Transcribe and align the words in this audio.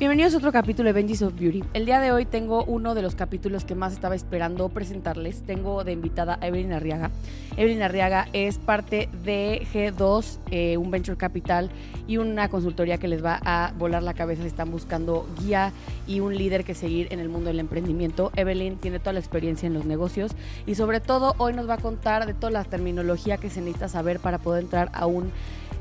Bienvenidos 0.00 0.32
a 0.32 0.38
otro 0.38 0.50
capítulo 0.50 0.86
de 0.86 0.94
Benji's 0.94 1.20
of 1.20 1.38
Beauty. 1.38 1.62
El 1.74 1.84
día 1.84 2.00
de 2.00 2.10
hoy 2.10 2.24
tengo 2.24 2.64
uno 2.64 2.94
de 2.94 3.02
los 3.02 3.14
capítulos 3.14 3.66
que 3.66 3.74
más 3.74 3.92
estaba 3.92 4.14
esperando 4.14 4.70
presentarles. 4.70 5.42
Tengo 5.42 5.84
de 5.84 5.92
invitada 5.92 6.38
a 6.40 6.46
Evelyn 6.46 6.72
Arriaga. 6.72 7.10
Evelyn 7.58 7.82
Arriaga 7.82 8.26
es 8.32 8.56
parte 8.56 9.10
de 9.22 9.66
G2, 9.70 10.38
eh, 10.52 10.78
un 10.78 10.90
venture 10.90 11.18
capital 11.18 11.70
y 12.08 12.16
una 12.16 12.48
consultoría 12.48 12.96
que 12.96 13.08
les 13.08 13.22
va 13.22 13.40
a 13.44 13.74
volar 13.76 14.02
la 14.02 14.14
cabeza 14.14 14.40
si 14.40 14.48
están 14.48 14.70
buscando 14.70 15.28
guía 15.38 15.70
y 16.06 16.20
un 16.20 16.34
líder 16.34 16.64
que 16.64 16.74
seguir 16.74 17.08
en 17.10 17.20
el 17.20 17.28
mundo 17.28 17.48
del 17.48 17.60
emprendimiento. 17.60 18.32
Evelyn 18.36 18.78
tiene 18.78 19.00
toda 19.00 19.12
la 19.12 19.20
experiencia 19.20 19.66
en 19.66 19.74
los 19.74 19.84
negocios 19.84 20.32
y 20.66 20.76
sobre 20.76 21.00
todo 21.00 21.34
hoy 21.36 21.52
nos 21.52 21.68
va 21.68 21.74
a 21.74 21.78
contar 21.78 22.24
de 22.24 22.32
toda 22.32 22.52
la 22.52 22.64
terminología 22.64 23.36
que 23.36 23.50
se 23.50 23.60
necesita 23.60 23.90
saber 23.90 24.18
para 24.18 24.38
poder 24.38 24.62
entrar 24.62 24.90
a 24.94 25.04
un 25.04 25.30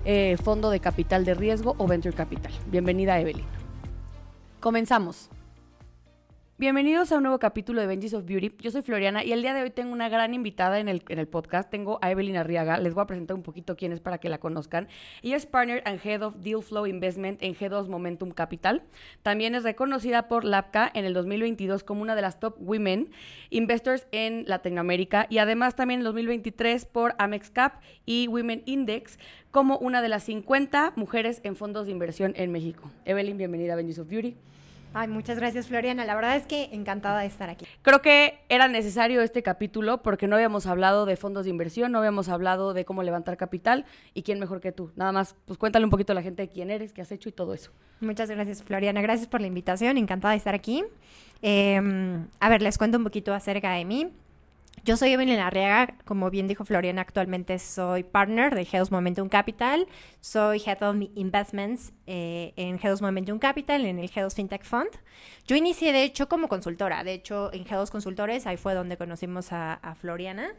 eh, 0.03 0.35
fondo 0.43 0.71
de 0.71 0.81
capital 0.81 1.23
de 1.23 1.35
riesgo 1.35 1.75
o 1.77 1.87
venture 1.87 2.13
capital. 2.13 2.51
Bienvenida 2.69 3.17
Evelyn. 3.17 3.58
Comenzamos. 4.59 5.29
Bienvenidos 6.59 7.13
a 7.13 7.15
un 7.15 7.23
nuevo 7.23 7.39
capítulo 7.39 7.79
de 7.79 7.87
Benji's 7.87 8.13
of 8.13 8.25
Beauty. 8.25 8.51
Yo 8.59 8.69
soy 8.69 8.81
Floriana 8.81 9.23
y 9.23 9.31
el 9.31 9.41
día 9.41 9.53
de 9.53 9.61
hoy 9.61 9.69
tengo 9.69 9.93
una 9.93 10.09
gran 10.09 10.33
invitada 10.33 10.77
en 10.79 10.89
el, 10.89 11.27
podcast. 11.29 11.69
Tengo 11.69 11.99
a 12.01 12.11
Evelyn 12.11 12.35
Arriaga. 12.35 12.77
Les 12.79 12.93
voy 12.93 13.03
a 13.03 13.07
presentar 13.07 13.37
un 13.37 13.43
poquito 13.43 13.77
quién 13.77 13.93
es 13.93 14.01
para 14.01 14.17
que 14.17 14.27
la 14.27 14.39
conozcan. 14.39 14.89
Ella 15.21 15.37
es 15.37 15.45
Partner 15.45 15.81
and 15.85 16.05
Head 16.05 16.21
of 16.21 16.35
Deal 16.39 16.61
Flow 16.61 16.85
Investment 16.85 17.41
en 17.41 17.55
G2 17.55 17.87
Momentum 17.87 18.31
Capital. 18.31 18.83
También 19.23 19.55
es 19.55 19.63
reconocida 19.63 20.27
por 20.27 20.43
LAPCA 20.43 20.91
en 20.93 21.05
el 21.05 21.13
2022 21.13 21.85
como 21.85 22.01
una 22.01 22.13
de 22.13 22.23
las 22.23 22.41
top 22.41 22.57
women 22.59 23.09
investors 23.51 24.05
en 24.11 24.43
Latinoamérica 24.45 25.27
y 25.29 25.37
además 25.37 25.77
también 25.77 26.01
en 26.01 26.07
el 26.07 26.07
2023 26.07 26.83
por 26.83 27.15
Amex 27.19 27.51
Cap 27.51 27.79
y 28.05 28.27
Women 28.27 28.63
Index 28.65 29.17
como 29.51 29.77
una 29.77 30.01
de 30.01 30.09
las 30.09 30.23
50 30.23 30.93
mujeres 30.95 31.41
en 31.43 31.55
fondos 31.55 31.85
de 31.87 31.91
inversión 31.91 32.33
en 32.35 32.51
México. 32.51 32.89
Evelyn, 33.05 33.37
bienvenida 33.37 33.73
a 33.73 33.75
Benji's 33.75 33.99
of 33.99 34.07
Beauty. 34.07 34.35
Ay, 34.93 35.07
muchas 35.07 35.37
gracias, 35.37 35.67
Floriana. 35.67 36.03
La 36.03 36.15
verdad 36.15 36.35
es 36.35 36.47
que 36.47 36.69
encantada 36.71 37.19
de 37.19 37.27
estar 37.27 37.47
aquí. 37.49 37.65
Creo 37.83 38.01
que 38.01 38.39
era 38.49 38.67
necesario 38.67 39.21
este 39.21 39.43
capítulo 39.43 40.01
porque 40.01 40.27
no 40.27 40.35
habíamos 40.35 40.65
hablado 40.65 41.05
de 41.05 41.15
fondos 41.15 41.45
de 41.45 41.51
inversión, 41.51 41.91
no 41.91 41.99
habíamos 41.99 42.27
hablado 42.27 42.73
de 42.73 42.85
cómo 42.85 43.03
levantar 43.03 43.37
capital 43.37 43.85
y 44.15 44.23
quién 44.23 44.39
mejor 44.39 44.61
que 44.61 44.71
tú. 44.71 44.91
Nada 44.95 45.11
más, 45.11 45.35
pues 45.45 45.59
cuéntale 45.59 45.85
un 45.85 45.91
poquito 45.91 46.13
a 46.13 46.15
la 46.15 46.23
gente 46.23 46.41
de 46.41 46.49
quién 46.49 46.71
eres, 46.71 46.91
qué 46.91 47.01
has 47.01 47.11
hecho 47.11 47.29
y 47.29 47.31
todo 47.31 47.53
eso. 47.53 47.71
Muchas 47.99 48.31
gracias, 48.31 48.63
Floriana. 48.63 49.01
Gracias 49.01 49.27
por 49.27 49.41
la 49.41 49.47
invitación. 49.47 49.97
Encantada 49.97 50.31
de 50.31 50.37
estar 50.37 50.55
aquí. 50.55 50.83
Eh, 51.43 51.79
a 52.39 52.49
ver, 52.49 52.61
les 52.63 52.77
cuento 52.79 52.97
un 52.97 53.03
poquito 53.03 53.33
acerca 53.33 53.73
de 53.73 53.85
mí. 53.85 54.11
Yo 54.89 54.97
soy 54.97 55.11
Evelyn 55.11 55.37
Arriaga, 55.37 55.93
como 56.03 56.31
bien 56.31 56.47
dijo 56.47 56.65
Floriana, 56.65 57.03
actualmente 57.03 57.59
soy 57.59 58.01
partner 58.01 58.55
de 58.55 58.63
Health 58.63 58.89
Momentum 58.89 59.29
Capital, 59.29 59.85
soy 60.19 60.63
Head 60.65 60.81
of 60.81 60.95
Investments 61.13 61.93
eh, 62.07 62.53
en 62.55 62.79
Health 62.81 62.99
Momentum 62.99 63.37
Capital, 63.37 63.85
en 63.85 63.99
el 63.99 64.09
Health 64.11 64.33
FinTech 64.33 64.63
Fund. 64.63 64.89
Yo 65.45 65.55
inicié, 65.55 65.93
de 65.93 66.01
hecho, 66.01 66.27
como 66.27 66.47
consultora, 66.47 67.03
de 67.03 67.13
hecho, 67.13 67.53
en 67.53 67.67
Health 67.67 67.91
Consultores, 67.91 68.47
ahí 68.47 68.57
fue 68.57 68.73
donde 68.73 68.97
conocimos 68.97 69.51
a, 69.51 69.75
a 69.75 69.93
Floriana. 69.93 70.53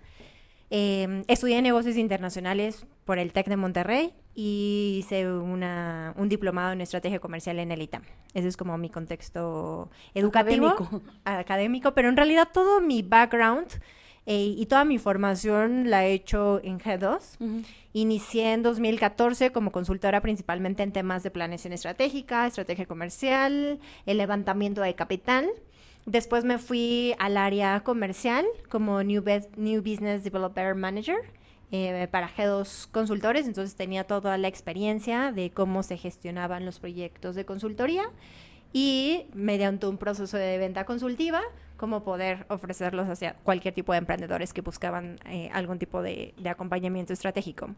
Eh, 0.70 1.24
estudié 1.26 1.60
negocios 1.60 1.96
internacionales 1.96 2.86
por 3.04 3.18
el 3.18 3.32
TEC 3.32 3.48
de 3.48 3.56
Monterrey 3.56 4.12
y 4.36 4.98
hice 5.00 5.28
una, 5.28 6.14
un 6.16 6.28
diplomado 6.28 6.70
en 6.70 6.80
estrategia 6.80 7.18
comercial 7.18 7.58
en 7.58 7.72
el 7.72 7.82
ITAM. 7.82 8.04
Ese 8.34 8.46
es 8.46 8.56
como 8.56 8.78
mi 8.78 8.90
contexto 8.90 9.90
educativo, 10.14 10.68
Académico. 10.68 11.02
académico 11.24 11.94
pero 11.94 12.08
en 12.08 12.16
realidad 12.16 12.48
todo 12.52 12.80
mi 12.80 13.02
background 13.02 13.66
eh, 14.26 14.54
y 14.56 14.66
toda 14.66 14.84
mi 14.84 14.98
formación 14.98 15.90
la 15.90 16.06
he 16.06 16.12
hecho 16.12 16.60
en 16.62 16.78
G2. 16.78 17.64
Inicié 17.92 18.52
en 18.52 18.62
2014 18.62 19.50
como 19.50 19.72
consultora 19.72 20.20
principalmente 20.20 20.82
en 20.82 20.92
temas 20.92 21.22
de 21.22 21.30
planeación 21.30 21.72
estratégica, 21.72 22.46
estrategia 22.46 22.86
comercial, 22.86 23.80
el 24.06 24.16
levantamiento 24.18 24.80
de 24.82 24.94
capital. 24.94 25.48
Después 26.06 26.44
me 26.44 26.58
fui 26.58 27.14
al 27.18 27.36
área 27.36 27.80
comercial 27.80 28.46
como 28.68 29.02
New, 29.02 29.22
Bus- 29.22 29.48
New 29.56 29.82
Business 29.82 30.22
Developer 30.24 30.74
Manager 30.74 31.16
eh, 31.72 32.08
para 32.10 32.28
G2 32.28 32.88
consultores, 32.90 33.46
entonces 33.46 33.76
tenía 33.76 34.04
toda 34.04 34.38
la 34.38 34.48
experiencia 34.48 35.30
de 35.32 35.50
cómo 35.50 35.82
se 35.82 35.96
gestionaban 35.96 36.64
los 36.64 36.78
proyectos 36.80 37.34
de 37.34 37.44
consultoría 37.44 38.04
y 38.72 39.26
mediante 39.34 39.86
un 39.86 39.98
proceso 39.98 40.36
de 40.36 40.56
venta 40.58 40.84
consultiva, 40.84 41.42
cómo 41.80 42.04
poder 42.04 42.44
ofrecerlos 42.48 43.08
hacia 43.08 43.32
cualquier 43.42 43.72
tipo 43.72 43.92
de 43.92 43.98
emprendedores 43.98 44.52
que 44.52 44.60
buscaban 44.60 45.18
eh, 45.24 45.48
algún 45.54 45.78
tipo 45.78 46.02
de, 46.02 46.34
de 46.36 46.50
acompañamiento 46.50 47.14
estratégico. 47.14 47.70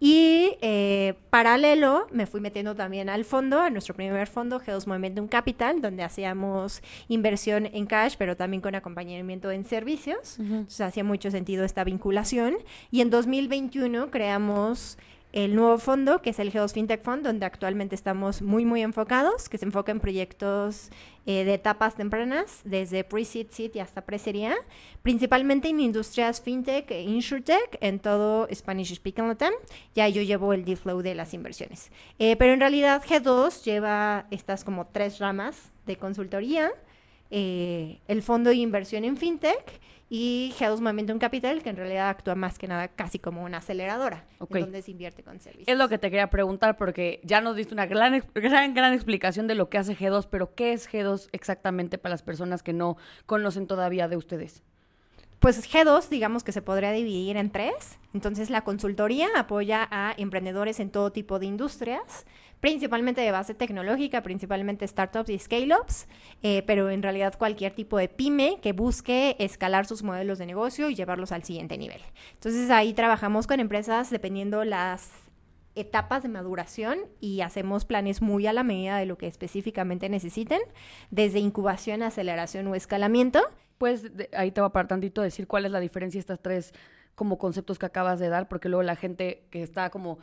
Y 0.00 0.56
eh, 0.60 1.14
paralelo 1.30 2.08
me 2.10 2.26
fui 2.26 2.40
metiendo 2.40 2.74
también 2.74 3.08
al 3.08 3.24
fondo, 3.24 3.60
a 3.60 3.70
nuestro 3.70 3.94
primer 3.94 4.26
fondo, 4.26 4.60
Health 4.60 4.88
Momentum 4.88 5.28
Capital, 5.28 5.80
donde 5.80 6.02
hacíamos 6.02 6.82
inversión 7.06 7.66
en 7.66 7.86
cash, 7.86 8.16
pero 8.18 8.36
también 8.36 8.60
con 8.60 8.74
acompañamiento 8.74 9.52
en 9.52 9.64
servicios. 9.64 10.40
Entonces 10.40 10.80
hacía 10.80 11.04
mucho 11.04 11.30
sentido 11.30 11.64
esta 11.64 11.84
vinculación. 11.84 12.56
Y 12.90 13.02
en 13.02 13.10
2021 13.10 14.10
creamos 14.10 14.98
el 15.34 15.56
nuevo 15.56 15.78
fondo, 15.78 16.22
que 16.22 16.30
es 16.30 16.38
el 16.38 16.52
Geos 16.52 16.74
FinTech 16.74 17.02
Fund, 17.02 17.24
donde 17.24 17.44
actualmente 17.44 17.96
estamos 17.96 18.40
muy, 18.40 18.64
muy 18.64 18.82
enfocados, 18.82 19.48
que 19.48 19.58
se 19.58 19.64
enfoca 19.64 19.90
en 19.90 19.98
proyectos 19.98 20.90
eh, 21.26 21.44
de 21.44 21.54
etapas 21.54 21.96
tempranas, 21.96 22.60
desde 22.62 23.02
pre-seed, 23.02 23.48
seed 23.50 23.72
y 23.74 23.80
hasta 23.80 24.02
pre-serie 24.02 24.46
A, 24.46 24.56
principalmente 25.02 25.68
en 25.68 25.80
industrias 25.80 26.40
FinTech 26.40 26.88
e 26.92 27.02
InsurTech, 27.02 27.78
en 27.80 27.98
todo 27.98 28.46
Spanish 28.54 28.94
Speaking 28.94 29.26
Latam. 29.26 29.52
Ya 29.92 30.08
yo 30.08 30.22
llevo 30.22 30.52
el 30.52 30.64
deal 30.64 30.76
flow 30.76 31.02
de 31.02 31.16
las 31.16 31.34
inversiones. 31.34 31.90
Eh, 32.20 32.36
pero 32.36 32.52
en 32.52 32.60
realidad 32.60 33.02
G2 33.04 33.64
lleva 33.64 34.26
estas 34.30 34.62
como 34.62 34.86
tres 34.86 35.18
ramas 35.18 35.72
de 35.84 35.96
consultoría, 35.96 36.70
eh, 37.36 37.98
el 38.06 38.22
fondo 38.22 38.50
de 38.50 38.56
inversión 38.56 39.02
en 39.02 39.16
FinTech 39.16 39.80
y 40.08 40.54
G2 40.56 40.78
Momentum 40.78 41.18
Capital, 41.18 41.64
que 41.64 41.70
en 41.70 41.76
realidad 41.76 42.08
actúa 42.08 42.36
más 42.36 42.60
que 42.60 42.68
nada 42.68 42.86
casi 42.86 43.18
como 43.18 43.42
una 43.42 43.58
aceleradora, 43.58 44.24
en 44.38 44.60
donde 44.60 44.82
se 44.82 44.92
invierte 44.92 45.24
con 45.24 45.40
servicios. 45.40 45.66
Es 45.66 45.76
lo 45.76 45.88
que 45.88 45.98
te 45.98 46.10
quería 46.10 46.30
preguntar 46.30 46.76
porque 46.76 47.18
ya 47.24 47.40
nos 47.40 47.56
diste 47.56 47.74
una 47.74 47.86
gran, 47.86 48.22
gran 48.34 48.92
explicación 48.92 49.48
de 49.48 49.56
lo 49.56 49.68
que 49.68 49.78
hace 49.78 49.96
G2, 49.96 50.28
pero 50.30 50.54
¿qué 50.54 50.74
es 50.74 50.88
G2 50.88 51.28
exactamente 51.32 51.98
para 51.98 52.12
las 52.12 52.22
personas 52.22 52.62
que 52.62 52.72
no 52.72 52.96
conocen 53.26 53.66
todavía 53.66 54.06
de 54.06 54.16
ustedes? 54.16 54.62
Pues 55.40 55.68
G2, 55.68 56.08
digamos 56.10 56.44
que 56.44 56.52
se 56.52 56.62
podría 56.62 56.92
dividir 56.92 57.36
en 57.36 57.50
tres. 57.50 57.98
Entonces, 58.14 58.48
la 58.48 58.62
consultoría 58.62 59.26
apoya 59.36 59.88
a 59.90 60.14
emprendedores 60.16 60.78
en 60.78 60.90
todo 60.90 61.10
tipo 61.10 61.40
de 61.40 61.46
industrias, 61.46 62.24
principalmente 62.60 63.20
de 63.20 63.30
base 63.30 63.54
tecnológica, 63.54 64.22
principalmente 64.22 64.86
startups 64.86 65.30
y 65.30 65.38
scale-ups, 65.38 66.06
eh, 66.42 66.62
pero 66.66 66.90
en 66.90 67.02
realidad 67.02 67.34
cualquier 67.38 67.72
tipo 67.74 67.98
de 67.98 68.08
pyme 68.08 68.58
que 68.62 68.72
busque 68.72 69.36
escalar 69.38 69.86
sus 69.86 70.02
modelos 70.02 70.38
de 70.38 70.46
negocio 70.46 70.88
y 70.88 70.94
llevarlos 70.94 71.32
al 71.32 71.44
siguiente 71.44 71.76
nivel. 71.78 72.00
Entonces, 72.34 72.70
ahí 72.70 72.94
trabajamos 72.94 73.46
con 73.46 73.60
empresas 73.60 74.10
dependiendo 74.10 74.64
las 74.64 75.10
etapas 75.74 76.22
de 76.22 76.28
maduración 76.28 76.98
y 77.20 77.40
hacemos 77.40 77.84
planes 77.84 78.22
muy 78.22 78.46
a 78.46 78.52
la 78.52 78.62
medida 78.62 78.96
de 78.96 79.06
lo 79.06 79.18
que 79.18 79.26
específicamente 79.26 80.08
necesiten, 80.08 80.60
desde 81.10 81.40
incubación, 81.40 82.02
aceleración 82.02 82.66
o 82.68 82.74
escalamiento. 82.74 83.40
Pues 83.78 84.10
ahí 84.36 84.52
te 84.52 84.60
voy 84.60 84.68
a 84.68 84.72
parar 84.72 84.88
tantito 84.88 85.20
decir 85.20 85.46
cuál 85.46 85.66
es 85.66 85.72
la 85.72 85.80
diferencia 85.80 86.18
de 86.18 86.20
estas 86.20 86.40
tres 86.40 86.72
como 87.14 87.38
conceptos 87.38 87.78
que 87.78 87.86
acabas 87.86 88.18
de 88.18 88.28
dar, 88.28 88.48
porque 88.48 88.68
luego 88.68 88.82
la 88.82 88.96
gente 88.96 89.46
que 89.50 89.62
está 89.62 89.90
como 89.90 90.18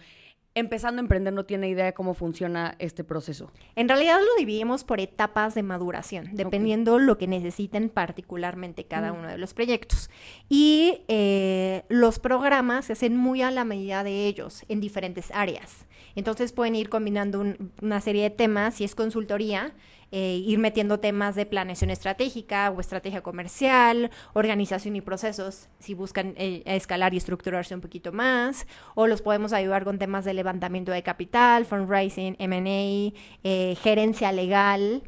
empezando 0.53 0.99
a 0.99 1.03
emprender 1.03 1.31
no 1.33 1.45
tiene 1.45 1.69
idea 1.69 1.85
de 1.85 1.93
cómo 1.93 2.13
funciona 2.13 2.75
este 2.79 3.03
proceso. 3.03 3.51
En 3.75 3.87
realidad 3.87 4.19
lo 4.19 4.35
dividimos 4.37 4.83
por 4.83 4.99
etapas 4.99 5.55
de 5.55 5.63
maduración, 5.63 6.29
dependiendo 6.33 6.99
lo 6.99 7.17
que 7.17 7.27
necesiten 7.27 7.89
particularmente 7.89 8.83
cada 8.85 9.13
uno 9.13 9.27
de 9.29 9.37
los 9.37 9.53
proyectos. 9.53 10.09
Y 10.49 11.03
eh, 11.07 11.83
los 11.89 12.19
programas 12.19 12.85
se 12.85 12.93
hacen 12.93 13.15
muy 13.15 13.41
a 13.41 13.51
la 13.51 13.63
medida 13.63 14.03
de 14.03 14.27
ellos, 14.27 14.63
en 14.67 14.81
diferentes 14.81 15.31
áreas. 15.33 15.85
Entonces 16.15 16.51
pueden 16.51 16.75
ir 16.75 16.89
combinando 16.89 17.39
un- 17.39 17.71
una 17.81 18.01
serie 18.01 18.23
de 18.23 18.29
temas, 18.31 18.75
si 18.75 18.83
es 18.83 18.95
consultoría, 18.95 19.73
eh, 20.11 20.41
ir 20.45 20.59
metiendo 20.59 20.99
temas 20.99 21.35
de 21.35 21.45
planeación 21.45 21.89
estratégica 21.89 22.69
o 22.69 22.81
estrategia 22.81 23.21
comercial, 23.21 24.11
organización 24.33 24.95
y 24.97 25.01
procesos, 25.01 25.69
si 25.79 25.93
buscan 25.93 26.33
eh, 26.37 26.63
escalar 26.65 27.13
y 27.13 27.17
estructurarse 27.17 27.73
un 27.73 27.81
poquito 27.81 28.11
más, 28.11 28.67
o 28.95 29.07
los 29.07 29.21
podemos 29.21 29.53
ayudar 29.53 29.85
con 29.85 29.99
temas 29.99 30.25
de 30.25 30.33
levantamiento 30.33 30.91
de 30.91 31.01
capital, 31.01 31.65
fundraising, 31.65 32.35
M&A, 32.39 33.13
eh, 33.43 33.75
gerencia 33.81 34.31
legal, 34.31 35.03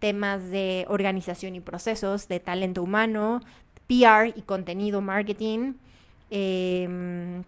temas 0.00 0.50
de 0.50 0.86
organización 0.88 1.54
y 1.54 1.60
procesos, 1.60 2.26
de 2.26 2.40
talento 2.40 2.82
humano, 2.82 3.40
PR 3.86 4.32
y 4.34 4.42
contenido 4.42 5.00
marketing. 5.00 5.74
Em, 6.30 7.44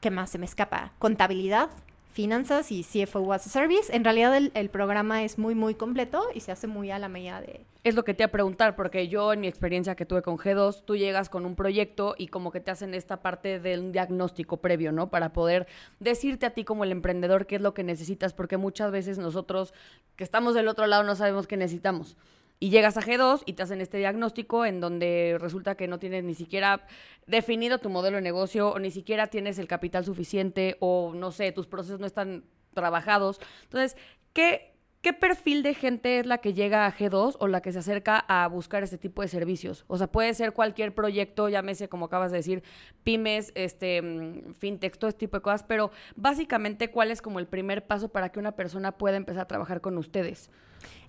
¿Qué 0.00 0.10
más 0.10 0.30
se 0.30 0.38
me 0.38 0.46
escapa? 0.46 0.92
Contabilidad, 0.98 1.70
finanzas 2.12 2.72
y 2.72 2.84
CFO 2.84 3.32
as 3.32 3.46
a 3.46 3.50
Service. 3.50 3.94
En 3.94 4.04
realidad 4.04 4.36
el, 4.36 4.50
el, 4.54 4.68
programa 4.68 5.24
es 5.24 5.38
muy, 5.38 5.54
muy 5.54 5.74
completo 5.74 6.24
y 6.34 6.40
se 6.40 6.52
hace 6.52 6.66
muy 6.66 6.90
a 6.90 6.98
la 6.98 7.08
medida 7.08 7.40
de... 7.40 7.64
Es 7.82 7.94
lo 7.94 8.04
que 8.04 8.12
te 8.12 8.22
iba 8.22 8.28
a 8.28 8.32
preguntar, 8.32 8.76
porque 8.76 9.08
yo 9.08 9.32
en 9.32 9.40
mi 9.40 9.48
experiencia 9.48 9.94
que 9.94 10.04
tuve 10.04 10.20
con 10.20 10.36
G2, 10.36 10.84
tú 10.84 10.96
llegas 10.96 11.30
con 11.30 11.46
un 11.46 11.54
proyecto 11.54 12.14
y 12.18 12.28
como 12.28 12.50
que 12.50 12.60
te 12.60 12.70
hacen 12.70 12.92
esta 12.92 13.22
parte 13.22 13.58
del 13.58 13.92
diagnóstico 13.92 14.58
previo, 14.58 14.92
¿no? 14.92 15.08
Para 15.08 15.32
poder 15.32 15.66
decirte 15.98 16.44
a 16.44 16.50
ti 16.50 16.64
como 16.64 16.84
el 16.84 16.92
emprendedor 16.92 17.46
qué 17.46 17.56
es 17.56 17.62
lo 17.62 17.72
que 17.72 17.82
necesitas, 17.82 18.34
porque 18.34 18.58
muchas 18.58 18.90
veces 18.90 19.18
nosotros 19.18 19.72
que 20.16 20.24
estamos 20.24 20.54
del 20.54 20.68
otro 20.68 20.86
lado 20.86 21.04
no 21.04 21.16
sabemos 21.16 21.46
qué 21.46 21.56
necesitamos. 21.56 22.16
Y 22.62 22.68
llegas 22.68 22.98
a 22.98 23.00
G2 23.00 23.42
y 23.46 23.54
te 23.54 23.62
hacen 23.62 23.80
este 23.80 23.96
diagnóstico 23.96 24.66
en 24.66 24.80
donde 24.80 25.38
resulta 25.40 25.76
que 25.76 25.88
no 25.88 25.98
tienes 25.98 26.24
ni 26.24 26.34
siquiera 26.34 26.86
definido 27.26 27.78
tu 27.78 27.88
modelo 27.88 28.16
de 28.16 28.22
negocio 28.22 28.68
o 28.70 28.78
ni 28.78 28.90
siquiera 28.90 29.28
tienes 29.28 29.58
el 29.58 29.66
capital 29.66 30.04
suficiente 30.04 30.76
o 30.78 31.14
no 31.14 31.32
sé, 31.32 31.52
tus 31.52 31.66
procesos 31.66 32.00
no 32.00 32.06
están 32.06 32.44
trabajados. 32.74 33.40
Entonces, 33.62 33.96
¿qué, 34.34 34.74
¿qué 35.00 35.14
perfil 35.14 35.62
de 35.62 35.72
gente 35.72 36.18
es 36.18 36.26
la 36.26 36.36
que 36.36 36.52
llega 36.52 36.84
a 36.84 36.92
G2 36.92 37.36
o 37.40 37.48
la 37.48 37.62
que 37.62 37.72
se 37.72 37.78
acerca 37.78 38.18
a 38.28 38.46
buscar 38.48 38.82
este 38.82 38.98
tipo 38.98 39.22
de 39.22 39.28
servicios? 39.28 39.86
O 39.86 39.96
sea, 39.96 40.08
puede 40.08 40.34
ser 40.34 40.52
cualquier 40.52 40.94
proyecto, 40.94 41.48
llámese 41.48 41.88
como 41.88 42.04
acabas 42.04 42.30
de 42.30 42.36
decir, 42.36 42.62
pymes, 43.04 43.52
este, 43.54 44.02
mm, 44.02 44.52
fintech, 44.52 44.98
todo 44.98 45.08
este 45.08 45.20
tipo 45.20 45.38
de 45.38 45.42
cosas, 45.42 45.62
pero 45.62 45.92
básicamente, 46.14 46.90
¿cuál 46.90 47.10
es 47.10 47.22
como 47.22 47.38
el 47.38 47.46
primer 47.46 47.86
paso 47.86 48.10
para 48.10 48.28
que 48.28 48.38
una 48.38 48.52
persona 48.52 48.98
pueda 48.98 49.16
empezar 49.16 49.44
a 49.44 49.48
trabajar 49.48 49.80
con 49.80 49.96
ustedes? 49.96 50.50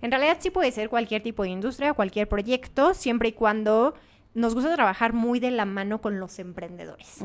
En 0.00 0.10
realidad 0.10 0.38
sí 0.40 0.50
puede 0.50 0.72
ser 0.72 0.88
cualquier 0.88 1.22
tipo 1.22 1.42
de 1.42 1.50
industria, 1.50 1.94
cualquier 1.94 2.28
proyecto, 2.28 2.94
siempre 2.94 3.30
y 3.30 3.32
cuando 3.32 3.94
nos 4.34 4.54
gusta 4.54 4.74
trabajar 4.74 5.12
muy 5.12 5.40
de 5.40 5.50
la 5.50 5.64
mano 5.64 6.00
con 6.00 6.18
los 6.18 6.38
emprendedores. 6.38 7.18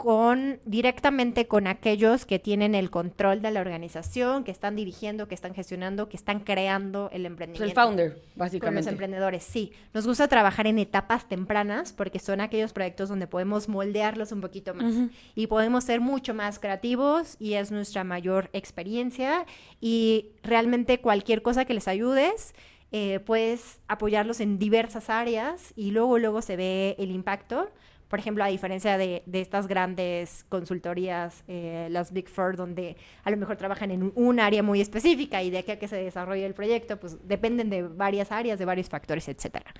Con, 0.00 0.60
directamente 0.64 1.46
con 1.46 1.66
aquellos 1.66 2.24
que 2.24 2.38
tienen 2.38 2.74
el 2.74 2.90
control 2.90 3.42
de 3.42 3.50
la 3.50 3.60
organización, 3.60 4.44
que 4.44 4.50
están 4.50 4.74
dirigiendo, 4.74 5.28
que 5.28 5.34
están 5.34 5.54
gestionando, 5.54 6.08
que 6.08 6.16
están 6.16 6.40
creando 6.40 7.10
el 7.12 7.26
emprendimiento. 7.26 7.64
el 7.64 7.74
founder, 7.74 8.14
Con 8.14 8.22
básicamente. 8.36 8.80
los 8.80 8.86
emprendedores, 8.86 9.44
sí. 9.44 9.72
Nos 9.92 10.06
gusta 10.06 10.26
trabajar 10.26 10.66
en 10.66 10.78
etapas 10.78 11.28
tempranas 11.28 11.92
porque 11.92 12.18
son 12.18 12.40
aquellos 12.40 12.72
proyectos 12.72 13.10
donde 13.10 13.26
podemos 13.26 13.68
moldearlos 13.68 14.32
un 14.32 14.40
poquito 14.40 14.72
más 14.72 14.94
y 15.34 15.48
podemos 15.48 15.84
ser 15.84 16.00
mucho 16.00 16.32
más 16.32 16.58
creativos 16.58 17.36
y 17.38 17.54
es 17.54 17.70
nuestra 17.70 18.02
mayor 18.02 18.48
experiencia 18.54 19.44
y 19.82 20.30
realmente 20.42 21.02
cualquier 21.02 21.42
cosa 21.42 21.66
que 21.66 21.74
les 21.74 21.88
ayudes, 21.88 22.54
eh, 22.90 23.20
puedes 23.20 23.80
apoyarlos 23.86 24.40
en 24.40 24.58
diversas 24.58 25.10
áreas 25.10 25.74
y 25.76 25.90
luego, 25.90 26.16
luego 26.16 26.40
se 26.40 26.56
ve 26.56 26.96
el 26.98 27.10
impacto. 27.10 27.68
Por 28.10 28.18
ejemplo, 28.18 28.42
a 28.42 28.48
diferencia 28.48 28.98
de, 28.98 29.22
estas 29.32 29.68
grandes 29.68 30.44
consultorías, 30.48 31.44
eh, 31.46 31.86
las 31.92 32.12
Big 32.12 32.28
Four, 32.28 32.56
donde 32.56 32.96
a 33.22 33.30
lo 33.30 33.36
mejor 33.36 33.56
trabajan 33.56 33.92
en 33.92 34.12
un, 34.16 34.40
área 34.40 34.64
muy 34.64 34.80
específica 34.80 35.44
y 35.44 35.50
de 35.50 35.58
aquí 35.58 35.70
a 35.70 35.78
que 35.78 35.86
se 35.86 35.94
desarrolle 35.94 36.44
el 36.44 36.52
proyecto, 36.52 36.98
pues 36.98 37.16
dependen 37.28 37.70
de 37.70 37.84
varias 37.84 38.32
áreas, 38.32 38.58
de 38.58 38.64
varios 38.64 38.88
factores, 38.88 39.28
etcétera. 39.28 39.72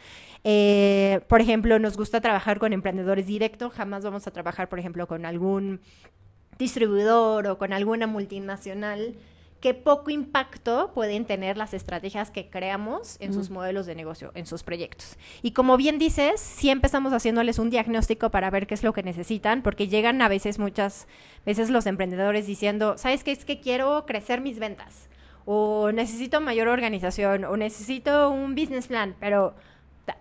Eh, 0.44 1.20
por 1.26 1.40
ejemplo, 1.40 1.80
nos 1.80 1.96
gusta 1.96 2.20
trabajar 2.20 2.60
con 2.60 2.72
emprendedores 2.72 3.26
directos, 3.26 3.72
jamás 3.72 4.04
vamos 4.04 4.24
a 4.28 4.30
trabajar, 4.30 4.68
por 4.68 4.78
ejemplo, 4.78 5.08
con 5.08 5.26
algún 5.26 5.80
distribuidor 6.56 7.48
o 7.48 7.58
con 7.58 7.72
alguna 7.72 8.06
multinacional 8.06 9.16
qué 9.60 9.74
poco 9.74 10.10
impacto 10.10 10.92
pueden 10.94 11.26
tener 11.26 11.56
las 11.56 11.74
estrategias 11.74 12.30
que 12.30 12.48
creamos 12.48 13.16
en 13.20 13.34
sus 13.34 13.50
modelos 13.50 13.86
de 13.86 13.94
negocio, 13.94 14.32
en 14.34 14.46
sus 14.46 14.62
proyectos. 14.62 15.18
Y 15.42 15.50
como 15.52 15.76
bien 15.76 15.98
dices, 15.98 16.40
sí 16.40 16.70
empezamos 16.70 17.12
haciéndoles 17.12 17.58
un 17.58 17.68
diagnóstico 17.68 18.30
para 18.30 18.50
ver 18.50 18.66
qué 18.66 18.74
es 18.74 18.82
lo 18.82 18.92
que 18.92 19.02
necesitan, 19.02 19.62
porque 19.62 19.88
llegan 19.88 20.22
a 20.22 20.28
veces, 20.28 20.58
muchas 20.58 21.06
veces 21.44 21.68
los 21.70 21.86
emprendedores 21.86 22.46
diciendo, 22.46 22.96
¿sabes 22.96 23.22
qué? 23.22 23.32
Es 23.32 23.44
que 23.44 23.60
quiero 23.60 24.06
crecer 24.06 24.40
mis 24.40 24.58
ventas, 24.58 25.08
o 25.44 25.92
necesito 25.92 26.40
mayor 26.40 26.68
organización, 26.68 27.44
o 27.44 27.56
necesito 27.56 28.30
un 28.30 28.54
business 28.54 28.86
plan, 28.86 29.14
pero 29.20 29.54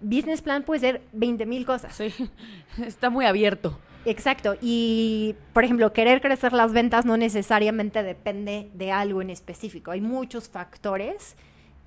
business 0.01 0.41
plan 0.41 0.63
puede 0.63 0.81
ser 0.81 1.01
20 1.13 1.45
mil 1.45 1.65
cosas. 1.65 1.95
Sí, 1.95 2.13
está 2.85 3.09
muy 3.09 3.25
abierto. 3.25 3.79
Exacto. 4.05 4.55
Y, 4.61 5.35
por 5.53 5.63
ejemplo, 5.63 5.91
querer 5.93 6.21
crecer 6.21 6.53
las 6.53 6.71
ventas 6.73 7.05
no 7.05 7.17
necesariamente 7.17 8.01
depende 8.03 8.69
de 8.73 8.91
algo 8.91 9.21
en 9.21 9.29
específico. 9.29 9.91
Hay 9.91 10.01
muchos 10.01 10.49
factores 10.49 11.35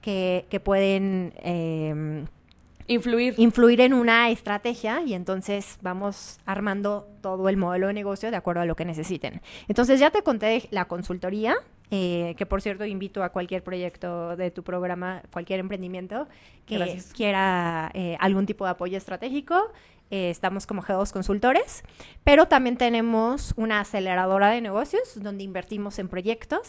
que, 0.00 0.46
que 0.50 0.60
pueden 0.60 1.32
eh, 1.42 2.24
Influir. 2.88 3.34
influir 3.38 3.80
en 3.80 3.94
una 3.94 4.30
estrategia 4.30 5.02
y 5.02 5.14
entonces 5.14 5.78
vamos 5.82 6.38
armando 6.44 7.08
todo 7.20 7.48
el 7.48 7.56
modelo 7.56 7.86
de 7.86 7.92
negocio 7.94 8.30
de 8.30 8.36
acuerdo 8.36 8.62
a 8.62 8.66
lo 8.66 8.74
que 8.76 8.84
necesiten. 8.84 9.40
Entonces 9.68 10.00
ya 10.00 10.10
te 10.10 10.22
conté 10.22 10.68
la 10.70 10.86
consultoría, 10.86 11.54
eh, 11.90 12.34
que 12.36 12.44
por 12.44 12.60
cierto 12.60 12.84
invito 12.84 13.22
a 13.22 13.28
cualquier 13.30 13.62
proyecto 13.62 14.36
de 14.36 14.50
tu 14.50 14.62
programa, 14.62 15.22
cualquier 15.32 15.60
emprendimiento 15.60 16.26
que 16.66 16.76
Gracias. 16.78 17.12
quiera 17.14 17.90
eh, 17.94 18.16
algún 18.20 18.46
tipo 18.46 18.64
de 18.64 18.72
apoyo 18.72 18.98
estratégico. 18.98 19.70
Eh, 20.12 20.28
estamos 20.28 20.66
como 20.66 20.82
G2 20.82 21.10
Consultores, 21.10 21.84
pero 22.22 22.46
también 22.46 22.76
tenemos 22.76 23.54
una 23.56 23.80
aceleradora 23.80 24.50
de 24.50 24.60
negocios 24.60 25.14
donde 25.16 25.42
invertimos 25.42 25.98
en 25.98 26.08
proyectos. 26.08 26.68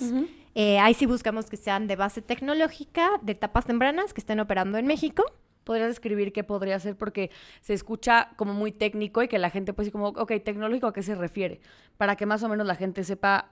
Eh, 0.56 0.80
ahí 0.80 0.94
sí 0.94 1.06
buscamos 1.06 1.50
que 1.50 1.57
sean 1.57 1.86
de 1.88 1.98
base 1.98 2.22
tecnológica, 2.22 3.10
de 3.22 3.34
etapas 3.34 3.66
tempranas, 3.66 4.13
que 4.13 4.22
estén 4.22 4.40
operando 4.40 4.78
en 4.78 4.88
México. 4.88 5.25
¿Podrías 5.66 5.90
describir 5.90 6.31
qué 6.31 6.45
podría 6.45 6.80
ser? 6.80 6.95
Porque 6.95 7.31
se 7.60 7.74
escucha 7.74 8.30
como 8.38 8.54
muy 8.54 8.72
técnico 8.72 9.22
y 9.22 9.28
que 9.28 9.40
la 9.40 9.50
gente 9.50 9.74
pues 9.74 9.92
como, 9.92 10.07
ok, 10.07 10.31
tecnológico, 10.42 10.88
¿a 10.88 10.94
qué 10.94 11.04
se 11.04 11.13
refiere? 11.13 11.60
Para 11.98 12.16
que 12.16 12.25
más 12.25 12.44
o 12.44 12.48
menos 12.48 12.66
la 12.66 12.75
gente 12.75 13.04
sepa, 13.04 13.51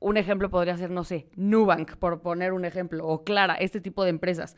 un 0.00 0.16
ejemplo 0.16 0.50
podría 0.50 0.76
ser, 0.76 0.90
no 0.90 1.04
sé, 1.04 1.26
Nubank, 1.36 1.96
por 1.96 2.20
poner 2.20 2.52
un 2.52 2.64
ejemplo, 2.64 3.06
o 3.06 3.24
Clara, 3.24 3.54
este 3.54 3.80
tipo 3.80 4.04
de 4.04 4.10
empresas. 4.10 4.56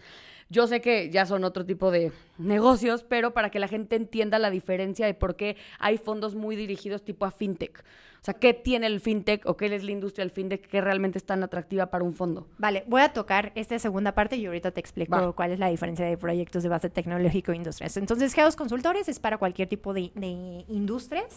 Yo 0.51 0.67
sé 0.67 0.81
que 0.81 1.11
ya 1.11 1.27
son 1.27 1.45
otro 1.45 1.65
tipo 1.65 1.91
de 1.91 2.11
negocios, 2.37 3.05
pero 3.05 3.33
para 3.33 3.51
que 3.51 3.61
la 3.61 3.69
gente 3.69 3.97
entienda 3.97 4.39
la 4.39 4.51
diferencia 4.51 5.07
de 5.07 5.15
por 5.15 5.37
qué 5.37 5.57
hay 5.79 5.97
fondos 5.97 6.35
muy 6.35 6.57
dirigidos 6.57 7.05
tipo 7.05 7.25
a 7.25 7.31
fintech. 7.31 7.85
O 8.21 8.25
sea, 8.25 8.35
¿qué 8.35 8.53
tiene 8.53 8.87
el 8.87 9.01
fintech 9.01 9.47
o 9.47 9.57
qué 9.57 9.75
es 9.75 9.83
la 9.83 9.93
industria 9.93 10.25
del 10.25 10.33
fintech 10.33 10.67
que 10.67 10.81
realmente 10.81 11.17
es 11.17 11.25
tan 11.25 11.43
atractiva 11.43 11.87
para 11.87 12.05
un 12.05 12.13
fondo? 12.13 12.49
Vale, 12.59 12.85
voy 12.87 13.01
a 13.01 13.13
tocar 13.13 13.53
esta 13.55 13.79
segunda 13.79 14.13
parte 14.13 14.37
y 14.37 14.45
ahorita 14.45 14.73
te 14.73 14.81
explico 14.81 15.13
Va. 15.17 15.33
cuál 15.33 15.53
es 15.53 15.59
la 15.59 15.69
diferencia 15.69 16.05
de 16.05 16.19
proyectos 16.19 16.63
de 16.63 16.69
base 16.69 16.91
tecnológico 16.91 17.53
e 17.53 17.57
industrias. 17.57 17.97
Entonces, 17.97 18.35
Geos 18.35 18.57
Consultores 18.57 19.09
es 19.09 19.21
para 19.21 19.39
cualquier 19.39 19.69
tipo 19.69 19.95
de, 19.95 20.11
de 20.15 20.65
industrias. 20.69 21.35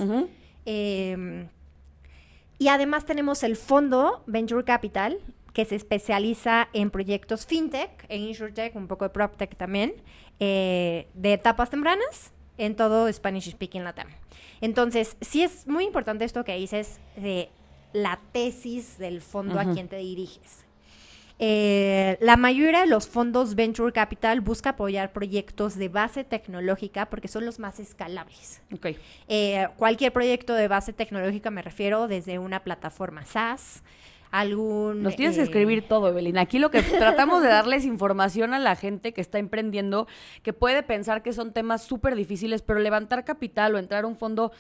Eh, 0.66 1.48
y 2.64 2.70
además 2.70 3.04
tenemos 3.04 3.44
el 3.44 3.58
fondo 3.58 4.24
Venture 4.26 4.64
Capital, 4.64 5.20
que 5.52 5.66
se 5.66 5.76
especializa 5.76 6.70
en 6.72 6.92
proyectos 6.92 7.46
fintech, 7.46 8.06
e 8.08 8.16
insurtech, 8.16 8.74
un 8.78 8.88
poco 8.88 9.04
de 9.04 9.10
proptech 9.10 9.58
también, 9.58 9.96
eh, 10.40 11.10
de 11.14 11.34
etapas 11.34 11.70
tempranas 11.70 12.32
en 12.58 12.78
todo 12.78 13.12
Spanish 13.12 13.52
Speaking 13.52 13.84
Latam. 13.84 14.08
Entonces, 14.62 15.18
sí 15.20 15.44
es 15.44 15.68
muy 15.68 15.84
importante 15.84 16.24
esto 16.24 16.46
que 16.46 16.56
dices 16.56 17.02
de 17.18 17.50
la 17.92 18.22
tesis 18.32 18.98
del 18.98 19.20
fondo 19.20 19.60
a 19.60 19.66
quien 19.66 19.90
te 19.90 19.98
diriges. 19.98 20.66
Eh, 21.40 22.18
la 22.22 22.38
mayoría 22.38 22.82
de 22.82 22.88
los 22.88 23.08
fondos 23.08 23.56
Venture 23.56 23.92
Capital 23.92 24.42
busca 24.42 24.72
apoyar 24.72 25.12
proyectos 25.12 25.76
de 25.76 25.90
base 25.90 26.24
tecnológica 26.24 27.10
porque 27.10 27.28
son 27.28 27.46
los 27.46 27.60
más 27.60 27.80
escalables. 27.80 28.62
Ok. 28.74 28.88
Eh, 29.28 29.68
cualquier 29.78 30.14
proyecto 30.14 30.54
de 30.54 30.68
base 30.68 30.94
tecnológica 30.94 31.50
me 31.50 31.62
refiero 31.62 32.08
desde 32.08 32.40
una 32.40 32.64
plataforma 32.64 33.26
SaaS, 33.26 33.84
algún... 34.32 35.04
Nos 35.04 35.16
tienes 35.16 35.36
que 35.36 35.42
eh, 35.42 35.46
escribir 35.46 35.88
todo, 35.88 36.10
Evelyn. 36.10 36.38
Aquí 36.38 36.60
lo 36.60 36.72
que 36.72 36.82
tratamos 36.82 37.42
de 37.42 37.50
darles 37.50 37.86
información 37.86 38.54
a 38.54 38.60
la 38.60 38.76
gente 38.76 39.14
que 39.14 39.22
está 39.22 39.38
emprendiendo, 39.38 40.08
que 40.44 40.54
puede 40.54 40.82
pensar 40.84 41.24
que 41.24 41.34
son 41.34 41.52
temas 41.52 41.84
súper 41.84 42.16
difíciles, 42.16 42.62
pero 42.62 42.80
levantar 42.80 43.26
capital 43.26 43.76
o 43.76 43.80
entrar 43.80 44.04
a 44.04 44.08
un 44.08 44.18
fondo 44.18 44.52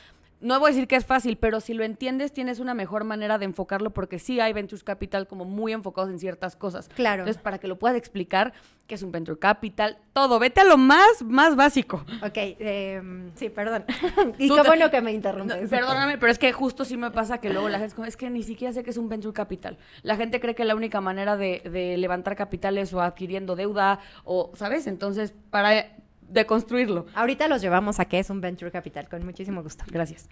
no 0.43 0.59
voy 0.59 0.69
a 0.69 0.73
decir 0.73 0.87
que 0.87 0.95
es 0.95 1.05
fácil, 1.05 1.37
pero 1.37 1.59
si 1.61 1.73
lo 1.73 1.83
entiendes, 1.83 2.31
tienes 2.33 2.59
una 2.59 2.73
mejor 2.73 3.03
manera 3.03 3.37
de 3.37 3.45
enfocarlo 3.45 3.91
porque 3.91 4.19
sí 4.19 4.39
hay 4.39 4.53
Ventures 4.53 4.83
Capital 4.83 5.27
como 5.27 5.45
muy 5.45 5.73
enfocados 5.73 6.09
en 6.11 6.19
ciertas 6.19 6.55
cosas. 6.55 6.89
Claro. 6.89 7.23
Entonces, 7.23 7.41
para 7.41 7.57
que 7.57 7.67
lo 7.67 7.79
puedas 7.79 7.97
explicar, 7.97 8.53
qué 8.87 8.95
es 8.95 9.03
un 9.03 9.11
Venture 9.11 9.39
Capital, 9.39 9.97
todo, 10.11 10.39
vete 10.39 10.61
a 10.61 10.65
lo 10.65 10.77
más, 10.77 11.23
más 11.23 11.55
básico. 11.55 12.05
Ok, 12.21 12.33
em, 12.35 13.31
sí, 13.35 13.49
perdón. 13.49 13.85
y 14.37 14.47
Tú 14.49 14.55
qué 14.55 14.61
te- 14.61 14.67
bueno 14.67 14.91
que 14.91 15.01
me 15.01 15.11
No, 15.11 15.15
interrumpes. 15.15 15.69
perdóname, 15.69 16.17
pero 16.17 16.31
es 16.31 16.37
que 16.39 16.51
justo 16.51 16.83
sí 16.85 16.97
me 16.97 17.09
pasa 17.11 17.37
que 17.39 17.49
luego 17.49 17.69
la 17.69 17.77
gente 17.77 17.87
es 17.87 17.93
como, 17.93 18.05
es 18.05 18.17
que 18.17 18.29
ni 18.29 18.43
siquiera 18.43 18.73
sé 18.73 18.83
qué 18.83 18.89
es 18.89 18.97
un 18.97 19.09
venture 19.09 19.33
capital. 19.33 19.77
La 20.01 20.17
gente 20.17 20.39
cree 20.39 20.53
que 20.55 20.65
la 20.65 20.75
única 20.75 20.99
manera 21.01 21.37
de, 21.37 21.61
de 21.71 21.95
levantar 21.97 22.35
capital 22.35 22.77
es 22.77 22.93
o 22.93 23.01
adquiriendo 23.01 23.55
deuda 23.55 23.99
o, 24.25 24.51
¿sabes? 24.55 24.87
Entonces, 24.87 25.33
para 25.49 25.87
deconstruirlo. 26.33 27.05
Ahorita 27.13 27.47
los 27.47 27.61
llevamos 27.61 27.99
a 27.99 28.05
qué 28.05 28.19
es 28.19 28.29
un 28.29 28.41
venture 28.41 28.71
capital, 28.71 29.07
con 29.07 29.23
muchísimo 29.25 29.63
gusto. 29.63 29.85
Gracias. 29.87 30.27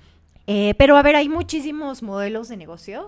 Eh, 0.48 0.74
pero 0.78 0.98
a 0.98 1.04
ver, 1.04 1.16
hay 1.16 1.30
muchísimos 1.30 2.02
modelos 2.02 2.50
de 2.50 2.58
negocio. 2.58 3.08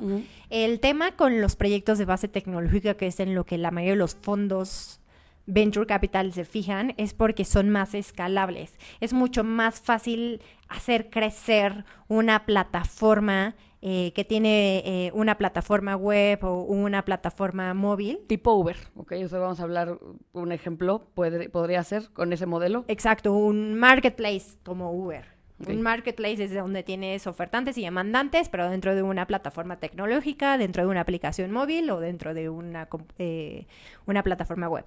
El 0.50 0.80
tema 0.80 1.14
con 1.14 1.42
los 1.42 1.56
proyectos 1.56 1.98
de 1.98 2.06
base 2.06 2.28
tecnológica, 2.28 2.94
que 2.94 3.08
es 3.08 3.20
en 3.20 3.36
lo 3.36 3.46
que 3.46 3.58
la 3.58 3.72
mayoría 3.72 3.94
de 3.94 4.00
los 4.00 4.16
fondos 4.16 5.00
venture 5.46 5.86
capital 5.86 6.32
se 6.32 6.46
fijan, 6.46 6.94
es 6.98 7.14
porque 7.14 7.44
son 7.44 7.70
más 7.70 7.96
escalables. 7.96 8.78
Es 9.02 9.14
mucho 9.14 9.44
más 9.44 9.82
fácil 9.82 10.42
hacer 10.70 11.10
crecer 11.10 11.86
una 12.08 12.46
plataforma 12.46 13.56
eh, 13.86 14.14
que 14.16 14.24
tiene 14.24 14.82
eh, 14.86 15.12
una 15.14 15.38
plataforma 15.38 15.98
web 15.98 16.42
o 16.46 16.64
una 16.64 17.04
plataforma 17.04 17.74
móvil. 17.74 18.20
Tipo 18.28 18.54
Uber, 18.54 18.78
¿ok? 18.96 19.12
O 19.26 19.28
sea, 19.28 19.40
vamos 19.40 19.60
a 19.60 19.64
hablar 19.64 20.00
un 20.32 20.52
ejemplo, 20.54 21.06
puede- 21.14 21.50
podría 21.50 21.84
ser 21.84 22.10
con 22.14 22.32
ese 22.32 22.46
modelo. 22.46 22.86
Exacto, 22.88 23.34
un 23.34 23.76
marketplace 23.76 24.58
como 24.64 24.92
Uber. 24.94 25.26
Un 25.68 25.82
marketplace 25.82 26.44
es 26.44 26.54
donde 26.54 26.84
tienes 26.84 27.26
ofertantes 27.28 27.78
y 27.78 27.84
demandantes, 27.84 28.50
pero 28.50 28.70
dentro 28.70 28.96
de 28.96 29.04
una 29.04 29.28
plataforma 29.28 29.78
tecnológica, 29.80 30.58
dentro 30.58 30.84
de 30.84 30.90
una 30.90 31.02
aplicación 31.02 31.52
móvil 31.52 31.90
o 31.90 32.00
dentro 32.02 32.34
de 32.34 32.50
una, 32.50 32.90
eh, 33.18 33.66
una 34.06 34.24
plataforma 34.24 34.68
web. 34.68 34.84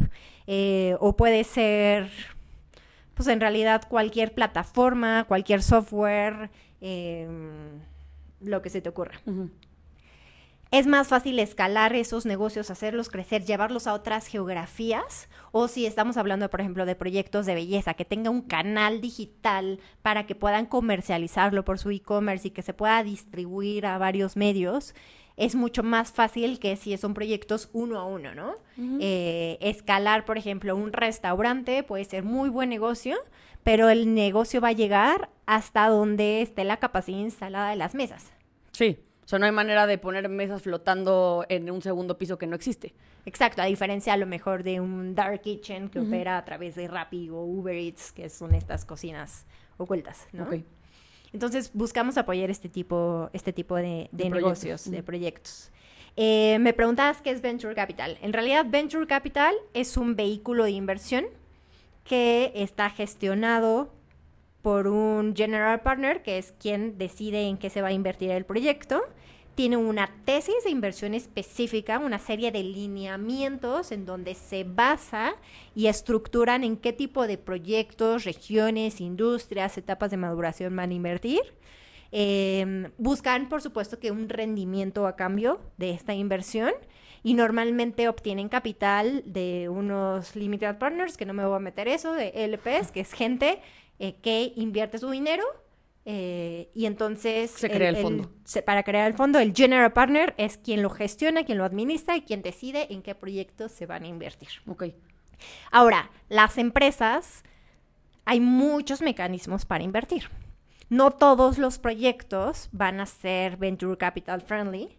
Eh, 0.46 0.94
o 1.00 1.16
puede 1.16 1.44
ser, 1.44 2.10
pues 3.14 3.28
en 3.28 3.40
realidad 3.40 3.82
cualquier 3.88 4.34
plataforma, 4.34 5.24
cualquier 5.28 5.62
software, 5.62 6.50
lo 8.46 8.62
que 8.62 8.70
se 8.70 8.80
te 8.80 8.88
ocurra. 8.88 9.20
Es 10.72 10.86
más 10.86 11.06
fácil 11.06 11.38
escalar 11.38 11.94
esos 11.94 12.26
negocios, 12.26 12.70
hacerlos 12.70 13.08
crecer, 13.08 13.44
llevarlos 13.44 13.86
a 13.86 13.94
otras 13.94 14.26
geografías. 14.26 15.28
O 15.52 15.68
si 15.68 15.86
estamos 15.86 16.16
hablando, 16.16 16.50
por 16.50 16.60
ejemplo, 16.60 16.84
de 16.86 16.96
proyectos 16.96 17.46
de 17.46 17.54
belleza, 17.54 17.94
que 17.94 18.04
tenga 18.04 18.30
un 18.30 18.42
canal 18.42 19.00
digital 19.00 19.78
para 20.02 20.26
que 20.26 20.34
puedan 20.34 20.66
comercializarlo 20.66 21.64
por 21.64 21.78
su 21.78 21.90
e-commerce 21.90 22.48
y 22.48 22.50
que 22.50 22.62
se 22.62 22.74
pueda 22.74 23.02
distribuir 23.04 23.86
a 23.86 23.96
varios 23.98 24.36
medios, 24.36 24.94
es 25.36 25.54
mucho 25.54 25.82
más 25.82 26.10
fácil 26.10 26.58
que 26.58 26.76
si 26.76 26.96
son 26.96 27.14
proyectos 27.14 27.68
uno 27.72 28.00
a 28.00 28.04
uno, 28.04 28.34
¿no? 28.34 28.56
Eh, 29.00 29.58
escalar, 29.60 30.24
por 30.24 30.36
ejemplo, 30.36 30.74
un 30.74 30.92
restaurante 30.92 31.82
puede 31.82 32.04
ser 32.04 32.24
muy 32.24 32.48
buen 32.48 32.70
negocio, 32.70 33.16
pero 33.62 33.88
el 33.90 34.14
negocio 34.14 34.60
va 34.60 34.68
a 34.68 34.72
llegar 34.72 35.28
hasta 35.44 35.88
donde 35.88 36.40
esté 36.42 36.64
la 36.64 36.78
capacidad 36.78 37.18
instalada 37.18 37.70
de 37.70 37.76
las 37.76 37.94
mesas. 37.94 38.32
Sí. 38.76 38.98
O 39.24 39.28
sea, 39.28 39.38
no 39.38 39.46
hay 39.46 39.52
manera 39.52 39.86
de 39.86 39.96
poner 39.98 40.28
mesas 40.28 40.62
flotando 40.62 41.46
en 41.48 41.70
un 41.70 41.80
segundo 41.82 42.16
piso 42.18 42.36
que 42.38 42.46
no 42.46 42.54
existe. 42.54 42.94
Exacto, 43.24 43.62
a 43.62 43.64
diferencia 43.64 44.12
a 44.12 44.16
lo 44.16 44.26
mejor 44.26 44.62
de 44.62 44.80
un 44.80 45.14
dark 45.14 45.40
kitchen 45.40 45.88
que 45.88 45.98
opera 45.98 46.36
a 46.36 46.44
través 46.44 46.74
de 46.76 46.86
Rappi 46.86 47.30
o 47.30 47.40
Uber 47.42 47.74
Eats, 47.74 48.12
que 48.12 48.28
son 48.28 48.54
estas 48.54 48.84
cocinas 48.84 49.46
ocultas, 49.78 50.28
¿no? 50.32 50.46
Entonces 51.32 51.70
buscamos 51.72 52.18
apoyar 52.18 52.50
este 52.50 52.68
tipo, 52.68 53.30
este 53.32 53.52
tipo 53.52 53.74
de, 53.76 54.08
de 54.12 54.24
De 54.24 54.30
negocios, 54.30 54.82
proyectos. 54.82 54.90
de 54.92 55.02
proyectos. 55.02 55.70
Eh, 56.14 56.58
me 56.60 56.72
preguntabas 56.72 57.20
qué 57.22 57.30
es 57.30 57.40
Venture 57.42 57.74
Capital. 57.74 58.18
En 58.22 58.32
realidad, 58.32 58.66
Venture 58.68 59.06
Capital 59.06 59.54
es 59.74 59.96
un 59.96 60.14
vehículo 60.16 60.64
de 60.64 60.70
inversión 60.70 61.24
que 62.04 62.52
está 62.54 62.90
gestionado 62.90 63.92
por 64.66 64.88
un 64.88 65.36
general 65.36 65.82
partner, 65.82 66.24
que 66.24 66.38
es 66.38 66.52
quien 66.58 66.98
decide 66.98 67.46
en 67.46 67.56
qué 67.56 67.70
se 67.70 67.82
va 67.82 67.88
a 67.88 67.92
invertir 67.92 68.32
el 68.32 68.44
proyecto. 68.44 69.00
Tiene 69.54 69.76
una 69.76 70.10
tesis 70.24 70.64
de 70.64 70.70
inversión 70.70 71.14
específica, 71.14 72.00
una 72.00 72.18
serie 72.18 72.50
de 72.50 72.64
lineamientos 72.64 73.92
en 73.92 74.04
donde 74.04 74.34
se 74.34 74.64
basa 74.64 75.36
y 75.76 75.86
estructuran 75.86 76.64
en 76.64 76.76
qué 76.78 76.92
tipo 76.92 77.28
de 77.28 77.38
proyectos, 77.38 78.24
regiones, 78.24 79.00
industrias, 79.00 79.78
etapas 79.78 80.10
de 80.10 80.16
maduración 80.16 80.74
van 80.74 80.90
a 80.90 80.94
invertir. 80.94 81.42
Eh, 82.10 82.90
buscan, 82.98 83.48
por 83.48 83.62
supuesto, 83.62 84.00
que 84.00 84.10
un 84.10 84.28
rendimiento 84.28 85.06
a 85.06 85.14
cambio 85.14 85.60
de 85.76 85.90
esta 85.90 86.12
inversión 86.12 86.72
y 87.22 87.34
normalmente 87.34 88.08
obtienen 88.08 88.48
capital 88.48 89.22
de 89.26 89.68
unos 89.68 90.34
limited 90.34 90.76
partners, 90.78 91.16
que 91.16 91.24
no 91.24 91.34
me 91.34 91.46
voy 91.46 91.54
a 91.54 91.60
meter 91.60 91.86
eso, 91.86 92.12
de 92.12 92.32
LPs, 92.48 92.90
que 92.90 93.00
es 93.00 93.12
gente 93.12 93.60
eh, 93.98 94.16
que 94.22 94.52
invierte 94.56 94.98
su 94.98 95.10
dinero 95.10 95.44
eh, 96.04 96.70
y 96.74 96.86
entonces... 96.86 97.50
Se 97.50 97.68
crea 97.70 97.88
el 97.88 97.96
fondo. 97.96 98.30
se- 98.44 98.62
para 98.62 98.82
crear 98.82 99.06
el 99.10 99.16
fondo, 99.16 99.38
el 99.40 99.52
general 99.54 99.92
partner 99.92 100.34
es 100.38 100.56
quien 100.56 100.82
lo 100.82 100.90
gestiona, 100.90 101.44
quien 101.44 101.58
lo 101.58 101.64
administra 101.64 102.16
y 102.16 102.22
quien 102.22 102.42
decide 102.42 102.92
en 102.92 103.02
qué 103.02 103.14
proyectos 103.14 103.72
se 103.72 103.86
van 103.86 104.04
a 104.04 104.06
invertir. 104.08 104.48
Ok. 104.68 104.84
Ahora, 105.70 106.10
las 106.28 106.58
empresas, 106.58 107.42
hay 108.24 108.40
muchos 108.40 109.02
mecanismos 109.02 109.64
para 109.64 109.84
invertir. 109.84 110.30
No 110.88 111.10
todos 111.10 111.58
los 111.58 111.78
proyectos 111.78 112.68
van 112.70 113.00
a 113.00 113.06
ser 113.06 113.56
venture 113.56 113.96
capital 113.98 114.40
friendly. 114.40 114.96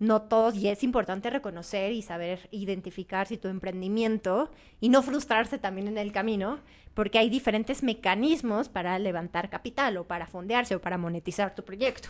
No 0.00 0.22
todos, 0.22 0.56
y 0.56 0.68
es 0.68 0.82
importante 0.82 1.30
reconocer 1.30 1.92
y 1.92 2.00
saber 2.00 2.48
identificar 2.50 3.26
si 3.26 3.36
tu 3.36 3.48
emprendimiento 3.48 4.50
y 4.80 4.88
no 4.88 5.02
frustrarse 5.02 5.58
también 5.58 5.88
en 5.88 5.98
el 5.98 6.10
camino, 6.10 6.58
porque 6.94 7.18
hay 7.18 7.28
diferentes 7.30 7.82
mecanismos 7.82 8.70
para 8.70 8.98
levantar 8.98 9.50
capital 9.50 9.98
o 9.98 10.04
para 10.04 10.26
fondearse 10.26 10.74
o 10.74 10.80
para 10.80 10.96
monetizar 10.98 11.54
tu 11.54 11.64
proyecto. 11.64 12.08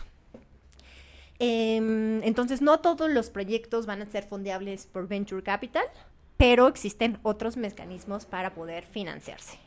Em, 1.37 2.23
entonces, 2.23 2.61
no 2.61 2.79
todos 2.79 3.09
los 3.09 3.29
proyectos 3.29 3.85
van 3.85 4.01
a 4.01 4.05
ser 4.05 4.23
fondeables 4.23 4.85
por 4.85 5.07
Venture 5.07 5.43
Capital, 5.43 5.85
pero 6.37 6.67
existen 6.67 7.19
otros 7.23 7.57
mecanismos 7.57 8.25
para 8.25 8.53
poder 8.53 8.85
financiarse. 8.85 9.57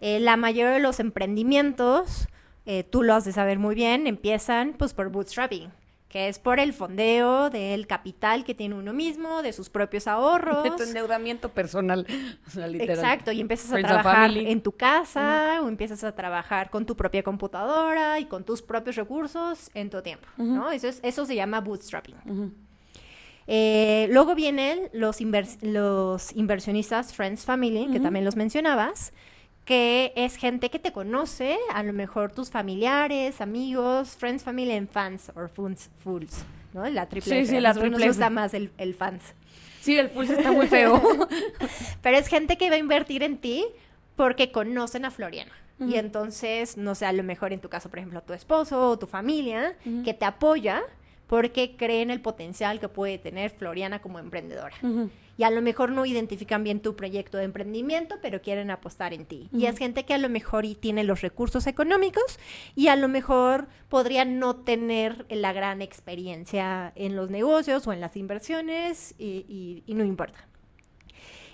Eh, 0.00 0.18
la 0.18 0.36
mayoría 0.36 0.72
de 0.72 0.80
los 0.80 1.00
emprendimientos, 1.00 2.28
eh, 2.66 2.82
tú 2.82 3.02
lo 3.02 3.14
has 3.14 3.24
de 3.24 3.32
saber 3.32 3.58
muy 3.58 3.74
bien, 3.74 4.06
empiezan 4.06 4.74
pues 4.76 4.92
por 4.92 5.10
bootstrapping, 5.10 5.70
que 6.14 6.28
es 6.28 6.38
por 6.38 6.60
el 6.60 6.72
fondeo 6.72 7.50
del 7.50 7.88
capital 7.88 8.44
que 8.44 8.54
tiene 8.54 8.76
uno 8.76 8.92
mismo, 8.92 9.42
de 9.42 9.52
sus 9.52 9.68
propios 9.68 10.06
ahorros. 10.06 10.62
De 10.62 10.70
tu 10.70 10.84
endeudamiento 10.84 11.48
personal. 11.48 12.06
O 12.46 12.50
sea, 12.50 12.68
literal. 12.68 12.96
Exacto, 12.98 13.32
y 13.32 13.40
empiezas 13.40 13.72
a 13.72 13.78
trabajar 13.78 14.30
en 14.30 14.62
tu 14.62 14.70
casa 14.70 15.60
o 15.60 15.66
empiezas 15.68 16.04
a 16.04 16.14
trabajar 16.14 16.70
con 16.70 16.86
tu 16.86 16.96
propia 16.96 17.24
computadora 17.24 18.20
y 18.20 18.26
con 18.26 18.44
tus 18.44 18.62
propios 18.62 18.94
recursos 18.94 19.72
en 19.74 19.90
tu 19.90 20.00
tiempo, 20.02 20.28
¿no? 20.36 20.70
Eso, 20.70 20.86
es, 20.86 21.00
eso 21.02 21.26
se 21.26 21.34
llama 21.34 21.60
bootstrapping. 21.60 22.14
Eh, 23.48 24.06
luego 24.12 24.36
vienen 24.36 24.88
los, 24.92 25.20
invers- 25.20 25.58
los 25.62 26.32
inversionistas 26.36 27.12
Friends 27.12 27.44
Family, 27.44 27.88
que 27.92 27.98
también 27.98 28.24
los 28.24 28.36
mencionabas, 28.36 29.12
que 29.64 30.12
es 30.16 30.36
gente 30.36 30.70
que 30.70 30.78
te 30.78 30.92
conoce, 30.92 31.56
a 31.72 31.82
lo 31.82 31.92
mejor 31.92 32.32
tus 32.32 32.50
familiares, 32.50 33.40
amigos, 33.40 34.10
Friends 34.18 34.42
Family 34.42 34.72
and 34.72 34.88
Fans, 34.90 35.32
o 35.34 35.48
Funs, 35.48 35.88
Fools, 35.98 36.44
¿no? 36.74 36.86
La 36.88 37.08
triple 37.08 37.30
Sí, 37.32 37.38
F. 37.42 37.46
sí, 37.56 37.60
la 37.60 37.72
triple 37.72 37.90
nos 37.90 38.00
F. 38.00 38.08
gusta 38.08 38.30
más 38.30 38.52
el, 38.54 38.70
el 38.78 38.94
fans. 38.94 39.22
Sí, 39.80 39.98
el 39.98 40.10
pulso 40.10 40.34
está 40.34 40.50
muy 40.52 40.66
feo. 40.66 41.00
Pero 42.02 42.16
es 42.16 42.28
gente 42.28 42.56
que 42.58 42.68
va 42.70 42.76
a 42.76 42.78
invertir 42.78 43.22
en 43.22 43.38
ti 43.38 43.64
porque 44.16 44.50
conocen 44.52 45.04
a 45.04 45.10
Floriana. 45.10 45.52
Y 45.80 45.96
entonces, 45.96 46.76
no 46.76 46.94
sé, 46.94 47.04
a 47.04 47.12
lo 47.12 47.22
mejor 47.24 47.52
en 47.52 47.60
tu 47.60 47.68
caso, 47.68 47.88
por 47.90 47.98
ejemplo, 47.98 48.22
tu 48.22 48.32
esposo 48.32 48.90
o 48.90 48.98
tu 48.98 49.06
familia, 49.08 49.76
que 50.04 50.14
te 50.14 50.24
apoya 50.24 50.82
porque 51.34 51.74
creen 51.76 52.10
el 52.10 52.20
potencial 52.20 52.78
que 52.78 52.88
puede 52.88 53.18
tener 53.18 53.50
Floriana 53.50 54.00
como 54.00 54.18
emprendedora. 54.20 54.76
Y 55.36 55.42
a 55.42 55.50
lo 55.50 55.62
mejor 55.62 55.90
no 55.90 56.06
identifican 56.06 56.62
bien 56.62 56.78
tu 56.80 56.94
proyecto 56.94 57.38
de 57.38 57.44
emprendimiento, 57.44 58.16
pero 58.22 58.40
quieren 58.40 58.70
apostar 58.70 59.12
en 59.12 59.24
ti. 59.26 59.48
Y 59.52 59.66
es 59.66 59.76
gente 59.78 60.04
que 60.04 60.14
a 60.14 60.18
lo 60.18 60.28
mejor 60.28 60.64
y 60.64 60.76
tiene 60.76 61.02
los 61.02 61.22
recursos 61.22 61.66
económicos 61.66 62.38
y 62.76 62.86
a 62.86 62.94
lo 62.94 63.08
mejor 63.08 63.66
podría 63.88 64.24
no 64.24 64.54
tener 64.54 65.26
la 65.30 65.52
gran 65.52 65.82
experiencia 65.82 66.92
en 66.94 67.16
los 67.16 67.30
negocios 67.30 67.84
o 67.88 67.92
en 67.92 68.00
las 68.00 68.16
inversiones 68.16 69.16
y, 69.18 69.44
y- 69.48 69.82
y 69.86 69.94
no 69.94 70.04
importa. 70.04 70.46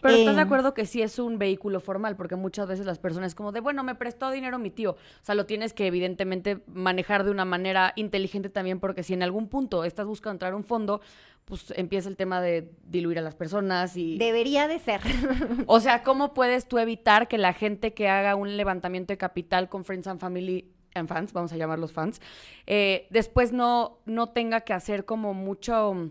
Pero 0.03 0.15
estás 0.15 0.37
de 0.37 0.43
Em, 0.43 0.47
acuerdo 0.47 0.75
que 0.75 0.87
sí 0.87 1.03
es 1.03 1.19
un 1.19 1.39
vehículo 1.39 1.81
formal, 1.81 2.17
porque 2.17 2.37
muchas 2.37 2.67
veces 2.67 2.87
las 2.87 2.99
personas 2.99 3.35
como 3.35 3.53
de, 3.53 3.61
bueno, 3.61 3.83
me 3.83 3.95
prestó 3.95 4.31
dinero 4.31 4.59
mi 4.59 4.71
tío. 4.71 4.93
O 4.93 5.25
sea, 5.25 5.35
lo 5.35 5.47
tienes 5.47 5.73
que 5.73 5.87
evidentemente 5.87 6.63
manejar 6.67 7.25
de 7.25 7.31
una 7.31 7.45
manera 7.45 7.93
inteligente 7.97 8.49
también, 8.49 8.81
porque 8.81 9.03
si 9.03 9.15
en 9.15 9.23
algún 9.23 9.49
punto 9.49 9.85
estás 9.85 10.07
buscando 10.07 10.33
entrar 10.33 10.53
a 10.53 10.57
un 10.57 10.65
fondo, 10.65 11.01
pues 11.45 11.73
empieza 11.77 12.09
el 12.09 12.17
tema 12.17 12.41
de 12.41 12.73
diluir 12.85 13.19
a 13.19 13.23
las 13.23 13.35
personas 13.35 13.97
y... 13.97 14.19
Debería 14.19 14.69
de 14.69 14.79
ser. 14.79 15.01
O 15.67 15.81
sea, 15.81 16.03
¿cómo 16.03 16.35
puedes 16.35 16.67
tú 16.67 16.79
evitar 16.79 17.29
que 17.29 17.39
la 17.39 17.53
gente 17.53 17.95
que 17.95 18.09
haga 18.09 18.35
un 18.35 18.57
levantamiento 18.57 19.13
de 19.13 19.19
capital 19.19 19.69
con 19.69 19.85
Friends 19.85 20.07
and 20.07 20.21
Family 20.21 20.73
en 20.95 21.09
fans, 21.09 21.33
vamos 21.33 21.53
a 21.53 21.57
llamarlos 21.57 21.93
fans, 21.93 22.21
eh, 22.67 23.07
después 23.11 23.53
no, 23.53 23.99
no 24.07 24.31
tenga 24.31 24.63
que 24.63 24.73
hacer 24.73 25.05
como 25.05 25.35
mucho, 25.35 26.11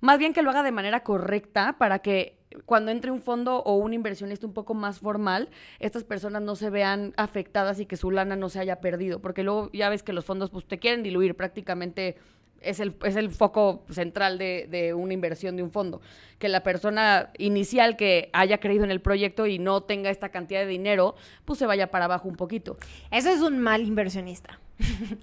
más 0.00 0.18
bien 0.18 0.32
que 0.32 0.42
lo 0.42 0.50
haga 0.50 0.62
de 0.62 0.72
manera 0.72 1.02
correcta 1.02 1.76
para 1.78 2.00
que 2.00 2.37
cuando 2.66 2.90
entre 2.90 3.10
un 3.10 3.20
fondo 3.20 3.62
o 3.62 3.76
un 3.76 3.92
inversionista 3.92 4.46
un 4.46 4.52
poco 4.52 4.74
más 4.74 5.00
formal, 5.00 5.48
estas 5.78 6.04
personas 6.04 6.42
no 6.42 6.56
se 6.56 6.70
vean 6.70 7.12
afectadas 7.16 7.80
y 7.80 7.86
que 7.86 7.96
su 7.96 8.10
lana 8.10 8.36
no 8.36 8.48
se 8.48 8.60
haya 8.60 8.80
perdido, 8.80 9.20
porque 9.20 9.42
luego 9.42 9.70
ya 9.72 9.88
ves 9.88 10.02
que 10.02 10.12
los 10.12 10.24
fondos 10.24 10.50
pues 10.50 10.64
te 10.66 10.78
quieren 10.78 11.02
diluir 11.02 11.34
prácticamente 11.34 12.16
es 12.60 12.80
el, 12.80 12.94
es 13.04 13.16
el 13.16 13.30
foco 13.30 13.84
central 13.90 14.38
de, 14.38 14.66
de, 14.68 14.94
una 14.94 15.14
inversión 15.14 15.56
de 15.56 15.62
un 15.62 15.70
fondo. 15.70 16.00
Que 16.38 16.48
la 16.48 16.62
persona 16.62 17.30
inicial 17.38 17.96
que 17.96 18.30
haya 18.32 18.58
creído 18.58 18.84
en 18.84 18.90
el 18.90 19.00
proyecto 19.00 19.46
y 19.46 19.58
no 19.58 19.82
tenga 19.82 20.10
esta 20.10 20.30
cantidad 20.30 20.60
de 20.60 20.66
dinero, 20.66 21.14
pues 21.44 21.58
se 21.58 21.66
vaya 21.66 21.90
para 21.90 22.06
abajo 22.06 22.28
un 22.28 22.36
poquito. 22.36 22.76
Eso 23.10 23.30
es 23.30 23.40
un 23.40 23.58
mal 23.58 23.82
inversionista. 23.82 24.58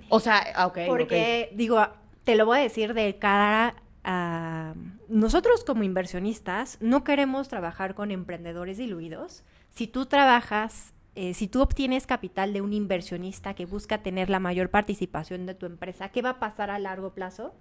O 0.10 0.20
sea, 0.20 0.46
ah, 0.56 0.68
ok. 0.68 0.80
Porque, 0.88 1.50
digo, 1.54 1.86
te 2.24 2.36
lo 2.36 2.46
voy 2.46 2.60
a 2.60 2.62
decir 2.62 2.94
de 2.94 3.16
cara 3.18 3.76
a... 4.04 4.74
Nosotros 5.08 5.64
como 5.64 5.84
inversionistas 5.84 6.78
no 6.82 7.04
queremos 7.04 7.48
trabajar 7.48 7.96
con 7.96 8.12
emprendedores 8.12 8.78
diluidos. 8.78 9.44
Si 9.70 9.88
tú 9.88 10.06
trabajas 10.06 10.96
eh, 11.16 11.34
si 11.34 11.48
tú 11.48 11.62
obtienes 11.62 12.06
capital 12.08 12.52
de 12.52 12.60
un 12.60 12.74
inversionista 12.74 13.54
que 13.54 13.66
busca 13.66 14.00
tener 14.00 14.30
la 14.30 14.40
mayor 14.40 14.70
participación 14.70 15.46
de 15.46 15.56
tu 15.56 15.66
empresa, 15.66 16.10
¿qué 16.10 16.22
va 16.22 16.32
a 16.32 16.40
pasar 16.40 16.70
a 16.70 16.78
largo 16.78 17.14
plazo? 17.14 17.56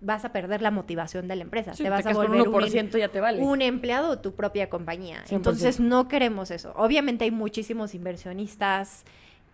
Vas 0.00 0.24
a 0.24 0.32
perder 0.32 0.62
la 0.62 0.72
motivación 0.72 1.28
de 1.28 1.36
la 1.36 1.42
empresa. 1.42 1.74
Sí, 1.74 1.84
te 1.84 1.90
vas 1.90 2.02
te 2.02 2.10
a 2.10 2.12
volver 2.12 2.40
1% 2.42 2.94
un, 2.94 3.00
ya 3.00 3.08
te 3.08 3.20
vale. 3.20 3.40
un 3.40 3.62
empleado 3.62 4.16
de 4.16 4.22
tu 4.22 4.34
propia 4.34 4.68
compañía. 4.68 5.22
100%. 5.26 5.36
Entonces 5.36 5.78
no 5.78 6.08
queremos 6.08 6.50
eso. 6.50 6.72
Obviamente 6.76 7.24
hay 7.24 7.30
muchísimos 7.30 7.94
inversionistas 7.94 9.04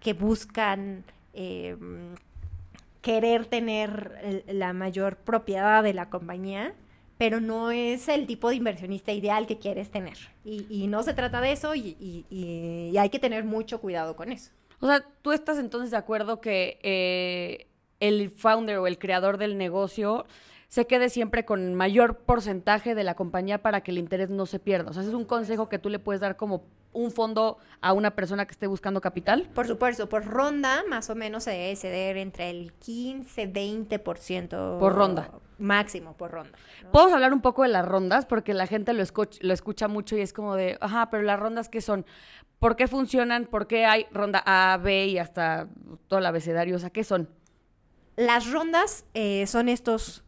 que 0.01 0.15
buscan 0.15 1.05
eh, 1.35 1.77
querer 3.03 3.45
tener 3.45 4.45
la 4.49 4.73
mayor 4.73 5.17
propiedad 5.17 5.83
de 5.83 5.93
la 5.93 6.09
compañía, 6.09 6.73
pero 7.19 7.41
no 7.41 7.71
es 7.71 8.09
el 8.09 8.27
tipo 8.27 8.49
de 8.49 8.57
inversionista 8.57 9.13
ideal 9.13 9.47
que 9.47 9.59
quieres 9.59 9.91
tener. 9.91 10.17
Y, 10.45 10.67
y 10.69 10.87
no 10.89 11.03
se 11.03 11.15
trata 11.15 11.41
de 11.41 11.53
eso 11.53 11.75
y, 11.75 11.97
y- 12.01 12.27
y- 12.31 12.91
y 12.93 12.99
hay 12.99 13.09
que 13.11 13.19
tener 13.19 13.45
mucho 13.45 13.81
cuidado 13.81 14.17
con 14.17 14.33
eso. 14.33 14.51
O 14.81 14.87
sea, 14.87 15.05
¿tú 15.23 15.33
estás 15.33 15.59
entonces 15.59 15.91
de 15.91 15.97
acuerdo 15.97 16.41
que 16.41 16.79
eh, 16.83 17.69
el 18.01 18.31
founder 18.31 18.79
o 18.79 18.87
el 18.87 18.99
creador 18.99 19.39
del 19.39 19.57
negocio 19.57 20.27
se 20.69 20.87
quede 20.89 21.09
siempre 21.09 21.45
con 21.45 21.63
el 21.65 21.71
mayor 21.73 22.19
porcentaje 22.19 22.95
de 22.97 23.05
la 23.05 23.15
compañía 23.15 23.63
para 23.63 23.83
que 23.83 23.93
el 23.93 23.99
interés 23.99 24.29
no 24.31 24.47
se 24.47 24.59
pierda? 24.59 24.91
O 24.91 24.93
sea, 24.93 25.03
ese 25.03 25.11
es 25.11 25.15
un 25.17 25.25
consejo 25.25 25.69
que 25.69 25.79
tú 25.79 25.89
le 25.89 26.01
puedes 26.01 26.21
dar 26.21 26.37
como 26.37 26.65
un 26.93 27.13
fondo 27.13 27.59
a 27.81 27.93
una 27.93 28.15
persona 28.17 28.45
que 28.47 28.53
esté 28.53 28.67
buscando 28.67 29.01
capital. 29.01 29.49
Por 29.55 29.67
supuesto, 29.67 30.09
por 30.09 30.25
ronda 30.27 30.83
más 30.89 31.09
o 31.11 31.15
menos 31.15 31.45
se 31.45 31.51
debe 31.53 31.77
ceder 31.77 32.17
entre 32.17 32.51
el 32.51 32.73
15-20%. 32.79 34.79
Por 34.79 34.95
ronda. 34.95 35.31
Máximo 35.59 36.17
por 36.17 36.31
ronda. 36.33 36.59
¿no? 36.83 36.91
Podemos 36.91 37.13
hablar 37.15 37.33
un 37.33 37.41
poco 37.41 37.63
de 37.63 37.69
las 37.69 37.85
rondas, 37.87 38.27
porque 38.27 38.55
la 38.55 38.67
gente 38.67 38.93
lo, 38.93 39.03
escuch- 39.03 39.39
lo 39.41 39.53
escucha 39.55 39.89
mucho 39.89 40.17
y 40.17 40.21
es 40.21 40.33
como 40.33 40.55
de, 40.57 40.77
ajá, 40.81 41.11
pero 41.11 41.23
las 41.23 41.39
rondas 41.39 41.69
qué 41.69 41.81
son, 41.81 42.05
¿por 42.59 42.77
qué 42.77 42.89
funcionan? 42.89 43.47
¿Por 43.47 43.67
qué 43.67 43.85
hay 43.87 44.07
ronda 44.11 44.43
A, 44.47 44.77
B 44.79 45.07
y 45.07 45.19
hasta 45.19 45.69
todo 46.09 46.19
el 46.19 46.27
abecedario? 46.27 46.77
O 46.77 46.79
sea, 46.79 46.91
¿qué 46.91 47.05
son? 47.05 47.29
Las 48.17 48.51
rondas 48.51 49.05
eh, 49.15 49.47
son 49.47 49.69
estos, 49.69 50.25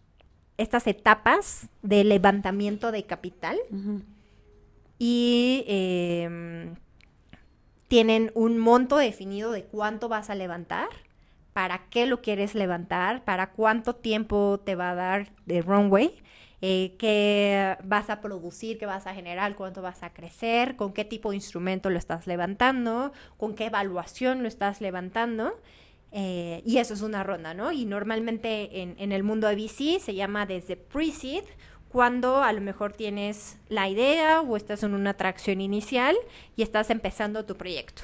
estas 0.58 0.86
etapas 0.86 1.68
de 1.82 2.04
levantamiento 2.04 2.90
de 2.92 3.04
capital 3.04 3.56
y 4.98 5.64
eh, 5.68 6.74
tienen 7.88 8.32
un 8.34 8.58
monto 8.58 8.96
definido 8.96 9.52
de 9.52 9.64
cuánto 9.64 10.08
vas 10.08 10.30
a 10.30 10.34
levantar, 10.34 10.88
para 11.56 11.88
qué 11.88 12.04
lo 12.04 12.20
quieres 12.20 12.54
levantar, 12.54 13.24
para 13.24 13.52
cuánto 13.52 13.94
tiempo 13.94 14.60
te 14.62 14.74
va 14.74 14.90
a 14.90 14.94
dar 14.94 15.32
de 15.46 15.62
runway, 15.62 16.12
eh, 16.60 16.96
qué 16.98 17.78
vas 17.82 18.10
a 18.10 18.20
producir, 18.20 18.76
qué 18.76 18.84
vas 18.84 19.06
a 19.06 19.14
generar, 19.14 19.56
cuánto 19.56 19.80
vas 19.80 20.02
a 20.02 20.12
crecer, 20.12 20.76
con 20.76 20.92
qué 20.92 21.06
tipo 21.06 21.30
de 21.30 21.36
instrumento 21.36 21.88
lo 21.88 21.96
estás 21.96 22.26
levantando, 22.26 23.10
con 23.38 23.54
qué 23.54 23.64
evaluación 23.64 24.42
lo 24.42 24.48
estás 24.48 24.82
levantando. 24.82 25.58
eh, 26.12 26.60
y 26.66 26.76
eso 26.76 26.92
es 26.92 27.00
una 27.00 27.22
ronda, 27.22 27.54
¿no? 27.54 27.72
Y 27.72 27.86
normalmente 27.86 28.82
en, 28.82 29.12
el 29.12 29.22
mundo 29.22 29.48
de 29.48 29.54
VC 29.54 29.98
se 29.98 30.14
llama 30.14 30.44
desde 30.44 30.76
pre-seed, 30.76 31.44
cuando 31.96 32.42
a 32.42 32.52
lo 32.52 32.60
mejor 32.60 32.92
tienes 32.92 33.56
la 33.70 33.88
idea 33.88 34.42
o 34.42 34.54
estás 34.58 34.82
en 34.82 34.92
una 34.92 35.12
atracción 35.12 35.62
inicial 35.62 36.14
y 36.54 36.60
estás 36.60 36.90
empezando 36.90 37.46
tu 37.46 37.56
proyecto. 37.56 38.02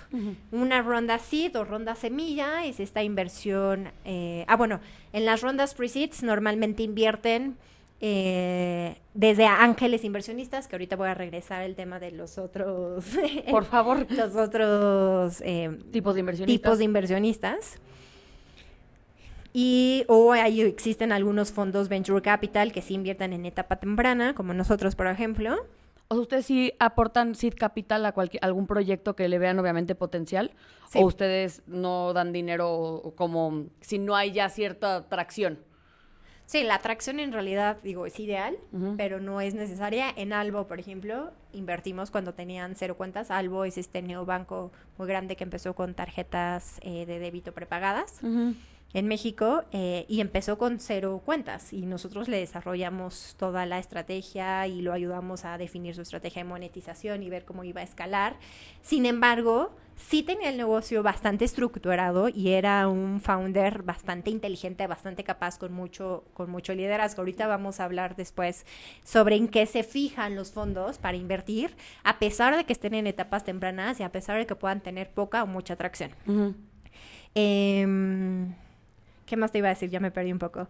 Una 0.50 0.80
ronda 0.80 1.18
seed 1.18 1.54
o 1.58 1.64
ronda 1.66 1.94
semilla 1.94 2.64
es 2.64 2.80
esta 2.80 3.02
inversión. 3.02 3.92
eh, 4.06 4.46
ah, 4.48 4.56
bueno, 4.56 4.80
en 5.12 5.26
las 5.26 5.42
rondas 5.42 5.74
pre-seeds 5.74 6.22
normalmente 6.22 6.82
invierten 6.82 7.58
eh, 8.00 8.96
desde 9.12 9.44
ángeles 9.44 10.04
inversionistas, 10.04 10.68
que 10.68 10.76
ahorita 10.76 10.96
voy 10.96 11.08
a 11.08 11.14
regresar 11.14 11.60
al 11.60 11.74
tema 11.74 12.00
de 12.00 12.12
los 12.12 12.38
otros. 12.38 13.04
Por 13.50 13.66
favor, 13.66 14.06
los 14.10 14.34
otros 14.36 15.42
eh, 15.42 15.68
tipos 15.90 16.14
de 16.14 16.20
inversionistas. 16.20 16.62
tipos 16.62 16.78
de 16.78 16.84
inversionistas. 16.84 17.78
Y 19.52 20.04
o 20.08 20.32
ahí 20.32 20.62
existen 20.62 21.12
algunos 21.12 21.52
fondos 21.52 21.88
venture 21.88 22.22
capital 22.22 22.72
que 22.72 22.80
sí 22.82 22.94
invierten 22.94 23.32
en 23.32 23.44
etapa 23.44 23.76
temprana, 23.76 24.34
como 24.34 24.54
nosotros, 24.54 24.94
por 24.94 25.06
ejemplo. 25.06 25.56
O 26.08 26.14
sea, 26.14 26.22
¿ustedes 26.22 26.46
sí 26.46 26.72
aportan 26.78 27.34
seed 27.34 27.54
capital 27.58 28.04
a 28.06 28.12
cualquier, 28.12 28.44
algún 28.44 28.66
proyecto 28.66 29.14
que 29.14 29.28
le 29.28 29.38
vean 29.38 29.58
obviamente 29.58 29.94
potencial? 29.94 30.52
Sí. 30.88 30.98
¿O 30.98 31.06
ustedes 31.06 31.62
no 31.66 32.12
dan 32.12 32.32
dinero 32.32 33.12
como 33.16 33.66
si 33.80 33.98
no 33.98 34.16
hay 34.16 34.32
ya 34.32 34.48
cierta 34.48 34.96
atracción? 34.96 35.58
Sí, 36.52 36.64
la 36.64 36.74
atracción 36.74 37.18
en 37.18 37.32
realidad, 37.32 37.78
digo, 37.82 38.04
es 38.04 38.20
ideal, 38.20 38.58
pero 38.98 39.20
no 39.20 39.40
es 39.40 39.54
necesaria. 39.54 40.12
En 40.14 40.34
Albo, 40.34 40.66
por 40.66 40.78
ejemplo, 40.78 41.32
invertimos 41.54 42.10
cuando 42.10 42.34
tenían 42.34 42.74
cero 42.74 42.96
cuentas. 42.96 43.30
Albo 43.30 43.64
es 43.64 43.78
este 43.78 44.02
neobanco 44.02 44.70
muy 44.98 45.08
grande 45.08 45.34
que 45.34 45.44
empezó 45.44 45.74
con 45.74 45.94
tarjetas 45.94 46.78
eh, 46.82 47.06
de 47.06 47.20
débito 47.20 47.52
prepagadas. 47.52 48.20
En 48.94 49.08
México 49.08 49.64
eh, 49.72 50.04
y 50.08 50.20
empezó 50.20 50.58
con 50.58 50.78
cero 50.78 51.22
cuentas 51.24 51.72
y 51.72 51.86
nosotros 51.86 52.28
le 52.28 52.38
desarrollamos 52.38 53.34
toda 53.38 53.64
la 53.66 53.78
estrategia 53.78 54.66
y 54.66 54.82
lo 54.82 54.92
ayudamos 54.92 55.44
a 55.44 55.56
definir 55.58 55.94
su 55.94 56.02
estrategia 56.02 56.42
de 56.42 56.48
monetización 56.48 57.22
y 57.22 57.30
ver 57.30 57.44
cómo 57.44 57.64
iba 57.64 57.80
a 57.80 57.84
escalar. 57.84 58.36
Sin 58.82 59.06
embargo, 59.06 59.70
sí 59.96 60.22
tenía 60.22 60.50
el 60.50 60.56
negocio 60.56 61.02
bastante 61.02 61.44
estructurado 61.44 62.28
y 62.28 62.50
era 62.50 62.86
un 62.88 63.20
founder 63.20 63.82
bastante 63.82 64.30
inteligente, 64.30 64.86
bastante 64.86 65.24
capaz 65.24 65.58
con 65.58 65.72
mucho 65.72 66.24
con 66.34 66.50
mucho 66.50 66.74
liderazgo. 66.74 67.22
Ahorita 67.22 67.46
vamos 67.46 67.80
a 67.80 67.84
hablar 67.84 68.14
después 68.16 68.66
sobre 69.04 69.36
en 69.36 69.48
qué 69.48 69.64
se 69.64 69.84
fijan 69.84 70.36
los 70.36 70.52
fondos 70.52 70.98
para 70.98 71.16
invertir, 71.16 71.74
a 72.04 72.18
pesar 72.18 72.56
de 72.56 72.64
que 72.64 72.74
estén 72.74 72.94
en 72.94 73.06
etapas 73.06 73.44
tempranas 73.44 74.00
y 74.00 74.02
a 74.02 74.12
pesar 74.12 74.36
de 74.36 74.46
que 74.46 74.54
puedan 74.54 74.80
tener 74.80 75.10
poca 75.10 75.42
o 75.42 75.46
mucha 75.46 75.74
atracción. 75.74 76.10
¿Qué 79.32 79.36
más 79.38 79.50
te 79.50 79.56
iba 79.56 79.68
a 79.68 79.70
decir? 79.70 79.88
Ya 79.88 79.98
me 79.98 80.10
perdí 80.10 80.30
un 80.30 80.38
poco. 80.38 80.68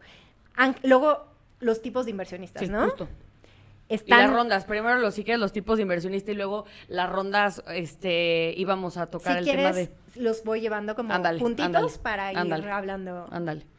An- 0.54 0.76
luego, 0.84 1.24
los 1.58 1.82
tipos 1.82 2.04
de 2.04 2.12
inversionistas, 2.12 2.62
Sí, 2.62 2.68
¿no? 2.68 2.84
justo. 2.84 3.08
Y 3.88 3.94
Están, 3.96 4.20
las 4.20 4.30
rondas, 4.30 4.64
primero 4.66 4.98
los 5.00 5.14
si 5.14 5.24
quieres 5.24 5.40
los 5.40 5.50
tipos 5.52 5.78
de 5.78 5.82
inversionista 5.82 6.30
y 6.30 6.36
luego 6.36 6.64
las 6.86 7.10
rondas, 7.10 7.60
este, 7.74 8.54
íbamos 8.56 8.98
a 8.98 9.06
tocar 9.06 9.32
si 9.32 9.38
el 9.40 9.44
quieres, 9.46 9.64
tema 9.74 9.76
de. 10.14 10.22
los 10.22 10.44
voy 10.44 10.60
llevando 10.60 10.94
como 10.94 11.12
puntitos 11.40 11.98
para 11.98 12.30
ir 12.30 12.38
ándale. 12.38 12.70
hablando 12.70 13.28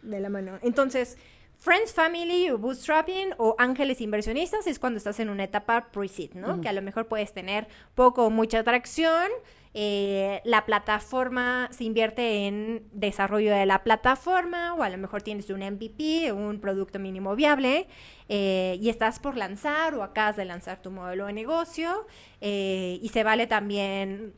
de 0.01 0.19
la 0.19 0.27
mano. 0.27 0.59
Entonces, 0.63 1.17
Friends, 1.59 1.93
Family 1.93 2.49
o 2.49 2.57
Bootstrapping 2.57 3.35
o 3.37 3.55
Ángeles 3.57 4.01
Inversionistas 4.01 4.67
es 4.67 4.79
cuando 4.79 4.97
estás 4.97 5.17
en 5.21 5.29
una 5.29 5.45
etapa 5.45 5.91
pre-seed, 5.93 6.31
¿no? 6.33 6.59
Que 6.59 6.67
a 6.67 6.73
lo 6.73 6.81
mejor 6.81 7.07
puedes 7.07 7.31
tener 7.31 7.69
poco 7.95 8.25
o 8.25 8.29
mucha 8.29 8.59
atracción. 8.59 9.31
Eh, 9.75 10.41
la 10.45 10.65
plataforma 10.65 11.67
se 11.71 11.83
invierte 11.83 12.45
en 12.47 12.87
desarrollo 12.91 13.51
de 13.51 13.65
la 13.65 13.83
plataforma 13.83 14.75
o 14.75 14.83
a 14.83 14.89
lo 14.89 14.97
mejor 14.99 15.23
tienes 15.23 15.49
un 15.49 15.61
MVP, 15.61 16.31
un 16.31 16.59
producto 16.59 16.99
mínimo 16.99 17.35
viable 17.35 17.87
eh, 18.29 18.77
y 18.79 18.89
estás 18.89 19.19
por 19.19 19.35
lanzar 19.35 19.95
o 19.95 20.03
acabas 20.03 20.35
de 20.35 20.45
lanzar 20.45 20.81
tu 20.81 20.91
modelo 20.91 21.25
de 21.25 21.33
negocio 21.33 22.05
eh, 22.39 22.99
y 23.01 23.09
se 23.09 23.23
vale 23.23 23.47
también 23.47 24.33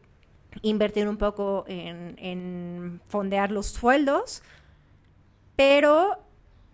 invertir 0.62 1.08
un 1.10 1.18
poco 1.18 1.66
en, 1.68 2.16
en 2.18 3.02
fondear 3.08 3.52
los 3.52 3.68
sueldos, 3.68 4.42
pero 5.58 6.26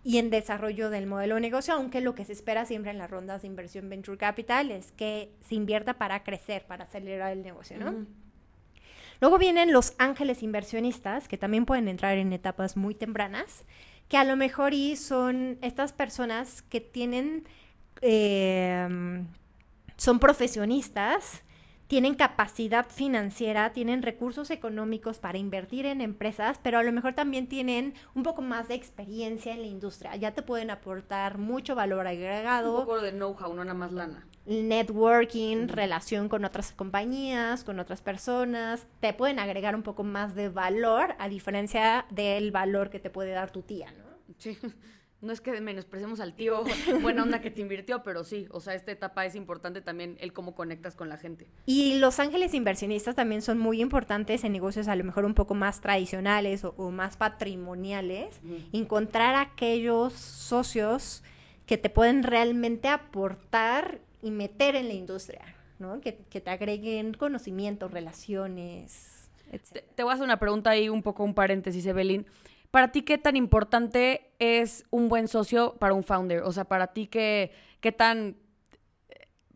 y 0.04 0.18
en 0.18 0.30
desarrollo 0.30 0.88
del 0.90 1.06
modelo 1.06 1.36
de 1.36 1.40
negocio, 1.40 1.74
aunque 1.74 2.00
lo 2.00 2.14
que 2.14 2.24
se 2.24 2.32
espera 2.32 2.64
siempre 2.64 2.92
en 2.92 2.98
las 2.98 3.10
rondas 3.10 3.42
de 3.42 3.48
inversión 3.48 3.88
venture 3.88 4.18
capital 4.18 4.70
es 4.70 4.92
que 4.92 5.32
se 5.40 5.56
invierta 5.56 5.94
para 5.94 6.22
crecer, 6.22 6.64
para 6.66 6.84
acelerar 6.84 7.32
el 7.32 7.42
negocio, 7.42 7.76
¿no? 7.78 8.06
Luego 9.22 9.38
vienen 9.38 9.72
los 9.72 9.94
ángeles 9.98 10.42
inversionistas, 10.42 11.28
que 11.28 11.38
también 11.38 11.64
pueden 11.64 11.86
entrar 11.86 12.18
en 12.18 12.32
etapas 12.32 12.76
muy 12.76 12.92
tempranas, 12.92 13.62
que 14.08 14.16
a 14.16 14.24
lo 14.24 14.34
mejor 14.34 14.74
y 14.74 14.96
son 14.96 15.58
estas 15.62 15.92
personas 15.92 16.62
que 16.62 16.80
tienen, 16.80 17.44
eh, 18.00 19.24
son 19.96 20.18
profesionistas, 20.18 21.44
tienen 21.86 22.16
capacidad 22.16 22.88
financiera, 22.88 23.72
tienen 23.72 24.02
recursos 24.02 24.50
económicos 24.50 25.20
para 25.20 25.38
invertir 25.38 25.86
en 25.86 26.00
empresas, 26.00 26.58
pero 26.60 26.78
a 26.78 26.82
lo 26.82 26.90
mejor 26.90 27.14
también 27.14 27.46
tienen 27.46 27.94
un 28.16 28.24
poco 28.24 28.42
más 28.42 28.66
de 28.66 28.74
experiencia 28.74 29.52
en 29.52 29.60
la 29.60 29.68
industria. 29.68 30.16
Ya 30.16 30.32
te 30.32 30.42
pueden 30.42 30.68
aportar 30.72 31.38
mucho 31.38 31.76
valor 31.76 32.08
agregado. 32.08 32.74
Un 32.74 32.86
poco 32.86 33.00
de 33.00 33.12
know-how, 33.12 33.54
no 33.54 33.64
nada 33.64 33.78
más 33.78 33.92
lana. 33.92 34.26
Networking, 34.46 35.68
relación 35.68 36.28
con 36.28 36.44
otras 36.44 36.72
compañías, 36.72 37.64
con 37.64 37.78
otras 37.78 38.02
personas, 38.02 38.86
te 39.00 39.12
pueden 39.12 39.38
agregar 39.38 39.74
un 39.74 39.82
poco 39.82 40.02
más 40.02 40.34
de 40.34 40.48
valor 40.48 41.14
a 41.18 41.28
diferencia 41.28 42.06
del 42.10 42.50
valor 42.50 42.90
que 42.90 42.98
te 42.98 43.10
puede 43.10 43.30
dar 43.32 43.50
tu 43.50 43.62
tía, 43.62 43.92
¿no? 43.92 44.04
Sí. 44.38 44.58
No 45.22 45.32
es 45.32 45.40
que 45.40 45.60
menospreciemos 45.60 46.18
al 46.18 46.34
tío 46.34 46.64
buena 47.00 47.22
onda 47.22 47.40
que 47.40 47.52
te 47.52 47.60
invirtió, 47.60 48.02
pero 48.02 48.24
sí, 48.24 48.48
o 48.50 48.58
sea, 48.58 48.74
esta 48.74 48.90
etapa 48.90 49.24
es 49.24 49.36
importante 49.36 49.80
también 49.80 50.16
el 50.18 50.32
cómo 50.32 50.56
conectas 50.56 50.96
con 50.96 51.08
la 51.08 51.16
gente. 51.16 51.46
Y 51.64 52.00
los 52.00 52.18
ángeles 52.18 52.54
inversionistas 52.54 53.14
también 53.14 53.40
son 53.40 53.56
muy 53.56 53.80
importantes 53.80 54.42
en 54.42 54.50
negocios 54.50 54.88
a 54.88 54.96
lo 54.96 55.04
mejor 55.04 55.24
un 55.24 55.34
poco 55.34 55.54
más 55.54 55.80
tradicionales 55.80 56.64
o, 56.64 56.90
más 56.90 57.16
patrimoniales. 57.16 58.40
Encontrar 58.72 59.36
aquellos 59.36 60.12
socios 60.12 61.22
que 61.66 61.78
te 61.78 61.88
pueden 61.88 62.24
realmente 62.24 62.88
aportar 62.88 64.00
y 64.22 64.30
meter 64.30 64.76
en 64.76 64.88
la 64.88 64.94
industria, 64.94 65.42
¿no? 65.78 66.00
Que, 66.00 66.12
te 66.12 66.50
agreguen 66.50 67.12
conocimiento, 67.14 67.88
relaciones, 67.88 69.28
etc. 69.50 69.84
te, 69.94 70.02
voy 70.02 70.12
a 70.12 70.14
hacer 70.14 70.24
una 70.24 70.38
pregunta 70.38 70.70
ahí, 70.70 70.88
un 70.88 71.02
poco 71.02 71.24
un 71.24 71.34
paréntesis, 71.34 71.84
Evelyn. 71.84 72.24
Para 72.70 72.90
ti, 72.90 73.02
¿qué 73.02 73.18
tan 73.18 73.36
importante 73.36 74.30
es 74.38 74.86
un 74.90 75.08
buen 75.08 75.28
socio 75.28 75.74
para 75.78 75.92
un 75.92 76.04
founder? 76.04 76.42
O 76.42 76.52
sea, 76.52 76.64
para 76.64 76.86
ti, 76.88 77.06
¿qué, 77.06 77.52
qué 77.80 77.92
tan, 77.92 78.36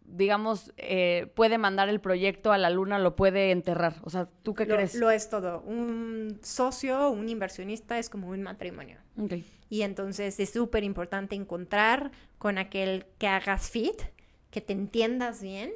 digamos, 0.04 0.74
eh, 0.76 1.32
puede 1.34 1.56
mandar 1.56 1.88
el 1.88 2.00
proyecto 2.00 2.52
a 2.52 2.58
la 2.58 2.68
luna, 2.68 2.98
lo 2.98 3.16
puede 3.16 3.52
enterrar? 3.52 3.94
O 4.02 4.10
sea, 4.10 4.28
¿tú 4.42 4.52
qué 4.54 4.66
crees? 4.66 4.96
Lo 4.96 5.10
es 5.10 5.30
todo. 5.30 5.62
Un 5.62 6.38
socio, 6.42 7.08
un 7.08 7.30
inversionista 7.30 7.98
es 7.98 8.10
como 8.10 8.28
un 8.28 8.42
matrimonio. 8.42 8.98
Okay. 9.18 9.46
Y 9.70 9.82
entonces 9.82 10.38
es 10.38 10.50
súper 10.50 10.84
importante 10.84 11.34
encontrar 11.34 12.10
con 12.38 12.58
aquel 12.58 13.06
que 13.18 13.28
hagas 13.28 13.70
fit, 13.70 14.02
que 14.56 14.62
te 14.62 14.72
entiendas 14.72 15.42
bien 15.42 15.70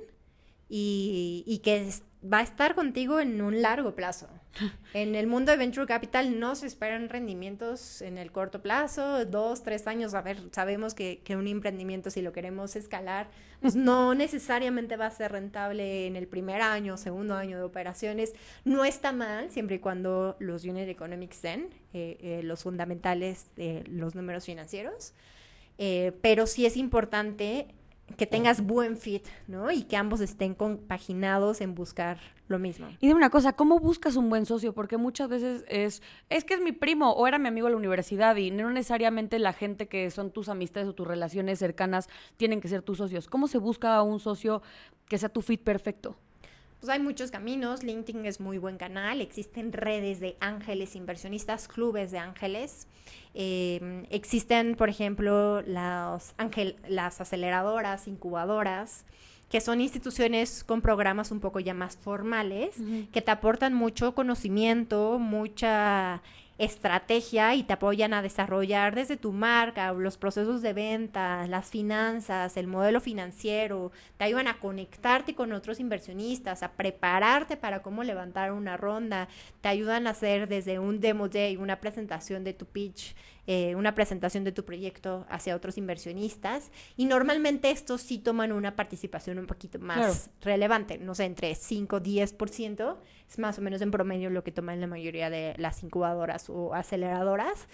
y, 0.66 1.44
y 1.46 1.58
que 1.58 1.86
va 2.24 2.38
a 2.38 2.42
estar 2.42 2.74
contigo 2.74 3.20
en 3.20 3.42
un 3.42 3.60
largo 3.60 3.94
plazo. 3.94 4.26
En 4.94 5.14
el 5.14 5.26
mundo 5.26 5.52
de 5.52 5.58
Venture 5.58 5.86
Capital 5.86 6.40
no 6.40 6.54
se 6.54 6.66
esperan 6.66 7.10
rendimientos 7.10 8.00
en 8.00 8.16
el 8.16 8.32
corto 8.32 8.62
plazo, 8.62 9.26
dos, 9.26 9.62
tres 9.62 9.86
años. 9.86 10.14
A 10.14 10.22
ver, 10.22 10.38
sabemos 10.50 10.94
que, 10.94 11.20
un 11.28 11.46
emprendimiento, 11.46 12.08
si 12.08 12.22
lo 12.22 12.32
queremos 12.32 12.74
escalar, 12.74 13.28
pues 13.60 13.76
no 13.76 14.14
necesariamente 14.24 14.96
va 14.96 15.06
a 15.06 15.10
ser 15.10 15.32
rentable 15.32 16.06
en 16.06 16.16
el 16.16 16.26
primer 16.26 16.62
año, 16.62 16.96
segundo 16.96 17.34
año 17.34 17.58
de 17.58 17.64
operaciones. 17.64 18.32
No 18.64 18.86
está 18.86 19.12
mal, 19.12 19.50
siempre 19.50 19.76
y 19.76 19.78
cuando 19.80 20.36
los 20.40 20.64
unit 20.64 20.88
economics 20.88 21.42
den, 21.42 21.68
eh, 21.92 22.16
eh, 22.22 22.40
los 22.42 22.62
fundamentales 22.62 23.44
los 23.90 24.14
números 24.14 24.46
financieros. 24.46 25.12
Eh, 25.82 26.12
pero 26.20 26.46
sí 26.46 26.66
es 26.66 26.76
importante 26.76 27.68
que 28.16 28.26
tengas 28.26 28.60
buen 28.64 28.96
fit, 28.96 29.26
¿no? 29.46 29.70
Y 29.70 29.82
que 29.82 29.96
ambos 29.96 30.20
estén 30.20 30.54
compaginados 30.54 31.60
en 31.60 31.74
buscar 31.74 32.18
lo 32.48 32.58
mismo. 32.58 32.88
Y 33.00 33.08
de 33.08 33.14
una 33.14 33.30
cosa, 33.30 33.52
¿cómo 33.52 33.78
buscas 33.78 34.16
un 34.16 34.28
buen 34.28 34.46
socio? 34.46 34.72
Porque 34.72 34.96
muchas 34.96 35.28
veces 35.28 35.64
es, 35.68 36.02
es 36.28 36.44
que 36.44 36.54
es 36.54 36.60
mi 36.60 36.72
primo 36.72 37.12
o 37.12 37.26
era 37.26 37.38
mi 37.38 37.48
amigo 37.48 37.66
de 37.66 37.72
la 37.72 37.78
universidad 37.78 38.36
y 38.36 38.50
no 38.50 38.70
necesariamente 38.70 39.38
la 39.38 39.52
gente 39.52 39.88
que 39.88 40.10
son 40.10 40.30
tus 40.30 40.48
amistades 40.48 40.88
o 40.88 40.94
tus 40.94 41.06
relaciones 41.06 41.58
cercanas 41.58 42.08
tienen 42.36 42.60
que 42.60 42.68
ser 42.68 42.82
tus 42.82 42.98
socios. 42.98 43.28
¿Cómo 43.28 43.48
se 43.48 43.58
busca 43.58 44.02
un 44.02 44.20
socio 44.20 44.62
que 45.06 45.18
sea 45.18 45.28
tu 45.28 45.42
fit 45.42 45.62
perfecto? 45.62 46.16
Pues 46.80 46.88
hay 46.88 46.98
muchos 46.98 47.30
caminos, 47.30 47.82
LinkedIn 47.82 48.24
es 48.24 48.40
muy 48.40 48.56
buen 48.56 48.78
canal, 48.78 49.20
existen 49.20 49.70
redes 49.70 50.18
de 50.18 50.38
ángeles 50.40 50.96
inversionistas, 50.96 51.68
clubes 51.68 52.10
de 52.10 52.18
ángeles, 52.18 52.86
em, 53.34 54.06
existen, 54.08 54.76
por 54.76 54.88
ejemplo, 54.88 55.60
las, 55.60 56.34
las 56.88 57.20
aceleradoras, 57.20 58.08
incubadoras, 58.08 59.04
que 59.50 59.60
son 59.60 59.82
instituciones 59.82 60.64
con 60.64 60.80
programas 60.80 61.30
un 61.30 61.40
poco 61.40 61.60
ya 61.60 61.74
más 61.74 61.98
formales, 61.98 62.76
que 63.12 63.20
te 63.20 63.30
aportan 63.30 63.74
mucho 63.74 64.14
conocimiento, 64.14 65.18
mucha 65.18 66.22
estrategia 66.60 67.54
y 67.54 67.62
te 67.62 67.72
apoyan 67.72 68.12
a 68.12 68.20
desarrollar 68.20 68.94
desde 68.94 69.16
tu 69.16 69.32
marca, 69.32 69.92
los 69.94 70.18
procesos 70.18 70.60
de 70.60 70.74
venta, 70.74 71.46
las 71.46 71.70
finanzas, 71.70 72.54
el 72.58 72.66
modelo 72.66 73.00
financiero, 73.00 73.92
te 74.18 74.24
ayudan 74.24 74.46
a 74.46 74.60
conectarte 74.60 75.34
con 75.34 75.52
otros 75.52 75.80
inversionistas, 75.80 76.62
a 76.62 76.72
prepararte 76.72 77.56
para 77.56 77.80
cómo 77.80 78.04
levantar 78.04 78.52
una 78.52 78.76
ronda, 78.76 79.28
te 79.62 79.68
ayudan 79.68 80.06
a 80.06 80.10
hacer 80.10 80.48
desde 80.48 80.78
un 80.78 81.00
demo 81.00 81.30
day, 81.30 81.56
una 81.56 81.80
presentación 81.80 82.44
de 82.44 82.52
tu 82.52 82.66
pitch, 82.66 83.16
eh, 83.52 83.74
una 83.74 83.96
presentación 83.96 84.44
de 84.44 84.52
tu 84.52 84.64
proyecto 84.64 85.26
hacia 85.28 85.56
otros 85.56 85.76
inversionistas 85.76 86.70
y 86.96 87.06
normalmente 87.06 87.72
estos 87.72 88.00
sí 88.00 88.18
toman 88.18 88.52
una 88.52 88.76
participación 88.76 89.40
un 89.40 89.48
poquito 89.48 89.80
más 89.80 90.30
relevante, 90.40 90.98
no 90.98 91.16
sé, 91.16 91.24
entre 91.24 91.56
5 91.56 91.96
o 91.96 92.00
10%, 92.00 92.96
es 93.28 93.38
más 93.40 93.58
o 93.58 93.62
menos 93.62 93.82
en 93.82 93.90
promedio 93.90 94.30
lo 94.30 94.44
que 94.44 94.52
toman 94.52 94.80
la 94.80 94.86
mayoría 94.86 95.30
de 95.30 95.56
las 95.58 95.82
incubadoras 95.82 96.48
o 96.48 96.74
aceleradoras. 96.74 97.66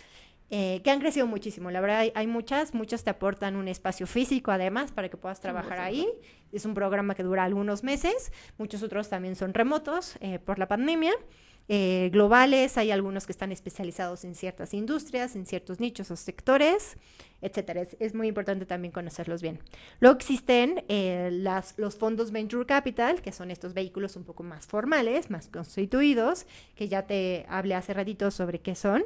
Eh, 0.49 0.81
que 0.83 0.91
han 0.91 1.01
crecido 1.01 1.27
muchísimo. 1.27 1.71
La 1.71 1.83
verdad, 1.83 2.11
hay, 2.15 2.27
muchas, 2.27 2.73
muchas 2.73 3.05
te 3.05 3.11
aportan 3.11 3.57
un 3.57 3.69
espacio 3.69 4.07
físico 4.07 4.53
además 4.53 4.93
para 4.93 5.11
que 5.11 5.19
puedas 5.19 5.41
trabajar 5.41 5.79
ahí. 5.79 6.09
Es 6.53 6.65
un 6.65 6.73
programa 6.73 7.15
que 7.15 7.23
dura 7.23 7.45
algunos 7.45 7.83
meses, 7.83 8.33
muchos 8.57 8.83
otros 8.83 9.11
también 9.11 9.37
son 9.37 9.53
remotos 9.53 10.17
eh, 10.21 10.39
por 10.39 10.59
la 10.59 10.69
pandemia. 10.69 11.13
Eh, 11.69 12.11
globales, 12.13 12.79
hay 12.79 12.93
algunos 12.93 13.27
que 13.27 13.33
están 13.33 13.51
especializados 13.51 14.25
en 14.25 14.37
ciertas 14.37 14.73
industrias, 14.73 15.35
en 15.35 15.47
ciertos 15.47 15.81
nichos 15.81 16.11
o 16.13 16.17
sectores, 16.17 16.97
etcétera. 17.43 17.83
Es, 17.99 18.15
muy 18.15 18.29
importante 18.29 18.67
también 18.67 18.93
conocerlos 18.93 19.43
bien. 19.43 19.59
Luego 19.99 20.17
existen 20.17 20.85
eh, 20.89 21.31
los 21.77 21.97
fondos 21.97 22.31
Venture 22.31 22.67
Capital, 22.67 23.21
que 23.21 23.33
son 23.33 23.51
estos 23.51 23.75
vehículos 23.75 24.15
un 24.17 24.25
poco 24.25 24.45
más 24.45 24.67
formales, 24.67 25.31
más 25.31 25.49
constituidos, 25.49 26.47
que 26.77 26.89
ya 26.89 27.07
te 27.07 27.47
hablé 27.49 27.75
hace 27.75 27.95
ratito 27.95 28.31
sobre 28.31 28.61
qué 28.61 28.77
son. 28.77 29.05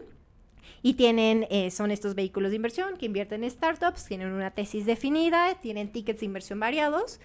Y 0.83 0.95
tienen, 0.95 1.47
eh, 1.51 1.71
son 1.71 1.91
estos 1.91 2.15
vehículos 2.15 2.51
de 2.51 2.57
inversión 2.57 2.97
que 2.97 3.07
invierten 3.07 3.45
en 3.45 3.51
startups, 3.51 4.05
tienen 4.05 4.33
una 4.33 4.51
tesis 4.51 4.87
definida, 4.87 5.55
tienen 5.61 5.93
tickets 5.93 6.21
de 6.21 6.27
inversión 6.27 6.61
variados, 6.61 7.21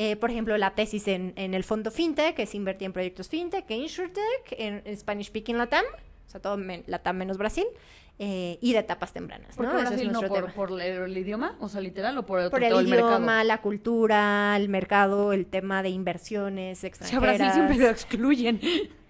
eh, 0.00 0.14
por 0.14 0.30
ejemplo, 0.30 0.56
la 0.58 0.76
tesis 0.76 1.08
en, 1.08 1.34
el 1.36 1.64
fondo 1.64 1.90
FinTech, 1.90 2.38
es 2.38 2.54
invertir 2.54 2.86
en 2.86 2.92
proyectos 2.92 3.28
FinTech, 3.28 3.68
en 3.68 3.80
InsurTech, 3.80 4.52
en, 4.52 4.96
Spanish 4.96 5.26
Speaking 5.26 5.58
Latam, 5.58 5.84
o 6.24 6.30
sea, 6.30 6.40
todo 6.40 6.56
Latam 6.86 7.16
menos 7.16 7.36
Brasil, 7.36 7.66
eh, 8.20 8.58
y 8.60 8.72
de 8.72 8.80
etapas 8.80 9.12
tempranas. 9.12 9.54
¿Por 9.54 9.66
¿no? 9.66 9.74
Brasil 9.74 10.10
no 10.10 10.22
por, 10.22 10.52
por, 10.52 10.80
el, 10.80 11.16
idioma? 11.16 11.54
O 11.60 11.68
sea, 11.68 11.80
literal, 11.80 12.18
o 12.18 12.26
por, 12.26 12.40
el, 12.40 12.50
por 12.50 12.64
el 12.64 12.88
idioma, 12.88 13.44
la 13.44 13.60
cultura, 13.60 14.56
el 14.56 14.68
mercado, 14.68 15.32
el 15.32 15.46
tema 15.46 15.84
de 15.84 15.90
inversiones 15.90 16.82
extranjeras. 16.82 17.22
O 17.22 17.36
sea, 17.36 17.46
Brasil 17.46 17.52
siempre 17.52 17.76
lo 17.84 17.90
excluyen. 17.90 18.60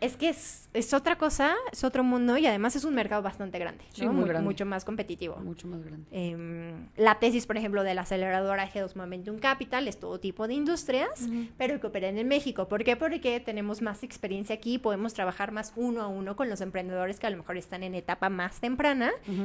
Es 0.01 0.17
que 0.17 0.29
es, 0.29 0.69
es, 0.75 0.95
otra 0.95 1.19
cosa, 1.19 1.57
es 1.73 1.83
otro 1.83 2.05
mundo 2.05 2.37
y 2.37 2.47
además 2.47 2.77
es 2.77 2.85
un 2.85 2.95
mercado 2.95 3.21
bastante 3.21 3.59
grande, 3.59 3.85
muy 4.03 4.29
grande. 4.29 4.47
mucho 4.47 4.65
más 4.65 4.85
competitivo. 4.85 5.37
Mucho 5.39 5.67
más 5.67 5.83
grande. 5.83 6.07
Em, 6.13 6.87
la 6.97 7.19
tesis, 7.19 7.47
por 7.47 7.57
ejemplo, 7.57 7.83
de 7.83 7.95
la 7.95 8.03
aceleradora 8.03 8.71
G2 8.71 8.95
Momentum 8.95 9.41
Capital 9.41 9.89
es 9.89 9.99
todo 9.99 10.21
tipo 10.21 10.47
de 10.47 10.55
industrias, 10.55 11.29
pero 11.57 11.81
que 11.81 11.89
operan 11.89 12.17
en 12.17 12.29
México. 12.29 12.69
¿Por 12.69 12.85
qué? 12.85 12.95
Porque 12.95 13.41
tenemos 13.41 13.83
más 13.83 14.05
experiencia 14.05 14.55
aquí 14.55 14.75
y 14.75 14.79
podemos 14.79 15.15
trabajar 15.15 15.51
más 15.51 15.73
uno 15.75 16.03
a 16.03 16.07
uno 16.07 16.37
con 16.37 16.49
los 16.49 16.61
emprendedores 16.61 17.19
que 17.19 17.27
a 17.27 17.31
lo 17.31 17.39
mejor 17.39 17.57
están 17.57 17.83
en 17.83 17.97
etapa 17.97 18.29
más 18.29 18.61
temprana 18.61 18.98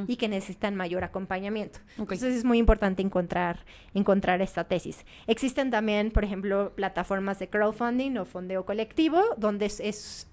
y 0.06 0.16
que 0.16 0.28
necesitan 0.28 0.74
mayor 0.76 1.04
acompañamiento. 1.04 1.80
Entonces 1.98 2.34
es 2.34 2.44
muy 2.44 2.58
importante 2.58 3.02
encontrar, 3.02 3.64
encontrar 3.94 4.42
esta 4.42 4.64
tesis. 4.64 5.04
Existen 5.26 5.70
también, 5.70 6.10
por 6.10 6.24
ejemplo, 6.24 6.72
plataformas 6.74 7.38
de 7.38 7.48
crowdfunding 7.48 8.18
o 8.18 8.24
fondeo 8.24 8.64
colectivo, 8.64 9.22
donde 9.36 9.66
es 9.66 10.28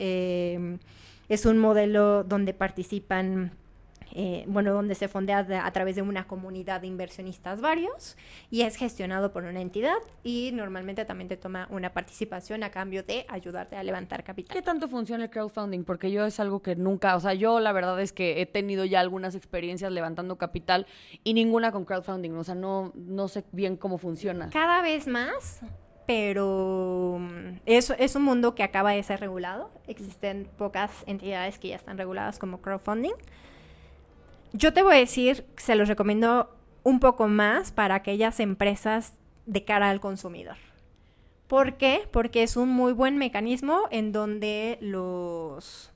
es 1.32 1.46
un 1.46 1.60
modelo 1.60 2.26
donde 2.26 2.54
participan 2.54 3.54
eh, 4.14 4.44
bueno, 4.48 4.74
donde 4.74 4.96
se 4.96 5.08
fondea 5.08 5.40
a 5.64 5.72
través 5.72 5.96
de 5.96 6.02
una 6.02 6.28
comunidad 6.28 6.82
de 6.82 6.88
inversionistas 6.88 7.62
varios 7.62 8.18
y 8.50 8.62
es 8.62 8.76
gestionado 8.76 9.32
por 9.32 9.44
una 9.44 9.62
entidad 9.62 9.98
y 10.24 10.52
normalmente 10.54 11.06
también 11.06 11.28
te 11.28 11.38
toma 11.38 11.68
una 11.70 11.94
participación 11.94 12.64
a 12.64 12.72
cambio 12.72 13.04
de 13.04 13.26
ayudarte 13.30 13.76
a 13.76 13.84
levantar 13.84 14.24
capital. 14.24 14.56
¿Qué 14.56 14.62
tanto 14.62 14.88
funciona 14.88 15.26
el 15.26 15.30
crowdfunding? 15.30 15.84
Porque 15.84 16.12
yo 16.12 16.26
es 16.26 16.40
algo 16.40 16.62
que 16.62 16.76
nunca, 16.76 17.16
o 17.16 17.20
sea, 17.20 17.34
yo 17.34 17.60
la 17.60 17.72
verdad 17.72 18.00
es 18.02 18.14
que 18.14 18.42
he 18.42 18.46
tenido 18.46 18.86
ya 18.86 19.00
algunas 19.00 19.36
experiencias 19.36 19.92
levantando 19.92 20.38
capital 20.38 20.88
y 21.24 21.34
ninguna 21.34 21.72
con 21.72 21.86
crowdfunding, 21.86 22.32
o 22.32 22.44
sea, 22.44 22.56
no, 22.56 22.92
no 22.96 23.28
sé 23.28 23.44
bien 23.52 23.78
cómo 23.78 23.98
funciona. 23.98 24.50
Cada 24.50 24.82
vez 24.82 25.08
más 25.08 25.62
pero 26.06 27.20
mm, 27.20 27.62
es, 27.66 27.90
es 27.98 28.16
un 28.16 28.24
mundo 28.24 28.54
que 28.54 28.64
acaba 28.64 28.92
de 28.92 29.02
ser 29.02 29.22
regulado. 29.22 29.72
Existen 29.88 30.50
pocas 30.58 30.92
entidades 31.08 31.58
que 31.58 31.70
ya 31.70 31.78
están 31.78 31.98
reguladas 31.98 32.38
como 32.38 32.62
crowdfunding. 32.62 33.14
Yo 34.54 34.74
te 34.74 34.84
voy 34.84 34.96
a 34.96 35.00
decir, 35.00 35.46
se 35.56 35.76
los 35.76 35.88
recomiendo 35.88 36.54
un 36.84 37.00
poco 37.00 37.28
más 37.28 37.72
para 37.72 37.96
aquellas 37.96 38.40
empresas 38.40 39.14
de 39.46 39.64
cara 39.64 39.90
al 39.90 40.00
consumidor. 40.00 40.58
¿Por 41.48 41.78
qué? 41.78 42.08
Porque 42.12 42.44
es 42.44 42.58
un 42.58 42.70
muy 42.70 42.94
buen 42.94 43.18
mecanismo 43.18 43.84
en 43.92 44.12
donde 44.12 44.78
los 44.82 45.92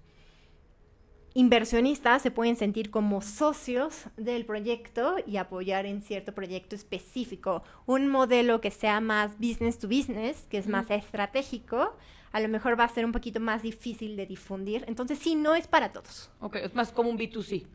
inversionistas 1.34 2.22
se 2.22 2.32
pueden 2.32 2.56
sentir 2.56 2.92
como 2.92 3.22
socios 3.22 4.06
del 4.16 4.46
proyecto 4.46 5.18
y 5.26 5.36
apoyar 5.36 5.86
en 5.86 6.02
cierto 6.02 6.34
proyecto 6.34 6.76
específico. 6.76 7.64
Un 7.86 8.08
modelo 8.08 8.62
que 8.62 8.72
sea 8.72 9.02
más 9.02 9.38
business 9.38 9.80
to 9.80 9.88
business, 9.88 10.48
que 10.50 10.58
es 10.58 10.68
más 10.68 10.90
estratégico, 10.90 11.96
a 12.32 12.40
lo 12.40 12.48
mejor 12.48 12.80
va 12.80 12.86
a 12.86 12.90
ser 12.90 13.06
un 13.06 13.12
poquito 13.12 13.42
más 13.42 13.64
difícil 13.64 14.16
de 14.16 14.26
difundir. 14.26 14.86
Entonces, 14.88 15.20
sí, 15.20 15.36
no 15.36 15.56
es 15.56 15.68
para 15.68 15.92
todos. 15.92 16.32
Ok, 16.40 16.56
es 16.56 16.74
más 16.74 16.92
como 16.94 17.10
un 17.10 17.18
B2C. 17.18 17.66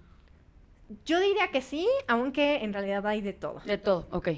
Yo 1.04 1.20
diría 1.20 1.50
que 1.50 1.62
sí, 1.62 1.86
aunque 2.08 2.64
en 2.64 2.72
realidad 2.72 3.06
hay 3.06 3.20
de 3.20 3.32
todo. 3.32 3.60
De 3.64 3.78
todo, 3.78 4.08
ok. 4.10 4.28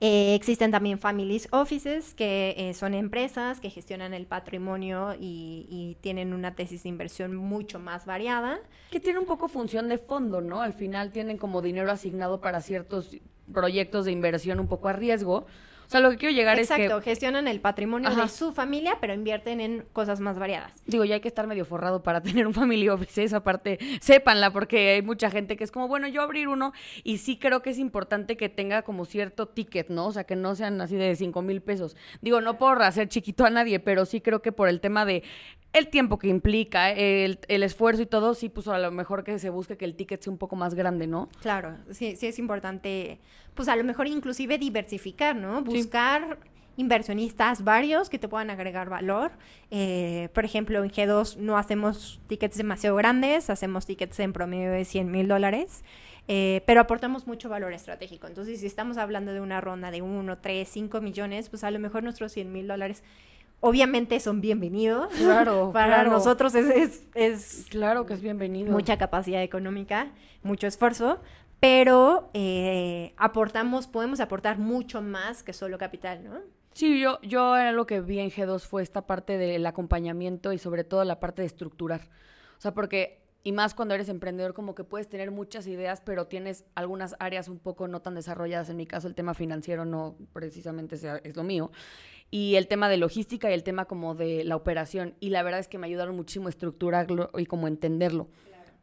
Eh, 0.00 0.34
existen 0.34 0.70
también 0.70 0.98
families 0.98 1.48
offices, 1.52 2.12
que 2.12 2.54
eh, 2.58 2.74
son 2.74 2.92
empresas 2.92 3.60
que 3.60 3.70
gestionan 3.70 4.12
el 4.12 4.26
patrimonio 4.26 5.14
y, 5.18 5.66
y, 5.70 5.96
tienen 6.02 6.34
una 6.34 6.54
tesis 6.54 6.82
de 6.82 6.90
inversión 6.90 7.34
mucho 7.34 7.78
más 7.78 8.04
variada. 8.04 8.60
Que 8.90 9.00
tiene 9.00 9.18
un 9.18 9.24
poco 9.24 9.48
función 9.48 9.88
de 9.88 9.96
fondo, 9.96 10.42
¿no? 10.42 10.60
Al 10.60 10.74
final 10.74 11.12
tienen 11.12 11.38
como 11.38 11.62
dinero 11.62 11.90
asignado 11.90 12.42
para 12.42 12.60
ciertos 12.60 13.16
proyectos 13.50 14.04
de 14.04 14.12
inversión 14.12 14.60
un 14.60 14.68
poco 14.68 14.88
a 14.88 14.92
riesgo. 14.92 15.46
O 15.86 15.88
sea, 15.88 16.00
lo 16.00 16.10
que 16.10 16.16
quiero 16.16 16.34
llegar 16.34 16.58
Exacto, 16.58 16.98
es 16.98 17.04
que... 17.04 17.10
gestionan 17.10 17.46
el 17.46 17.60
patrimonio 17.60 18.08
Ajá. 18.08 18.22
de 18.22 18.28
su 18.28 18.52
familia, 18.52 18.98
pero 19.00 19.14
invierten 19.14 19.60
en 19.60 19.84
cosas 19.92 20.20
más 20.20 20.38
variadas. 20.38 20.72
Digo, 20.86 21.04
ya 21.04 21.14
hay 21.14 21.20
que 21.20 21.28
estar 21.28 21.46
medio 21.46 21.64
forrado 21.64 22.02
para 22.02 22.20
tener 22.22 22.46
un 22.46 22.54
family 22.54 22.88
office, 22.88 23.22
esa 23.22 23.42
parte, 23.42 23.78
sépanla, 24.00 24.52
porque 24.52 24.90
hay 24.90 25.02
mucha 25.02 25.30
gente 25.30 25.56
que 25.56 25.64
es 25.64 25.70
como, 25.70 25.88
bueno, 25.88 26.08
yo 26.08 26.22
abrir 26.22 26.48
uno, 26.48 26.72
y 27.04 27.18
sí 27.18 27.38
creo 27.38 27.62
que 27.62 27.70
es 27.70 27.78
importante 27.78 28.36
que 28.36 28.48
tenga 28.48 28.82
como 28.82 29.04
cierto 29.04 29.46
ticket, 29.46 29.88
¿no? 29.88 30.06
O 30.06 30.12
sea, 30.12 30.24
que 30.24 30.36
no 30.36 30.54
sean 30.54 30.80
así 30.80 30.96
de 30.96 31.14
5 31.14 31.42
mil 31.42 31.62
pesos. 31.62 31.96
Digo, 32.20 32.40
no 32.40 32.58
por 32.58 32.82
hacer 32.82 33.08
chiquito 33.08 33.44
a 33.44 33.50
nadie, 33.50 33.78
pero 33.80 34.06
sí 34.06 34.20
creo 34.20 34.42
que 34.42 34.52
por 34.52 34.68
el 34.68 34.80
tema 34.80 35.04
de 35.04 35.22
el 35.72 35.88
tiempo 35.88 36.18
que 36.18 36.28
implica, 36.28 36.90
el, 36.90 37.38
el 37.48 37.62
esfuerzo 37.62 38.02
y 38.02 38.06
todo, 38.06 38.34
sí, 38.34 38.48
pues 38.48 38.66
a 38.68 38.78
lo 38.78 38.90
mejor 38.90 39.24
que 39.24 39.38
se 39.38 39.50
busque 39.50 39.76
que 39.76 39.84
el 39.84 39.94
ticket 39.94 40.22
sea 40.22 40.32
un 40.32 40.38
poco 40.38 40.56
más 40.56 40.74
grande, 40.74 41.06
¿no? 41.06 41.28
Claro, 41.42 41.76
sí, 41.90 42.16
sí 42.16 42.26
es 42.26 42.38
importante, 42.38 43.20
pues 43.56 43.68
a 43.68 43.74
lo 43.74 43.82
mejor 43.82 44.06
inclusive 44.06 44.58
diversificar, 44.58 45.34
¿no? 45.34 45.62
Buscar 45.62 46.38
inversionistas 46.76 47.64
varios 47.64 48.10
que 48.10 48.18
te 48.18 48.28
puedan 48.28 48.50
agregar 48.50 48.88
valor. 48.88 49.32
Eh, 49.70 50.28
por 50.34 50.44
ejemplo, 50.44 50.84
en 50.84 50.90
G2 50.90 51.36
no 51.38 51.56
hacemos 51.56 52.20
tickets 52.28 52.56
demasiado 52.56 52.94
grandes, 52.96 53.50
hacemos 53.50 53.86
tickets 53.86 54.20
en 54.20 54.32
promedio 54.32 54.70
de 54.70 54.84
100 54.84 55.10
mil 55.10 55.26
dólares. 55.26 55.82
Eh, 56.28 56.62
pero 56.66 56.80
aportamos 56.80 57.26
mucho 57.26 57.48
valor 57.48 57.72
estratégico. 57.72 58.26
Entonces, 58.26 58.60
si 58.60 58.66
estamos 58.66 58.98
hablando 58.98 59.32
de 59.32 59.40
una 59.40 59.60
ronda 59.60 59.90
de 59.90 60.02
1, 60.02 60.38
3, 60.38 60.68
5 60.68 61.00
millones, 61.00 61.48
pues 61.48 61.64
a 61.64 61.70
lo 61.70 61.78
mejor 61.78 62.02
nuestros 62.02 62.32
100 62.32 62.52
mil 62.52 62.66
dólares 62.68 63.02
obviamente 63.60 64.20
son 64.20 64.40
bienvenidos. 64.40 65.12
Claro, 65.14 65.70
Para 65.72 65.94
claro. 65.94 66.10
nosotros 66.10 66.54
es, 66.54 66.66
es, 66.66 67.02
es 67.14 67.66
Claro 67.70 68.04
que 68.06 68.14
es 68.14 68.20
bienvenido. 68.20 68.70
mucha 68.72 68.96
capacidad 68.98 69.42
económica, 69.42 70.08
mucho 70.42 70.66
esfuerzo, 70.66 71.20
pero 71.60 72.30
eh, 72.34 73.14
aportamos, 73.16 73.86
podemos 73.86 74.20
aportar 74.20 74.58
mucho 74.58 75.00
más 75.02 75.42
que 75.42 75.52
solo 75.52 75.78
capital, 75.78 76.24
¿no? 76.24 76.40
Sí, 76.72 77.00
yo, 77.00 77.18
yo 77.22 77.56
era 77.56 77.72
lo 77.72 77.86
que 77.86 78.00
vi 78.02 78.18
en 78.18 78.30
G2 78.30 78.60
fue 78.66 78.82
esta 78.82 79.06
parte 79.06 79.38
del 79.38 79.64
acompañamiento 79.64 80.52
y 80.52 80.58
sobre 80.58 80.84
todo 80.84 81.04
la 81.04 81.18
parte 81.20 81.40
de 81.40 81.46
estructurar. 81.46 82.02
O 82.58 82.60
sea, 82.60 82.74
porque, 82.74 83.22
y 83.44 83.52
más 83.52 83.72
cuando 83.72 83.94
eres 83.94 84.10
emprendedor, 84.10 84.52
como 84.52 84.74
que 84.74 84.84
puedes 84.84 85.08
tener 85.08 85.30
muchas 85.30 85.66
ideas, 85.66 86.02
pero 86.02 86.26
tienes 86.26 86.66
algunas 86.74 87.16
áreas 87.18 87.48
un 87.48 87.58
poco 87.58 87.88
no 87.88 88.02
tan 88.02 88.14
desarrolladas. 88.14 88.68
En 88.68 88.76
mi 88.76 88.86
caso, 88.86 89.08
el 89.08 89.14
tema 89.14 89.32
financiero 89.32 89.86
no 89.86 90.16
precisamente 90.34 90.98
sea- 90.98 91.16
es 91.24 91.34
lo 91.34 91.44
mío. 91.44 91.70
Y 92.30 92.56
el 92.56 92.66
tema 92.68 92.90
de 92.90 92.98
logística 92.98 93.48
y 93.50 93.54
el 93.54 93.62
tema 93.62 93.86
como 93.86 94.14
de 94.14 94.44
la 94.44 94.56
operación. 94.56 95.14
Y 95.18 95.30
la 95.30 95.42
verdad 95.42 95.60
es 95.60 95.68
que 95.68 95.78
me 95.78 95.86
ayudaron 95.86 96.14
muchísimo 96.14 96.48
a 96.48 96.50
estructurarlo 96.50 97.30
y 97.38 97.46
como 97.46 97.68
entenderlo. 97.68 98.28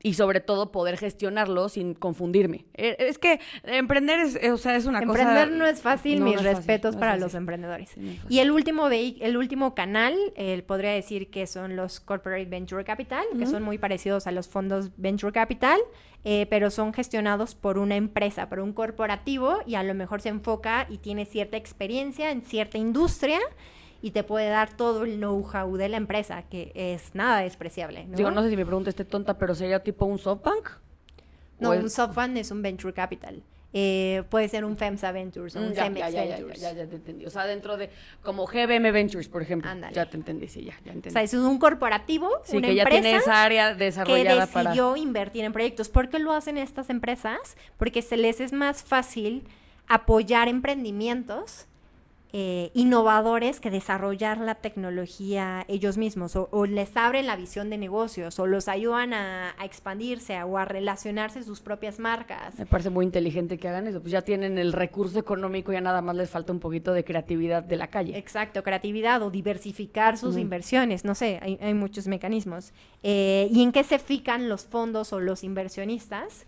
Y 0.01 0.15
sobre 0.15 0.41
todo 0.41 0.71
poder 0.71 0.97
gestionarlo 0.97 1.69
sin 1.69 1.93
confundirme. 1.93 2.65
Eh, 2.73 2.95
Es 2.99 3.17
que 3.17 3.39
emprender 3.63 4.19
es, 4.19 4.35
eh, 4.41 4.51
o 4.51 4.57
sea, 4.57 4.75
es 4.75 4.85
una 4.85 5.05
cosa... 5.05 5.21
Emprender 5.21 5.51
no 5.51 5.65
es 5.65 5.81
fácil, 5.81 6.19
No, 6.19 6.25
mis 6.25 6.35
no 6.35 6.41
es 6.41 6.45
fácil, 6.45 6.57
respetos 6.57 6.95
para 6.95 7.17
los 7.17 7.33
emprendedores. 7.35 7.91
Sí. 7.91 8.19
Y 8.27 8.39
el 8.39 8.51
último, 8.51 8.89
el 8.89 9.37
último 9.37 9.75
canal, 9.75 10.15
eh, 10.35 10.61
podría 10.65 10.91
decir 10.91 11.29
que 11.29 11.47
son 11.47 11.75
los 11.75 11.99
Corporate 11.99 12.45
Venture 12.45 12.83
Capital, 12.83 13.23
que 13.37 13.45
son 13.45 13.63
muy 13.63 13.77
parecidos 13.77 14.27
a 14.27 14.31
los 14.31 14.47
fondos 14.47 14.91
Venture 14.97 15.31
Capital, 15.31 15.79
eh, 16.25 16.47
pero 16.49 16.69
son 16.69 16.93
gestionados 16.93 17.55
por 17.55 17.77
una 17.77 17.95
empresa, 17.95 18.49
por 18.49 18.59
un 18.59 18.73
corporativo, 18.73 19.59
y 19.65 19.75
a 19.75 19.83
lo 19.83 19.93
mejor 19.93 20.21
se 20.21 20.29
enfoca 20.29 20.87
y 20.89 20.97
tiene 20.97 21.25
cierta 21.25 21.57
experiencia 21.57 22.31
en 22.31 22.41
cierta 22.41 22.77
industria 22.77 23.39
y 24.03 24.11
te 24.11 24.23
puede 24.23 24.49
dar 24.49 24.75
todo 24.75 25.05
el 25.05 25.15
know-how 25.17 25.75
de 25.77 25.87
la 25.89 25.97
empresa, 25.97 26.43
que 26.43 26.71
es 26.75 27.15
nada 27.15 27.39
despreciable. 27.39 28.05
¿no? 28.05 28.17
Digo, 28.17 28.29
no 28.31 28.43
sé 28.43 28.49
si 28.49 28.57
mi 28.57 28.65
pregunta 28.65 28.89
esté 28.89 29.05
tonta, 29.05 29.37
pero 29.37 29.55
sería 29.55 29.81
tipo 29.81 30.05
un 30.05 30.19
SoftBank. 30.19 30.69
No, 31.59 31.69
¿O 31.69 31.73
es- 31.73 31.81
un 31.83 31.89
SoftFund 31.89 32.37
es 32.37 32.51
un 32.51 32.61
Venture 32.61 32.93
Capital. 32.93 33.41
Eh, 33.75 34.21
puede 34.29 34.49
ser 34.49 34.65
un 34.65 34.75
FEMSA 34.77 35.11
Ventures 35.13 35.55
o 35.55 35.59
un 35.59 35.69
Mm, 35.69 35.73
ya, 35.73 35.83
Cemex 35.85 35.99
ya, 36.05 36.09
ya, 36.11 36.25
ya, 36.25 36.35
Ventures. 36.35 36.61
ya, 36.61 36.73
ya 36.73 36.85
te 36.85 36.95
entendí. 36.97 37.25
O 37.25 37.29
sea, 37.31 37.45
dentro 37.45 37.75
de 37.77 37.89
como 38.21 38.45
GBM 38.45 38.91
Ventures, 38.91 39.27
por 39.29 39.41
ejemplo. 39.41 39.67
Ándale. 39.71 39.95
Ya 39.95 40.05
te 40.07 40.15
entendí, 40.17 40.47
sí, 40.47 40.63
ya, 40.65 40.73
ya 40.85 40.91
O 40.91 40.95
entendí. 40.95 41.09
sea, 41.11 41.23
es 41.23 41.33
un 41.33 41.57
corporativo, 41.57 42.29
sí, 42.43 42.57
una 42.57 42.67
que 42.67 42.75
ya 42.75 42.83
empresa 42.83 43.01
tiene 43.01 43.17
esa 43.17 43.41
área 43.43 43.71
que 43.75 43.85
desarrollada 43.85 44.45
para. 44.47 44.69
decidió 44.71 44.95
invertir 44.95 45.43
en 45.45 45.53
proyectos. 45.53 45.89
¿Por 45.89 46.09
qué 46.09 46.19
lo 46.19 46.33
hacen 46.33 46.57
estas 46.59 46.89
empresas? 46.91 47.55
Porque 47.77 48.01
se 48.03 48.17
les 48.17 48.41
es 48.41 48.51
más 48.53 48.83
fácil 48.83 49.43
apoyar 49.87 50.49
emprendimientos 50.49 51.65
eh, 52.33 52.71
innovadores 52.73 53.59
que 53.59 53.69
desarrollar 53.69 54.39
la 54.39 54.55
tecnología 54.55 55.65
ellos 55.67 55.97
mismos 55.97 56.35
o, 56.35 56.49
o 56.51 56.65
les 56.65 56.97
abren 56.97 57.27
la 57.27 57.35
visión 57.35 57.69
de 57.69 57.77
negocios 57.77 58.39
o 58.39 58.47
los 58.47 58.67
ayudan 58.67 59.13
a, 59.13 59.53
a 59.57 59.65
expandirse 59.65 60.41
o 60.43 60.57
a 60.57 60.65
relacionarse 60.65 61.43
sus 61.43 61.61
propias 61.61 61.99
marcas. 61.99 62.57
Me 62.57 62.65
parece 62.65 62.89
muy 62.89 63.05
inteligente 63.05 63.57
que 63.57 63.69
hagan 63.69 63.87
eso. 63.87 64.01
Pues 64.01 64.11
ya 64.11 64.23
tienen 64.23 64.57
el 64.57 64.73
recurso 64.73 65.19
económico, 65.19 65.71
ya 65.71 65.81
nada 65.81 66.01
más 66.01 66.15
les 66.15 66.29
falta 66.29 66.51
un 66.51 66.59
poquito 66.59 66.91
de 66.91 67.03
creatividad 67.03 67.63
de 67.63 67.77
la 67.77 67.87
calle. 67.87 68.17
Exacto, 68.17 68.63
creatividad 68.63 69.21
o 69.21 69.29
diversificar 69.29 70.17
sus 70.17 70.37
inversiones, 70.37 71.05
no 71.05 71.15
sé, 71.15 71.39
hay, 71.41 71.59
hay 71.61 71.73
muchos 71.73 72.07
mecanismos. 72.07 72.73
Eh, 73.03 73.47
¿Y 73.51 73.61
en 73.61 73.71
qué 73.71 73.83
se 73.83 73.99
fijan 73.99 74.49
los 74.49 74.65
fondos 74.65 75.13
o 75.13 75.19
los 75.19 75.43
inversionistas? 75.43 76.47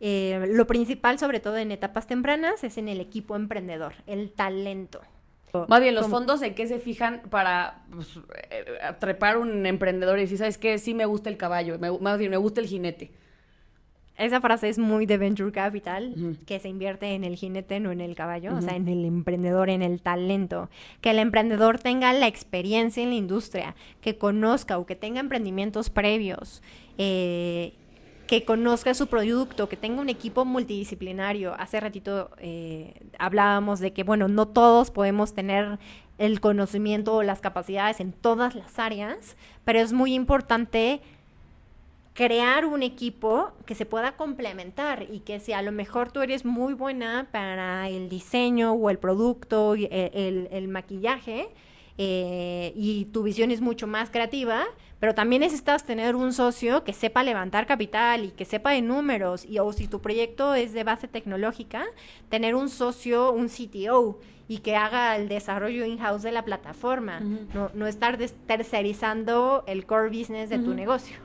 Eh, 0.00 0.46
lo 0.50 0.66
principal, 0.66 1.18
sobre 1.18 1.40
todo 1.40 1.56
en 1.56 1.72
etapas 1.72 2.06
tempranas, 2.06 2.64
es 2.64 2.76
en 2.78 2.88
el 2.88 3.00
equipo 3.00 3.36
emprendedor, 3.36 3.94
el 4.06 4.30
talento. 4.30 5.00
Más 5.68 5.80
bien, 5.80 5.94
los 5.94 6.08
fondos 6.08 6.42
en 6.42 6.54
qué 6.54 6.66
se 6.66 6.78
fijan 6.78 7.22
para 7.30 7.82
pues, 7.90 8.18
eh, 8.50 8.64
trepar 9.00 9.38
un 9.38 9.64
emprendedor 9.64 10.18
y 10.18 10.22
decir, 10.22 10.36
¿sabes 10.36 10.58
qué? 10.58 10.76
Sí 10.76 10.92
me 10.92 11.06
gusta 11.06 11.30
el 11.30 11.38
caballo, 11.38 11.78
me, 11.78 11.90
más 11.98 12.18
bien 12.18 12.30
me 12.30 12.36
gusta 12.36 12.60
el 12.60 12.66
jinete. 12.66 13.10
Esa 14.18 14.40
frase 14.40 14.70
es 14.70 14.78
muy 14.78 15.04
de 15.04 15.18
Venture 15.18 15.52
Capital, 15.52 16.38
que 16.46 16.58
se 16.58 16.70
invierte 16.70 17.14
en 17.14 17.22
el 17.22 17.36
jinete, 17.36 17.80
no 17.80 17.92
en 17.92 18.00
el 18.00 18.14
caballo, 18.14 18.56
o 18.56 18.62
sea, 18.62 18.74
en 18.74 18.88
el 18.88 19.04
emprendedor, 19.04 19.68
en 19.68 19.82
el 19.82 20.00
talento. 20.00 20.70
Que 21.02 21.10
el 21.10 21.18
emprendedor 21.18 21.78
tenga 21.78 22.14
la 22.14 22.26
experiencia 22.26 23.02
en 23.02 23.10
la 23.10 23.16
industria, 23.16 23.76
que 24.00 24.16
conozca 24.16 24.78
o 24.78 24.86
que 24.86 24.96
tenga 24.96 25.20
emprendimientos 25.20 25.90
previos, 25.90 26.62
eh, 26.96 27.74
que 28.26 28.44
conozca 28.44 28.92
su 28.94 29.06
producto, 29.06 29.68
que 29.68 29.76
tenga 29.76 30.00
un 30.00 30.08
equipo 30.08 30.44
multidisciplinario. 30.44 31.54
Hace 31.58 31.78
ratito 31.80 32.30
eh, 32.38 32.94
hablábamos 33.18 33.80
de 33.80 33.92
que, 33.92 34.02
bueno, 34.02 34.28
no 34.28 34.46
todos 34.48 34.90
podemos 34.90 35.32
tener 35.34 35.78
el 36.18 36.40
conocimiento 36.40 37.14
o 37.14 37.22
las 37.22 37.40
capacidades 37.40 38.00
en 38.00 38.12
todas 38.12 38.54
las 38.54 38.78
áreas, 38.78 39.36
pero 39.64 39.78
es 39.80 39.92
muy 39.92 40.14
importante 40.14 41.00
crear 42.14 42.64
un 42.64 42.82
equipo 42.82 43.50
que 43.66 43.74
se 43.74 43.84
pueda 43.84 44.16
complementar 44.16 45.06
y 45.12 45.20
que 45.20 45.38
si 45.38 45.52
a 45.52 45.60
lo 45.60 45.70
mejor 45.70 46.10
tú 46.10 46.22
eres 46.22 46.46
muy 46.46 46.72
buena 46.72 47.28
para 47.30 47.88
el 47.90 48.08
diseño 48.08 48.72
o 48.72 48.88
el 48.88 48.98
producto, 48.98 49.74
el, 49.74 49.88
el- 49.92 50.48
el 50.50 50.68
maquillaje, 50.68 51.48
eh, 51.98 52.72
y 52.76 53.06
tu 53.06 53.22
visión 53.22 53.50
es 53.50 53.60
mucho 53.60 53.86
más 53.86 54.10
creativa, 54.10 54.64
pero 55.00 55.14
también 55.14 55.40
necesitas 55.40 55.84
tener 55.84 56.16
un 56.16 56.32
socio 56.32 56.84
que 56.84 56.92
sepa 56.92 57.22
levantar 57.22 57.66
capital 57.66 58.24
y 58.24 58.30
que 58.30 58.44
sepa 58.44 58.70
de 58.70 58.82
números, 58.82 59.44
y 59.44 59.58
o 59.58 59.72
si 59.72 59.88
tu 59.88 60.00
proyecto 60.00 60.54
es 60.54 60.72
de 60.72 60.84
base 60.84 61.08
tecnológica, 61.08 61.84
tener 62.28 62.54
un 62.54 62.68
socio, 62.68 63.32
un 63.32 63.48
CTO, 63.48 64.18
y 64.48 64.58
que 64.58 64.76
haga 64.76 65.16
el 65.16 65.28
desarrollo 65.28 65.84
in-house 65.84 66.22
de 66.22 66.32
la 66.32 66.44
plataforma, 66.44 67.20
no, 67.20 67.70
no 67.74 67.86
estar 67.86 68.16
tercerizando 68.46 69.64
el 69.66 69.86
core 69.86 70.08
business 70.08 70.50
de 70.50 70.58
tu 70.58 70.72
negocio. 70.72 71.16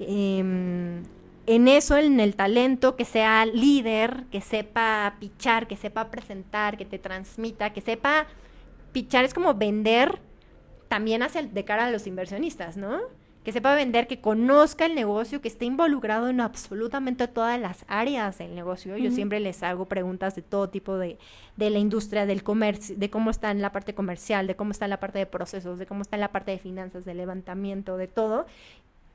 Em, 0.00 1.02
en 1.46 1.68
eso, 1.68 1.96
en 1.96 2.20
el 2.20 2.34
talento, 2.34 2.96
que 2.96 3.04
sea 3.04 3.44
líder, 3.44 4.24
que 4.30 4.40
sepa 4.40 5.16
pichar, 5.20 5.66
que 5.66 5.76
sepa 5.76 6.10
presentar, 6.10 6.78
que 6.78 6.86
te 6.86 6.98
transmita, 6.98 7.72
que 7.72 7.80
sepa 7.82 8.26
pichar 8.92 9.24
es 9.24 9.34
como 9.34 9.54
vender 9.54 10.20
también 10.88 11.22
hacia 11.22 11.40
el- 11.40 11.52
de 11.54 11.64
cara 11.64 11.86
a 11.86 11.90
los 11.90 12.06
inversionistas, 12.06 12.76
¿no? 12.76 12.98
que 13.44 13.50
sepa 13.50 13.74
vender, 13.74 14.06
que 14.06 14.20
conozca 14.20 14.86
el 14.86 14.94
negocio, 14.94 15.40
que 15.40 15.48
esté 15.48 15.64
involucrado 15.64 16.28
en 16.28 16.40
absolutamente 16.40 17.26
todas 17.26 17.58
las 17.60 17.84
áreas 17.88 18.38
del 18.38 18.54
negocio. 18.54 18.96
Yo 18.96 19.10
siempre 19.10 19.40
les 19.40 19.64
hago 19.64 19.86
preguntas 19.86 20.36
de 20.36 20.42
todo 20.42 20.68
tipo 20.70 20.96
de, 20.96 21.18
de 21.56 21.70
la 21.70 21.80
industria, 21.80 22.24
del 22.24 22.44
comercio, 22.44 22.94
de 22.96 23.10
cómo 23.10 23.30
está 23.32 23.50
en 23.50 23.60
la 23.60 23.72
parte 23.72 23.96
comercial, 23.96 24.46
de 24.46 24.54
cómo 24.54 24.70
está 24.70 24.84
en 24.86 24.90
la 24.90 25.00
parte 25.00 25.18
de 25.18 25.26
procesos, 25.26 25.80
de 25.80 25.86
cómo 25.86 26.02
está 26.02 26.14
en 26.14 26.20
la 26.20 26.30
parte 26.30 26.52
de 26.52 26.58
finanzas, 26.58 27.04
de 27.04 27.14
levantamiento, 27.14 27.96
de 27.96 28.06
todo. 28.06 28.46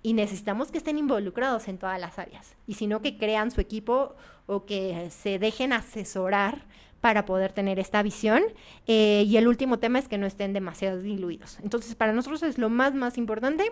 Y 0.03 0.11
necesitamos 0.11 0.73
que 0.73 0.79
estén 0.79 0.97
involucrados 0.97 1.69
en 1.69 1.77
todas 1.77 1.97
las 1.97 2.19
áreas. 2.19 2.53
Y 2.67 2.73
si 2.73 2.85
no, 2.85 3.01
que 3.01 3.17
crean 3.17 3.49
su 3.49 3.61
equipo 3.61 4.13
o 4.45 4.65
que 4.65 5.09
se 5.09 5.39
dejen 5.39 5.71
asesorar 5.71 6.65
para 7.01 7.25
poder 7.25 7.53
tener 7.53 7.79
esta 7.79 8.01
visión. 8.03 8.43
Eh, 8.85 9.23
y 9.27 9.37
el 9.37 9.47
último 9.47 9.79
tema 9.79 9.99
es 9.99 10.07
que 10.07 10.17
no 10.17 10.25
estén 10.25 10.53
demasiado 10.53 10.99
diluidos. 10.99 11.59
Entonces, 11.63 11.95
para 11.95 12.13
nosotros 12.13 12.43
es 12.43 12.57
lo 12.57 12.69
más, 12.69 12.95
más 12.95 13.17
importante 13.17 13.71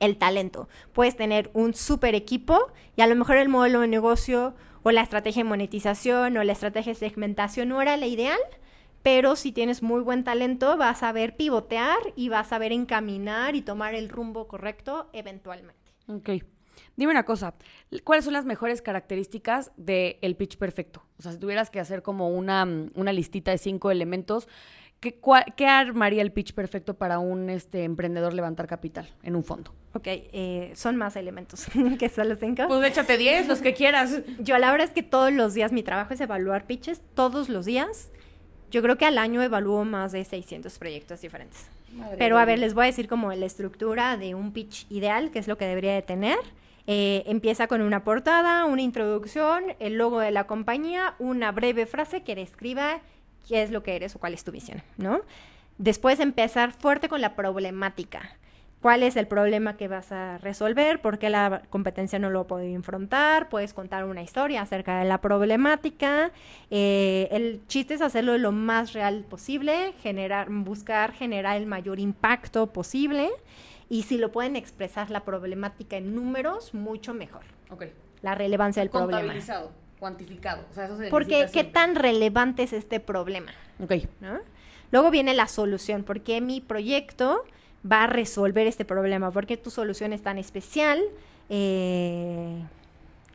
el 0.00 0.16
talento. 0.16 0.68
Puedes 0.92 1.16
tener 1.16 1.50
un 1.52 1.74
super 1.74 2.14
equipo 2.14 2.72
y 2.96 3.02
a 3.02 3.06
lo 3.06 3.14
mejor 3.14 3.36
el 3.36 3.48
modelo 3.48 3.80
de 3.80 3.88
negocio 3.88 4.54
o 4.82 4.90
la 4.90 5.02
estrategia 5.02 5.44
de 5.44 5.48
monetización 5.48 6.36
o 6.36 6.42
la 6.42 6.52
estrategia 6.52 6.92
de 6.92 6.98
segmentación 6.98 7.68
no 7.68 7.80
era 7.80 7.96
la 7.96 8.06
ideal, 8.06 8.38
pero 9.02 9.36
si 9.36 9.52
tienes 9.52 9.82
muy 9.82 10.00
buen 10.00 10.24
talento 10.24 10.76
vas 10.76 10.96
a 10.96 11.00
saber 11.00 11.36
pivotear 11.36 11.98
y 12.16 12.30
vas 12.30 12.46
a 12.46 12.50
saber 12.50 12.72
encaminar 12.72 13.54
y 13.54 13.62
tomar 13.62 13.94
el 13.94 14.08
rumbo 14.08 14.48
correcto 14.48 15.08
eventualmente. 15.12 15.92
Ok. 16.08 16.30
Dime 16.96 17.12
una 17.12 17.24
cosa, 17.24 17.54
¿cuáles 18.04 18.24
son 18.24 18.34
las 18.34 18.44
mejores 18.44 18.82
características 18.82 19.70
del 19.76 20.36
pitch 20.36 20.56
perfecto? 20.56 21.02
O 21.20 21.22
sea, 21.22 21.32
si 21.32 21.38
tuvieras 21.38 21.68
que 21.68 21.80
hacer 21.80 22.00
como 22.00 22.30
una, 22.30 22.66
una 22.94 23.12
listita 23.12 23.50
de 23.50 23.58
cinco 23.58 23.90
elementos, 23.90 24.48
¿qué, 25.00 25.20
¿qué, 25.54 25.66
armaría 25.66 26.22
el 26.22 26.32
pitch 26.32 26.54
perfecto 26.54 26.94
para 26.94 27.18
un 27.18 27.50
este, 27.50 27.84
emprendedor 27.84 28.32
levantar 28.32 28.66
capital 28.66 29.06
en 29.22 29.36
un 29.36 29.44
fondo? 29.44 29.74
Ok, 29.92 30.06
eh, 30.06 30.72
son 30.74 30.96
más 30.96 31.16
elementos 31.16 31.66
que 31.98 32.08
solo 32.08 32.36
cinco. 32.36 32.62
Pues 32.68 32.90
échate 32.90 33.18
10, 33.18 33.48
los 33.48 33.60
que 33.60 33.74
quieras. 33.74 34.22
Yo 34.38 34.56
la 34.56 34.70
verdad 34.70 34.88
es 34.88 34.94
que 34.94 35.02
todos 35.02 35.30
los 35.30 35.52
días 35.52 35.72
mi 35.72 35.82
trabajo 35.82 36.14
es 36.14 36.20
evaluar 36.22 36.66
pitches, 36.66 37.02
todos 37.14 37.50
los 37.50 37.66
días. 37.66 38.10
Yo 38.70 38.80
creo 38.80 38.96
que 38.96 39.04
al 39.04 39.18
año 39.18 39.42
evalúo 39.42 39.84
más 39.84 40.12
de 40.12 40.24
600 40.24 40.78
proyectos 40.78 41.20
diferentes. 41.20 41.66
Madre 41.92 42.16
Pero 42.16 42.38
a 42.38 42.46
ver, 42.46 42.58
les 42.58 42.72
voy 42.72 42.84
a 42.84 42.86
decir 42.86 43.08
como 43.08 43.30
la 43.30 43.44
estructura 43.44 44.16
de 44.16 44.34
un 44.34 44.54
pitch 44.54 44.86
ideal, 44.90 45.30
que 45.30 45.38
es 45.38 45.48
lo 45.48 45.58
que 45.58 45.66
debería 45.66 45.92
de 45.92 46.00
tener. 46.00 46.38
Eh, 46.92 47.22
empieza 47.26 47.68
con 47.68 47.82
una 47.82 48.02
portada, 48.02 48.64
una 48.64 48.82
introducción, 48.82 49.62
el 49.78 49.94
logo 49.94 50.18
de 50.18 50.32
la 50.32 50.48
compañía, 50.48 51.14
una 51.20 51.52
breve 51.52 51.86
frase 51.86 52.24
que 52.24 52.34
describa 52.34 52.98
qué 53.46 53.62
es 53.62 53.70
lo 53.70 53.84
que 53.84 53.94
eres 53.94 54.16
o 54.16 54.18
cuál 54.18 54.34
es 54.34 54.42
tu 54.42 54.50
visión, 54.50 54.82
¿no? 54.96 55.20
Después 55.78 56.18
empezar 56.18 56.72
fuerte 56.72 57.08
con 57.08 57.20
la 57.20 57.36
problemática. 57.36 58.36
¿Cuál 58.82 59.04
es 59.04 59.14
el 59.14 59.28
problema 59.28 59.76
que 59.76 59.86
vas 59.86 60.10
a 60.10 60.38
resolver? 60.38 61.00
¿Por 61.00 61.20
qué 61.20 61.30
la 61.30 61.62
competencia 61.70 62.18
no 62.18 62.28
lo 62.28 62.48
puede 62.48 62.72
enfrentar? 62.72 63.48
Puedes 63.50 63.72
contar 63.72 64.04
una 64.04 64.24
historia 64.24 64.62
acerca 64.62 64.98
de 64.98 65.04
la 65.04 65.20
problemática. 65.20 66.32
Eh, 66.72 67.28
el 67.30 67.60
chiste 67.68 67.94
es 67.94 68.02
hacerlo 68.02 68.36
lo 68.36 68.50
más 68.50 68.94
real 68.94 69.24
posible, 69.30 69.92
generar, 70.02 70.50
buscar 70.50 71.12
generar 71.12 71.56
el 71.56 71.66
mayor 71.66 72.00
impacto 72.00 72.66
posible 72.66 73.30
y 73.90 74.04
si 74.04 74.16
lo 74.16 74.30
pueden 74.30 74.54
expresar 74.54 75.10
la 75.10 75.24
problemática 75.24 75.96
en 75.96 76.14
números, 76.14 76.72
mucho 76.72 77.12
mejor. 77.12 77.42
Ok. 77.70 77.86
La 78.22 78.36
relevancia 78.36 78.80
del 78.80 78.88
problema. 78.88 79.18
Contabilizado, 79.18 79.72
cuantificado. 79.98 80.64
O 80.70 80.72
sea, 80.72 80.84
eso 80.84 80.96
se 80.96 81.08
Porque, 81.08 81.48
¿qué 81.52 81.64
tan 81.64 81.96
relevante 81.96 82.62
es 82.62 82.72
este 82.72 83.00
problema? 83.00 83.50
Ok. 83.82 83.94
¿no? 84.20 84.38
Luego 84.92 85.10
viene 85.10 85.34
la 85.34 85.48
solución, 85.48 86.04
porque 86.04 86.40
mi 86.40 86.60
proyecto 86.60 87.44
va 87.90 88.04
a 88.04 88.06
resolver 88.06 88.68
este 88.68 88.84
problema, 88.84 89.32
porque 89.32 89.56
tu 89.56 89.70
solución 89.70 90.12
es 90.12 90.22
tan 90.22 90.38
especial, 90.38 91.00
eh, 91.48 92.62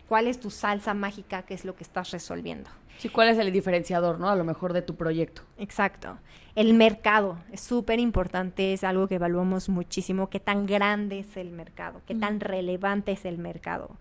cuál 0.08 0.28
es 0.28 0.40
tu 0.40 0.52
salsa 0.52 0.94
mágica, 0.94 1.42
qué 1.44 1.54
es 1.54 1.66
lo 1.66 1.76
que 1.76 1.84
estás 1.84 2.12
resolviendo. 2.12 2.70
Sí, 2.98 3.10
cuál 3.10 3.30
es 3.30 3.38
el 3.38 3.52
diferenciador, 3.52 4.20
¿no? 4.20 4.30
A 4.30 4.36
lo 4.36 4.44
mejor 4.44 4.74
de 4.74 4.82
tu 4.82 4.96
proyecto. 4.96 5.42
Exacto. 5.58 6.18
El 6.56 6.74
mercado 6.74 7.38
es 7.52 7.62
súper 7.62 8.00
importante, 8.00 8.74
es 8.74 8.84
algo 8.84 9.08
que 9.08 9.16
evaluamos 9.16 9.68
muchísimo, 9.68 10.30
qué 10.30 10.40
tan 10.40 10.66
grande 10.66 11.20
es 11.20 11.36
el 11.36 11.52
mercado, 11.52 12.02
qué 12.06 12.16
tan 12.16 12.40
relevante 12.40 13.12
es 13.12 13.26
el 13.26 13.38
mercado. 13.38 13.98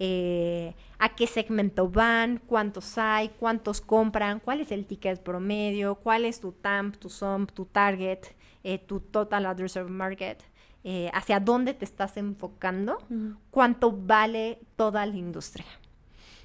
Eh, 0.00 0.74
a 0.98 1.14
qué 1.14 1.28
segmento 1.28 1.88
van, 1.88 2.40
cuántos 2.46 2.98
hay, 2.98 3.28
cuántos 3.28 3.80
compran, 3.80 4.40
cuál 4.40 4.60
es 4.60 4.72
el 4.72 4.84
ticket 4.84 5.22
promedio, 5.22 5.94
cuál 5.94 6.24
es 6.24 6.40
tu 6.40 6.50
TAMP, 6.50 6.96
tu 6.96 7.08
SOMP, 7.08 7.52
tu 7.52 7.66
target, 7.66 8.18
eh, 8.64 8.78
tu 8.78 8.98
total 8.98 9.46
addressable 9.46 9.92
market, 9.92 10.42
eh, 10.82 11.08
hacia 11.14 11.38
dónde 11.38 11.74
te 11.74 11.84
estás 11.84 12.16
enfocando, 12.16 12.98
cuánto 13.52 13.92
vale 13.92 14.58
toda 14.74 15.06
la 15.06 15.16
industria. 15.16 15.66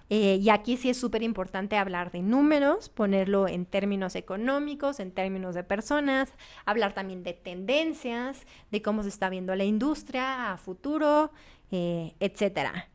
Eh, 0.10 0.39
y 0.41 0.50
aquí 0.50 0.78
sí 0.78 0.89
es 0.89 0.98
súper 0.98 1.22
importante 1.24 1.76
hablar 1.78 2.12
de 2.12 2.22
números, 2.22 2.89
ponerlo 2.89 3.48
en 3.48 3.65
términos 3.65 4.15
económicos, 4.15 5.00
en 5.00 5.12
términos 5.12 5.54
de 5.56 5.63
personas, 5.63 6.34
hablar 6.65 6.93
también 6.93 7.24
de 7.24 7.34
tendencias, 7.34 8.46
de 8.72 8.82
cómo 8.82 9.04
se 9.04 9.10
está 9.10 9.30
viendo 9.30 9.56
la 9.56 9.65
industria 9.65 10.54
a 10.54 10.58
futuro, 10.58 11.32
eh, 11.72 12.13
etcétera. 12.20 12.89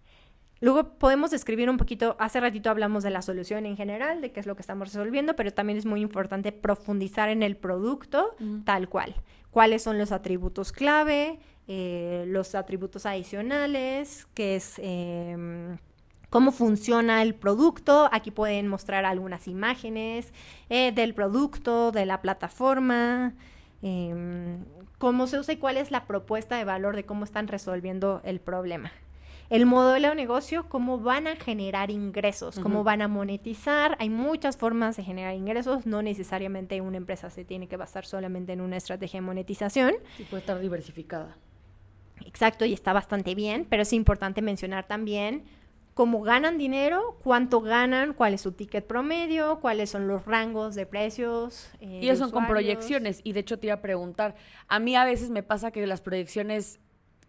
Luego 0.61 0.97
podemos 0.97 1.33
escribir 1.33 1.69
un 1.69 1.77
poquito, 1.77 2.15
hace 2.21 2.39
ratito 2.39 2.71
hablamos 2.71 3.03
de 3.03 3.11
la 3.11 3.21
solución 3.21 3.67
en 3.67 3.77
general, 3.77 4.21
de 4.21 4.31
qué 4.31 4.39
es 4.39 4.47
lo 4.47 4.55
que 4.55 4.63
estamos 4.63 4.87
resolviendo, 4.87 5.35
pero 5.35 5.53
también 5.53 5.77
es 5.77 5.87
muy 5.87 6.01
importante 6.01 6.53
profundizar 6.53 7.29
en 7.31 7.43
el 7.43 7.57
producto 7.57 8.37
tal 8.65 8.89
cual. 8.89 9.17
¿Cuáles 9.51 9.83
son 9.83 9.99
los 9.99 10.13
atributos 10.13 10.71
clave? 10.71 11.41
Eh, 11.67 12.25
los 12.29 12.55
atributos 12.55 13.07
adicionales, 13.07 14.29
que 14.35 14.55
es 14.55 14.79
em, 14.79 15.79
cómo 16.33 16.51
funciona 16.51 17.21
el 17.21 17.35
producto. 17.35 18.09
Aquí 18.11 18.31
pueden 18.31 18.67
mostrar 18.67 19.05
algunas 19.05 19.47
imágenes 19.49 20.33
eh, 20.71 20.91
del 20.91 21.13
producto, 21.13 21.93
de 21.93 22.07
la 22.07 22.23
plataforma, 22.23 23.35
em, 23.83 24.65
cómo 24.97 25.27
se 25.27 25.39
usa 25.39 25.53
y 25.53 25.59
cuál 25.59 25.77
es 25.77 25.91
la 25.91 26.07
propuesta 26.07 26.57
de 26.57 26.65
valor 26.65 26.97
de 26.97 27.05
cómo 27.05 27.25
están 27.25 27.49
resolviendo 27.49 28.23
el 28.25 28.41
problema. 28.41 28.93
El 29.51 29.67
modelo 29.67 30.09
de 30.09 30.15
negocio, 30.15 30.71
cómo 30.71 30.99
van 30.99 31.27
a 31.27 31.37
generar 31.37 31.91
ingresos, 31.91 32.59
cómo 32.59 32.83
van 32.83 33.03
a 33.03 33.09
monetizar. 33.09 33.99
Hay 34.01 34.09
muchas 34.09 34.57
formas 34.57 34.97
de 34.97 35.03
generar 35.03 35.35
ingresos, 35.35 35.85
no 35.85 36.01
necesariamente 36.01 36.81
una 36.81 36.97
empresa 36.97 37.29
se 37.29 37.45
tiene 37.45 37.69
que 37.69 37.77
basar 37.77 38.07
solamente 38.07 38.55
en 38.55 38.63
una 38.63 38.79
estrategia 38.79 39.21
de 39.21 39.27
monetización. 39.27 39.93
Sí, 40.17 40.25
puede 40.25 40.41
estar 40.41 40.59
diversificada. 40.59 41.37
Exacto, 42.25 42.65
y 42.65 42.73
está 42.73 42.95
bastante 42.95 43.35
bien, 43.35 43.67
pero 43.69 43.83
es 43.83 43.93
importante 43.93 44.41
mencionar 44.41 44.87
también 44.87 45.45
cómo 45.95 46.23
ganan 46.23 46.59
dinero, 46.59 47.19
cuánto 47.23 47.61
ganan, 47.61 48.15
cuál 48.15 48.35
es 48.35 48.41
su 48.41 48.53
ticket 48.53 48.87
promedio, 48.87 49.61
cuáles 49.61 49.91
son 49.91 50.09
los 50.09 50.25
rangos 50.25 50.75
de 50.75 50.87
precios. 50.87 51.71
Eh, 51.81 52.01
y 52.03 52.09
eso 52.09 52.25
son 52.25 52.31
con 52.31 52.47
proyecciones. 52.47 53.21
Y 53.25 53.33
de 53.33 53.41
hecho 53.41 53.59
te 53.59 53.67
iba 53.67 53.75
a 53.75 53.83
preguntar, 53.83 54.35
a 54.69 54.79
mí 54.79 54.97
a 54.97 55.05
veces 55.05 55.31
me 55.31 55.43
pasa 55.43 55.71
que 55.71 55.87
las 55.87 56.01
proyecciones 56.01 56.81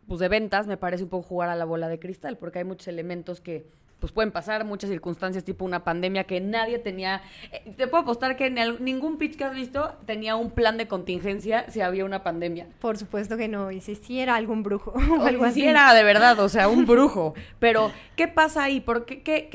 pues, 0.07 0.19
de 0.19 0.29
ventas 0.29 0.67
me 0.67 0.77
parece 0.77 1.03
un 1.03 1.09
poco 1.09 1.27
jugar 1.27 1.49
a 1.49 1.55
la 1.55 1.65
bola 1.65 1.89
de 1.89 1.99
cristal, 1.99 2.37
porque 2.37 2.59
hay 2.59 2.65
muchos 2.65 2.87
elementos 2.87 3.41
que 3.41 3.67
pues 4.03 4.11
pueden 4.11 4.33
pasar 4.33 4.65
muchas 4.65 4.89
circunstancias, 4.89 5.45
tipo 5.45 5.63
una 5.63 5.85
pandemia 5.85 6.25
que 6.25 6.41
nadie 6.41 6.77
tenía. 6.77 7.21
Eh, 7.53 7.73
te 7.77 7.87
puedo 7.87 8.03
apostar 8.03 8.35
que 8.35 8.47
en 8.47 8.83
ningún 8.83 9.17
pitch 9.17 9.37
que 9.37 9.45
has 9.45 9.55
visto 9.55 9.93
tenía 10.05 10.35
un 10.35 10.51
plan 10.51 10.75
de 10.75 10.89
contingencia 10.89 11.69
si 11.69 11.79
había 11.79 12.03
una 12.03 12.21
pandemia. 12.21 12.67
Por 12.81 12.97
supuesto 12.97 13.37
que 13.37 13.47
no, 13.47 13.71
y 13.71 13.79
si 13.79 14.19
era 14.19 14.35
algún 14.35 14.61
brujo 14.61 14.91
o, 15.19 15.25
algo 15.25 15.45
así. 15.45 15.63
era 15.63 15.93
de 15.93 16.03
verdad, 16.03 16.37
o 16.41 16.49
sea, 16.49 16.67
un 16.67 16.85
brujo. 16.85 17.33
Pero, 17.59 17.93
¿qué 18.17 18.27
pasa 18.27 18.65
ahí? 18.65 18.81
¿Por 18.81 19.05
qué, 19.05 19.23
qué, 19.23 19.47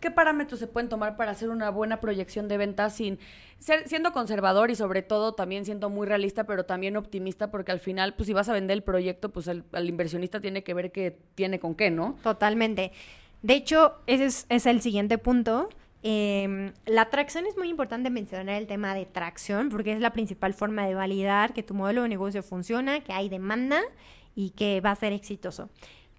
qué, 0.00 0.10
parámetros 0.10 0.58
se 0.58 0.66
pueden 0.66 0.88
tomar 0.88 1.16
para 1.16 1.30
hacer 1.30 1.50
una 1.50 1.70
buena 1.70 2.00
proyección 2.00 2.48
de 2.48 2.56
ventas 2.56 2.96
sin 2.96 3.20
ser, 3.60 3.86
siendo 3.88 4.12
conservador 4.12 4.72
y 4.72 4.74
sobre 4.74 5.02
todo 5.02 5.34
también 5.34 5.64
siendo 5.64 5.88
muy 5.88 6.08
realista, 6.08 6.42
pero 6.42 6.64
también 6.64 6.96
optimista, 6.96 7.52
porque 7.52 7.70
al 7.70 7.78
final, 7.78 8.14
pues 8.14 8.26
si 8.26 8.32
vas 8.32 8.48
a 8.48 8.54
vender 8.54 8.74
el 8.74 8.82
proyecto, 8.82 9.28
pues 9.28 9.46
el, 9.46 9.62
el 9.72 9.88
inversionista 9.88 10.40
tiene 10.40 10.64
que 10.64 10.74
ver 10.74 10.90
qué 10.90 11.16
tiene 11.36 11.60
con 11.60 11.76
qué, 11.76 11.92
¿no? 11.92 12.16
Totalmente. 12.24 12.90
De 13.44 13.52
hecho, 13.52 13.92
ese 14.06 14.46
es, 14.48 14.64
el 14.64 14.80
siguiente 14.80 15.18
punto. 15.18 15.68
Em, 16.02 16.72
la 16.86 17.10
tracción 17.10 17.44
es 17.44 17.58
muy 17.58 17.68
importante 17.68 18.08
mencionar 18.08 18.54
el 18.54 18.66
tema 18.66 18.94
de 18.94 19.04
tracción 19.04 19.68
porque 19.68 19.92
es 19.92 20.00
la 20.00 20.14
principal 20.14 20.54
forma 20.54 20.86
de 20.86 20.94
validar 20.94 21.52
que 21.52 21.62
tu 21.62 21.74
modelo 21.74 22.04
de 22.04 22.08
negocio 22.08 22.42
funciona, 22.42 23.00
que 23.00 23.12
hay 23.12 23.28
demanda 23.28 23.82
y 24.34 24.50
que 24.52 24.80
va 24.80 24.92
a 24.92 24.96
ser 24.96 25.12
exitoso. 25.12 25.68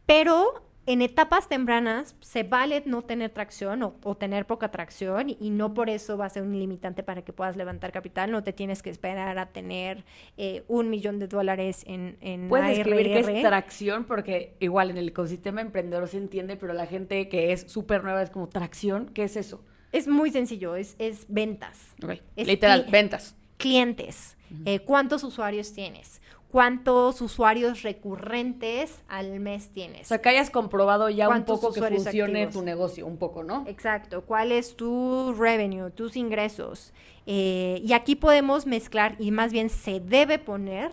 Pero 0.05 0.64
en 0.88 1.02
etapas 1.02 1.48
tempranas 1.48 2.15
se 2.21 2.43
vale 2.43 2.84
no 2.86 3.02
tener 3.02 3.32
tracción 3.32 3.82
o, 3.84 4.15
tener 4.15 4.45
poca 4.45 4.69
tracción 4.69 5.30
y, 5.30 5.50
no 5.50 5.74
por 5.74 5.89
eso 5.89 6.17
va 6.17 6.26
a 6.26 6.30
ser 6.30 6.43
un 6.43 6.58
limitante 6.58 7.02
para 7.02 7.24
que 7.24 7.34
puedas 7.34 7.56
levantar 7.56 7.91
capital. 7.91 8.32
No 8.32 8.43
te 8.43 8.54
tienes 8.54 8.84
que 8.84 8.89
esperar 8.89 9.38
a 9.39 9.48
tener 9.48 10.04
eh, 10.38 10.63
un 10.67 10.89
millón 10.89 11.19
de 11.19 11.28
dólares 11.28 11.84
en, 11.88 12.17
en 12.21 12.50
Puedes 12.50 12.78
describir 12.78 13.08
qué 13.08 13.19
es 13.19 13.41
tracción 13.41 14.06
porque 14.06 14.56
igual 14.60 14.91
en 14.91 14.98
el 14.98 15.10
ecosistema 15.10 15.62
emprendedor 15.62 16.08
se 16.08 16.17
entiende, 16.17 16.56
pero 16.56 16.74
la 16.74 16.86
gente 16.86 17.30
que 17.30 17.52
es 17.52 17.62
súper 17.62 18.04
nueva 18.04 18.21
es 18.21 18.30
como 18.30 18.48
tracción. 18.48 19.10
¿Qué 19.13 19.24
es 19.24 19.36
eso? 19.36 19.63
Es 19.91 20.08
muy 20.08 20.30
sencillo, 20.30 20.76
es, 20.76 20.95
es 21.00 21.26
ventas. 21.30 21.95
Literal, 22.36 22.86
ventas. 22.91 23.36
Clientes. 23.58 24.38
Eh, 24.65 24.80
¿Cuántos 24.80 25.24
usuarios 25.24 25.74
tienes? 25.74 26.21
Cuántos 26.56 27.20
usuarios 27.20 27.82
recurrentes 27.82 29.04
al 29.10 29.41
mes 29.41 29.72
tienes. 29.72 30.04
O 30.04 30.06
sea, 30.06 30.22
que 30.22 30.30
hayas 30.30 30.50
comprobado 30.50 31.10
ya 31.10 31.26
un 31.26 31.32
¿Cuántos 31.34 31.60
poco 31.60 31.74
que 31.74 31.82
funcione 31.82 32.44
activos? 32.44 32.54
tu 32.54 32.62
negocio, 32.62 33.06
un 33.06 33.18
poco, 33.18 33.44
¿no? 33.44 33.66
Exacto, 33.68 34.22
cuál 34.22 34.53
es 34.53 34.78
tu 34.78 35.34
revenue, 35.38 35.91
tus 35.91 36.16
ingresos. 36.16 36.93
Eh, 37.26 37.82
y 37.84 37.91
aquí 37.91 38.16
podemos 38.16 38.68
mezclar 38.68 39.18
y 39.20 39.32
más 39.32 39.51
bien 39.51 39.70
se 39.70 39.99
debe 39.99 40.39
poner 40.39 40.91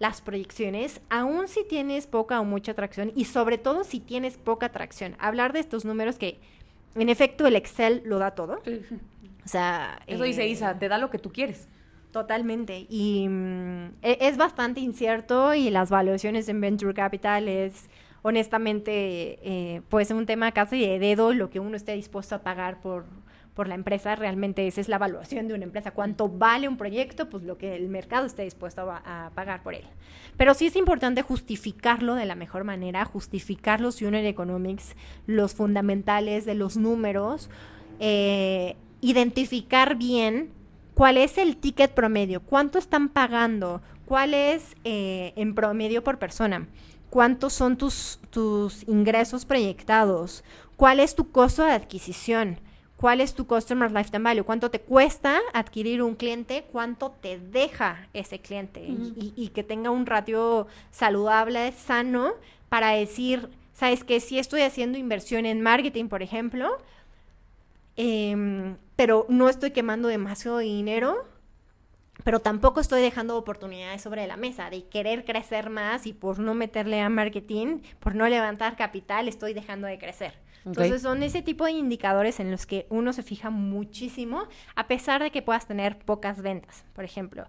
las 0.00 0.22
proyecciones, 0.22 1.00
aun 1.08 1.46
si 1.46 1.62
tienes 1.62 2.08
poca 2.08 2.40
o 2.40 2.44
mucha 2.44 2.72
atracción 2.72 3.12
y 3.14 3.26
sobre 3.26 3.58
todo 3.58 3.84
si 3.84 4.00
tienes 4.00 4.36
poca 4.38 4.66
atracción. 4.66 5.14
Hablar 5.20 5.52
de 5.52 5.60
estos 5.60 5.84
números 5.84 6.18
que 6.18 6.40
en 6.96 7.10
efecto 7.10 7.46
el 7.46 7.54
Excel 7.54 8.02
lo 8.04 8.18
da 8.18 8.32
todo. 8.32 8.60
O 9.44 9.48
sea, 9.48 10.00
Eso 10.08 10.24
dice 10.24 10.42
eh, 10.42 10.48
Isa, 10.48 10.76
te 10.80 10.88
da 10.88 10.98
lo 10.98 11.10
que 11.10 11.20
tú 11.20 11.30
quieres. 11.30 11.68
Totalmente. 12.16 12.86
Y 12.88 13.28
mm, 13.28 13.88
e- 14.00 14.16
es 14.22 14.38
bastante 14.38 14.80
incierto 14.80 15.52
y 15.52 15.68
las 15.68 15.90
valuaciones 15.90 16.48
en 16.48 16.62
Venture 16.62 16.94
Capital 16.94 17.46
es 17.46 17.90
honestamente 18.22 19.38
eh, 19.42 19.82
pues 19.90 20.10
un 20.12 20.24
tema 20.24 20.52
casi 20.52 20.80
de 20.80 20.98
dedo 20.98 21.34
lo 21.34 21.50
que 21.50 21.60
uno 21.60 21.76
esté 21.76 21.92
dispuesto 21.92 22.34
a 22.34 22.38
pagar 22.38 22.80
por, 22.80 23.04
por 23.52 23.68
la 23.68 23.74
empresa. 23.74 24.16
Realmente 24.16 24.66
esa 24.66 24.80
es 24.80 24.88
la 24.88 24.96
evaluación 24.96 25.46
de 25.46 25.52
una 25.52 25.64
empresa. 25.64 25.90
¿Cuánto 25.90 26.30
vale 26.30 26.68
un 26.68 26.78
proyecto? 26.78 27.28
Pues 27.28 27.42
lo 27.42 27.58
que 27.58 27.76
el 27.76 27.90
mercado 27.90 28.24
esté 28.24 28.44
dispuesto 28.44 28.90
a, 28.90 29.26
a 29.26 29.30
pagar 29.34 29.62
por 29.62 29.74
él. 29.74 29.84
Pero 30.38 30.54
sí 30.54 30.68
es 30.68 30.76
importante 30.76 31.20
justificarlo 31.20 32.14
de 32.14 32.24
la 32.24 32.34
mejor 32.34 32.64
manera, 32.64 33.04
justificar 33.04 33.82
los 33.82 34.00
unit 34.00 34.24
economics, 34.24 34.96
los 35.26 35.52
fundamentales 35.52 36.46
de 36.46 36.54
los 36.54 36.78
números, 36.78 37.50
eh, 38.00 38.74
identificar 39.02 39.96
bien 39.96 40.55
cuál 40.96 41.18
es 41.18 41.36
el 41.36 41.58
ticket 41.58 41.92
promedio, 41.92 42.40
cuánto 42.40 42.78
están 42.78 43.10
pagando, 43.10 43.82
cuál 44.06 44.32
es 44.32 44.74
eh, 44.84 45.34
en 45.36 45.54
promedio 45.54 46.02
por 46.02 46.18
persona, 46.18 46.66
cuántos 47.10 47.52
son 47.52 47.76
tus, 47.76 48.18
tus 48.30 48.88
ingresos 48.88 49.44
proyectados, 49.44 50.42
cuál 50.76 50.98
es 51.00 51.14
tu 51.14 51.30
costo 51.30 51.64
de 51.64 51.72
adquisición, 51.72 52.58
cuál 52.96 53.20
es 53.20 53.34
tu 53.34 53.46
customer 53.46 53.92
lifetime 53.92 54.24
value, 54.24 54.44
cuánto 54.44 54.70
te 54.70 54.80
cuesta 54.80 55.40
adquirir 55.52 56.02
un 56.02 56.14
cliente, 56.14 56.64
cuánto 56.72 57.10
te 57.10 57.38
deja 57.38 58.08
ese 58.14 58.38
cliente 58.38 58.80
y, 58.80 59.34
y 59.36 59.48
que 59.48 59.62
tenga 59.62 59.90
un 59.90 60.06
ratio 60.06 60.66
saludable, 60.90 61.72
sano, 61.72 62.32
para 62.70 62.92
decir, 62.92 63.50
sabes 63.74 64.02
que 64.02 64.18
si 64.18 64.38
estoy 64.38 64.62
haciendo 64.62 64.96
inversión 64.96 65.44
en 65.44 65.60
marketing, 65.60 66.08
por 66.08 66.22
ejemplo, 66.22 66.78
em, 67.96 68.76
pero 68.96 69.26
no 69.28 69.48
estoy 69.48 69.70
quemando 69.70 70.08
demasiado 70.08 70.58
dinero, 70.58 71.26
pero 72.24 72.40
tampoco 72.40 72.80
estoy 72.80 73.02
dejando 73.02 73.36
oportunidades 73.36 74.02
sobre 74.02 74.26
la 74.26 74.36
mesa 74.36 74.70
de 74.70 74.84
querer 74.84 75.24
crecer 75.24 75.70
más 75.70 76.06
y 76.06 76.12
por 76.12 76.38
no 76.38 76.54
meterle 76.54 77.00
a 77.00 77.08
marketing, 77.08 77.80
por 78.00 78.14
no 78.14 78.26
levantar 78.28 78.76
capital, 78.76 79.28
estoy 79.28 79.54
dejando 79.54 79.86
de 79.86 79.98
crecer. 79.98 80.34
Entonces 80.64 81.02
son 81.02 81.22
ese 81.22 81.42
tipo 81.42 81.64
de 81.64 81.70
indicadores 81.70 82.40
en 82.40 82.50
los 82.50 82.66
que 82.66 82.86
uno 82.88 83.12
se 83.12 83.22
fija 83.22 83.50
muchísimo, 83.50 84.48
a 84.74 84.88
pesar 84.88 85.22
de 85.22 85.30
que 85.30 85.40
puedas 85.40 85.66
tener 85.66 85.98
pocas 85.98 86.42
ventas, 86.42 86.84
por 86.92 87.04
ejemplo. 87.04 87.46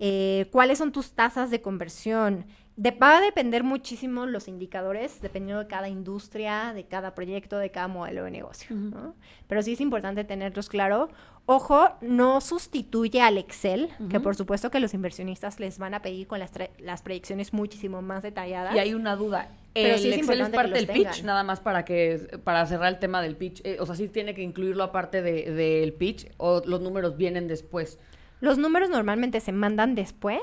Eh, 0.00 0.46
¿Cuáles 0.52 0.78
son 0.78 0.92
tus 0.92 1.12
tasas 1.12 1.50
de 1.50 1.60
conversión? 1.60 2.46
De- 2.76 2.92
va 2.92 3.16
a 3.18 3.20
depender 3.20 3.64
muchísimo 3.64 4.26
los 4.26 4.46
indicadores, 4.46 5.20
dependiendo 5.20 5.60
de 5.62 5.68
cada 5.68 5.88
industria, 5.88 6.72
de 6.72 6.84
cada 6.86 7.14
proyecto, 7.14 7.58
de 7.58 7.70
cada 7.72 7.88
modelo 7.88 8.22
de 8.24 8.30
negocio. 8.30 8.76
¿no? 8.76 9.16
Pero 9.48 9.62
sí 9.62 9.72
es 9.72 9.80
importante 9.80 10.22
tenerlos 10.22 10.68
claro. 10.68 11.08
Ojo, 11.46 11.88
no 12.02 12.40
sustituye 12.42 13.22
al 13.22 13.38
Excel, 13.38 13.88
que 14.10 14.20
por 14.20 14.36
supuesto 14.36 14.70
que 14.70 14.80
los 14.80 14.92
inversionistas 14.94 15.58
les 15.58 15.78
van 15.78 15.94
a 15.94 16.02
pedir 16.02 16.26
con 16.26 16.38
las, 16.40 16.52
las 16.78 17.00
proyecciones 17.02 17.52
muchísimo 17.54 18.02
más 18.02 18.22
detalladas. 18.22 18.76
Y 18.76 18.78
hay 18.78 18.92
una 18.94 19.16
duda. 19.16 19.48
Pero 19.72 19.94
el 19.94 20.00
sí 20.00 20.10
es 20.10 20.18
Excel 20.18 20.40
es 20.42 20.50
parte 20.50 20.72
del 20.74 20.86
pitch, 20.88 21.22
nada 21.24 21.42
más 21.44 21.60
para 21.60 21.84
que 21.86 22.38
para 22.44 22.66
cerrar 22.66 22.92
el 22.92 22.98
tema 22.98 23.22
del 23.22 23.34
pitch. 23.34 23.62
Eh, 23.64 23.78
o 23.80 23.86
sea, 23.86 23.94
sí 23.94 24.08
tiene 24.08 24.34
que 24.34 24.42
incluirlo 24.42 24.84
aparte 24.84 25.22
de- 25.22 25.50
del 25.52 25.94
pitch 25.94 26.28
o 26.36 26.62
los 26.66 26.80
números 26.82 27.16
vienen 27.16 27.48
después. 27.48 27.98
Los 28.40 28.56
números 28.58 28.88
normalmente 28.88 29.40
se 29.40 29.52
mandan 29.52 29.94
después, 29.94 30.40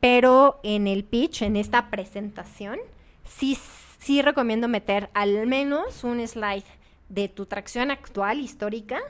pero 0.00 0.60
en 0.62 0.86
el 0.86 1.04
pitch, 1.04 1.42
en 1.42 1.56
esta 1.56 1.90
presentación, 1.90 2.78
sí, 3.24 3.58
sí 3.98 4.22
recomiendo 4.22 4.68
meter 4.68 5.10
al 5.14 5.46
menos 5.46 6.04
un 6.04 6.26
slide 6.26 6.64
de 7.08 7.28
tu 7.28 7.46
tracción 7.46 7.90
actual, 7.90 8.40
histórica, 8.40 9.00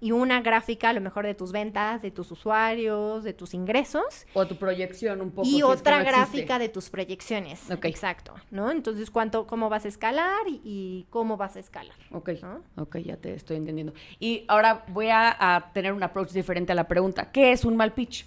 y 0.00 0.12
una 0.12 0.40
gráfica 0.42 0.90
a 0.90 0.92
lo 0.92 1.00
mejor 1.00 1.26
de 1.26 1.34
tus 1.34 1.52
ventas, 1.52 2.02
de 2.02 2.10
tus 2.10 2.30
usuarios, 2.30 3.24
de 3.24 3.32
tus 3.32 3.54
ingresos, 3.54 4.26
O 4.34 4.46
tu 4.46 4.56
proyección 4.56 5.20
un 5.20 5.30
poco. 5.30 5.44
si 5.44 5.52
y 5.52 5.56
es 5.56 5.64
que 5.64 5.64
otra 5.72 5.98
no 5.98 6.04
gráfica 6.04 6.58
de 6.58 6.68
tus 6.68 6.88
proyecciones. 6.90 7.70
Ok. 7.70 7.84
Exacto, 7.86 8.34
¿no? 8.50 8.70
Entonces, 8.70 9.10
cuánto, 9.10 9.46
cómo 9.46 9.68
vas 9.68 9.84
a 9.84 9.88
escalar 9.88 10.46
y, 10.48 10.60
y 10.64 11.06
cómo 11.10 11.36
vas 11.36 11.56
a 11.56 11.60
escalar. 11.60 11.96
Ok, 12.12 12.30
¿no? 12.42 12.62
ok, 12.76 12.98
ya 12.98 13.16
te 13.16 13.34
estoy 13.34 13.56
entendiendo. 13.56 13.92
Y 14.20 14.44
ahora 14.48 14.84
voy 14.88 15.08
a, 15.08 15.36
a 15.56 15.72
tener 15.72 15.92
un 15.92 16.02
approach 16.02 16.30
diferente 16.30 16.72
a 16.72 16.74
la 16.74 16.86
pregunta. 16.86 17.30
¿Qué 17.32 17.52
es 17.52 17.64
un 17.64 17.76
mal 17.76 17.92
pitch? 17.92 18.26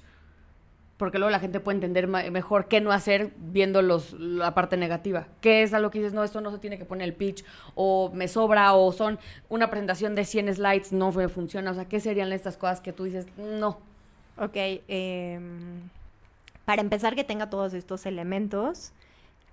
Porque 1.02 1.18
luego 1.18 1.32
la 1.32 1.39
gente 1.39 1.60
puede 1.60 1.78
entender 1.78 2.08
mejor 2.08 2.68
qué 2.68 2.80
no 2.80 2.91
hacer 2.91 3.32
viendo 3.36 3.82
los, 3.82 4.14
la 4.14 4.54
parte 4.54 4.78
negativa. 4.78 5.26
¿Qué 5.41 5.64
es 5.64 5.74
algo 5.74 5.89
que 5.89 5.97
dices, 5.97 6.14
no, 6.14 6.24
esto 6.24 6.41
no 6.41 6.52
se 6.52 6.60
tiene 6.60 6.78
que 6.78 6.86
poner 6.86 7.08
el 7.08 7.16
pitch, 7.16 7.43
o 7.74 8.12
me 8.14 8.28
sobra, 8.28 8.76
o 8.76 8.91
son 8.91 9.18
una 9.49 9.72
presentación 9.72 10.14
de 10.14 10.26
100 10.26 10.54
slides, 10.54 10.93
no 10.93 11.12
me 11.12 11.28
funciona? 11.28 11.72
O 11.72 11.74
sea, 11.74 11.86
¿qué 11.86 11.99
serían 11.99 12.32
estas 12.32 12.56
cosas 12.56 12.82
que 12.82 12.93
tú 12.93 13.06
dices, 13.06 13.26
no? 13.36 13.80
Ok, 14.38 14.52
em, 14.54 15.89
para 16.66 16.84
empezar 16.84 17.16
que 17.16 17.24
tenga 17.24 17.49
todos 17.49 17.74
estos 17.74 18.06
elementos, 18.06 18.93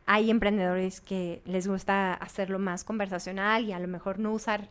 hay 0.05 0.31
emprendedores 0.31 1.01
que 1.01 1.41
les 1.47 1.67
gusta 1.67 2.13
hacerlo 2.13 2.59
más 2.59 2.85
conversacional 2.85 3.65
y 3.65 3.73
a 3.73 3.79
lo 3.79 3.89
mejor 3.89 4.19
no 4.19 4.35
usar 4.35 4.69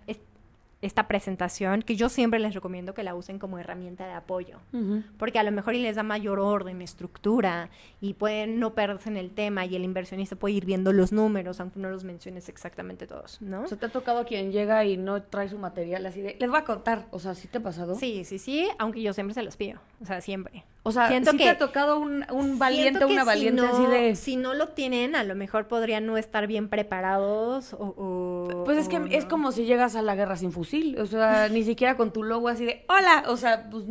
esta 0.82 1.08
presentación, 1.08 1.82
que 1.82 1.96
yo 1.96 2.08
siempre 2.08 2.40
les 2.40 2.54
recomiendo 2.54 2.94
que 2.94 3.02
la 3.04 3.16
usen 3.16 3.40
como 3.40 3.58
herramienta 3.58 4.06
de 4.06 4.14
apoyo, 4.14 4.60
porque 5.18 5.40
a 5.40 5.44
lo 5.44 5.52
mejor 5.52 5.74
y 5.74 5.82
les 5.82 5.96
da 5.96 6.04
mayor 6.04 6.40
orden, 6.40 6.82
estructura 6.84 7.70
y 8.00 8.14
pueden 8.14 8.60
no 8.60 8.74
perderse 8.76 9.10
en 9.10 9.18
el 9.18 9.32
tema 9.32 9.66
y 9.66 9.76
el 9.76 9.84
inversionista 9.84 10.36
puede 10.36 10.54
ir 10.54 10.66
viendo 10.66 10.94
los 10.94 11.12
números, 11.12 11.60
aunque 11.60 11.80
no 11.80 11.90
los 11.90 12.04
menciones 12.04 12.48
exactamente 12.48 13.08
todos, 13.08 13.42
¿no? 13.42 13.64
O 13.64 13.68
sea, 13.68 13.78
¿te 13.80 13.88
ha 13.88 13.90
tocado 13.90 14.26
quien 14.26 14.52
llega 14.52 14.86
y 14.86 14.98
no 14.98 15.24
trae 15.24 15.50
su 15.50 15.58
material 15.58 16.06
así 16.06 16.22
de, 16.22 16.36
les 16.40 16.50
voy 16.50 16.60
a 16.60 16.64
contar? 16.64 17.08
O 17.10 17.18
sea, 17.20 17.34
¿sí 17.34 17.48
te 17.48 17.58
ha 17.58 17.64
pasado? 17.64 17.96
Sí, 17.96 18.24
sí, 18.24 18.38
sí, 18.38 18.68
aunque 18.78 19.02
yo 19.02 19.14
siempre 19.14 19.34
se 19.34 19.42
los 19.42 19.58
pido, 19.58 19.80
o 20.02 20.06
sea, 20.06 20.22
siempre. 20.22 20.64
O 20.84 20.92
sea, 20.94 21.10
Siento 21.10 21.32
¿sí 21.32 21.38
que- 21.38 21.44
te 21.44 21.50
ha 21.50 21.58
tocado 21.58 22.00
un, 22.00 22.24
un 22.32 22.60
valiente 22.60 23.04
una 23.04 23.26
valiente 23.26 23.62
si 23.62 23.68
así 23.68 23.84
no, 23.84 23.90
de... 23.90 24.16
Si 24.16 24.36
no 24.38 24.54
lo 24.54 24.70
tienen, 24.70 25.18
a 25.18 25.24
lo 25.26 25.36
mejor 25.36 25.68
podrían 25.68 26.06
no 26.06 26.16
estar 26.18 26.48
bien 26.48 26.70
preparados 26.70 27.74
o... 27.74 27.94
o- 27.98 28.64
Pues 28.64 28.78
es 28.78 28.88
que 28.88 28.98
o 28.98 29.06
es 29.08 29.26
como 29.26 29.52
si 29.52 29.66
llegas 29.66 29.98
a 29.98 30.02
la 30.02 30.16
guerra 30.16 30.38
sin 30.38 30.54
fusil, 30.68 31.00
o 31.00 31.06
sea, 31.06 31.50
ni 31.52 31.64
siquiera 31.64 31.96
con 31.98 32.12
tu 32.14 32.24
logo 32.24 32.48
así 32.50 32.66
de 32.66 32.84
hola, 32.88 33.24
o 33.28 33.38
sea, 33.38 33.70
pues 33.70 33.86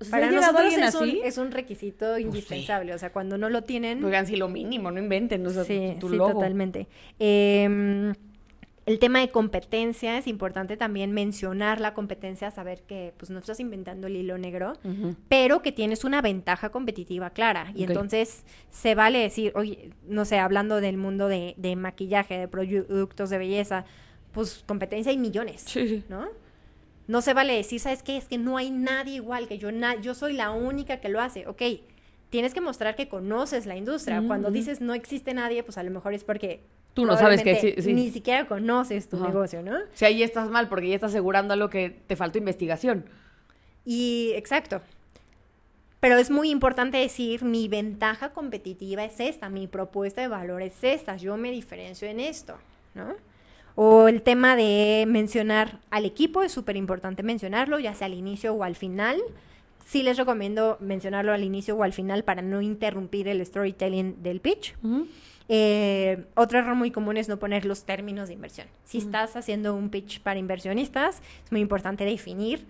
o 0.00 0.04
sea, 0.04 0.18
¿sí 0.18 0.24
Para 0.26 0.30
nosotros 0.30 0.72
es 0.72 0.94
un, 0.94 1.08
es 1.24 1.38
un 1.38 1.50
requisito 1.50 2.18
indispensable. 2.18 2.94
O 2.94 2.98
sea, 2.98 3.12
cuando 3.12 3.36
no 3.36 3.50
lo 3.50 3.64
tienen... 3.64 4.02
oigan, 4.02 4.26
si 4.26 4.36
lo 4.36 4.48
mínimo, 4.48 4.90
no 4.90 4.98
inventen, 4.98 5.46
o 5.46 5.50
sea, 5.50 5.64
sí, 5.64 5.94
tu 6.00 6.08
sí, 6.08 6.16
logo. 6.16 6.32
totalmente. 6.32 6.88
Em, 7.18 8.14
el 8.86 8.98
tema 8.98 9.20
de 9.20 9.30
competencia 9.30 10.16
es 10.16 10.26
importante 10.26 10.78
también 10.78 11.12
mencionar 11.12 11.80
la 11.80 11.92
competencia, 11.92 12.50
saber 12.50 12.80
que 12.82 13.12
pues 13.18 13.30
no 13.30 13.38
estás 13.40 13.60
inventando 13.60 14.06
el 14.06 14.16
hilo 14.16 14.38
negro, 14.38 14.72
pero 15.28 15.60
que 15.60 15.70
tienes 15.70 16.02
una 16.02 16.22
ventaja 16.22 16.70
competitiva 16.70 17.28
clara. 17.30 17.70
Y 17.74 17.84
entonces 17.84 18.44
se 18.70 18.94
vale 18.94 19.18
decir, 19.18 19.52
oye, 19.54 19.90
no 20.08 20.24
sé, 20.24 20.38
hablando 20.38 20.80
del 20.80 20.96
mundo 20.96 21.28
de, 21.28 21.54
de 21.58 21.76
maquillaje, 21.76 22.38
de 22.38 22.48
productos 22.48 23.28
de 23.28 23.38
belleza, 23.38 23.84
pues 24.32 24.62
competencia 24.66 25.10
hay 25.10 25.18
millones, 25.18 25.62
Sí. 25.66 26.04
¿no? 26.08 26.28
No 27.06 27.22
se 27.22 27.34
vale 27.34 27.54
decir, 27.54 27.80
¿sabes 27.80 28.02
qué? 28.04 28.16
Es 28.16 28.26
que 28.28 28.38
no 28.38 28.56
hay 28.56 28.70
nadie 28.70 29.16
igual 29.16 29.48
que 29.48 29.58
yo, 29.58 29.68
yo 30.00 30.14
soy 30.14 30.32
la 30.32 30.52
única 30.52 31.00
que 31.00 31.08
lo 31.08 31.20
hace. 31.20 31.46
Ok, 31.48 31.60
tienes 32.28 32.54
que 32.54 32.60
mostrar 32.60 32.94
que 32.94 33.08
conoces 33.08 33.66
la 33.66 33.74
industria. 33.76 34.22
Cuando 34.24 34.50
dices 34.52 34.80
no 34.80 34.94
existe 34.94 35.34
nadie, 35.34 35.64
pues 35.64 35.76
a 35.76 35.82
lo 35.82 35.90
mejor 35.90 36.14
es 36.14 36.22
porque 36.22 36.60
Tú 36.94 37.06
no 37.06 37.16
sabes 37.16 37.42
que 37.42 37.76
sí. 37.80 37.92
ni 37.92 38.10
siquiera 38.10 38.46
conoces 38.46 39.08
tu 39.08 39.16
Ajá. 39.16 39.26
negocio, 39.26 39.62
¿no? 39.62 39.76
O 39.76 39.82
sea, 39.94 40.08
ahí 40.08 40.22
estás 40.22 40.50
mal 40.50 40.68
porque 40.68 40.88
ya 40.88 40.94
estás 40.94 41.10
asegurando 41.12 41.54
algo 41.54 41.68
que 41.68 41.90
te 41.90 42.14
faltó 42.14 42.38
investigación. 42.38 43.04
Y 43.84 44.32
exacto. 44.36 44.80
Pero 46.00 46.16
es 46.16 46.30
muy 46.30 46.50
importante 46.50 46.96
decir, 46.98 47.42
mi 47.44 47.68
ventaja 47.68 48.30
competitiva 48.32 49.04
es 49.04 49.20
esta, 49.20 49.48
mi 49.48 49.66
propuesta 49.66 50.20
de 50.20 50.28
valor 50.28 50.62
es 50.62 50.82
esta, 50.82 51.16
yo 51.16 51.36
me 51.36 51.50
diferencio 51.50 52.08
en 52.08 52.20
esto, 52.20 52.56
¿no? 52.94 53.14
O 53.74 54.08
el 54.08 54.22
tema 54.22 54.56
de 54.56 55.04
mencionar 55.08 55.80
al 55.90 56.04
equipo, 56.04 56.42
es 56.42 56.52
súper 56.52 56.76
importante 56.76 57.22
mencionarlo, 57.22 57.78
ya 57.78 57.94
sea 57.94 58.06
al 58.06 58.14
inicio 58.14 58.54
o 58.54 58.64
al 58.64 58.76
final. 58.76 59.20
Sí 59.86 60.02
les 60.02 60.16
recomiendo 60.16 60.76
mencionarlo 60.80 61.32
al 61.32 61.42
inicio 61.42 61.76
o 61.76 61.82
al 61.82 61.92
final 61.92 62.22
para 62.24 62.42
no 62.42 62.60
interrumpir 62.60 63.28
el 63.28 63.44
storytelling 63.44 64.22
del 64.22 64.40
pitch. 64.40 64.74
Eh, 65.48 66.24
otro 66.36 66.60
error 66.60 66.76
muy 66.76 66.92
común 66.92 67.16
es 67.16 67.28
no 67.28 67.38
poner 67.38 67.64
los 67.64 67.84
términos 67.84 68.28
de 68.28 68.34
inversión. 68.34 68.68
Si 68.84 68.98
estás 68.98 69.34
haciendo 69.34 69.74
un 69.74 69.90
pitch 69.90 70.20
para 70.20 70.38
inversionistas, 70.38 71.22
es 71.44 71.50
muy 71.50 71.60
importante 71.60 72.04
definir 72.04 72.66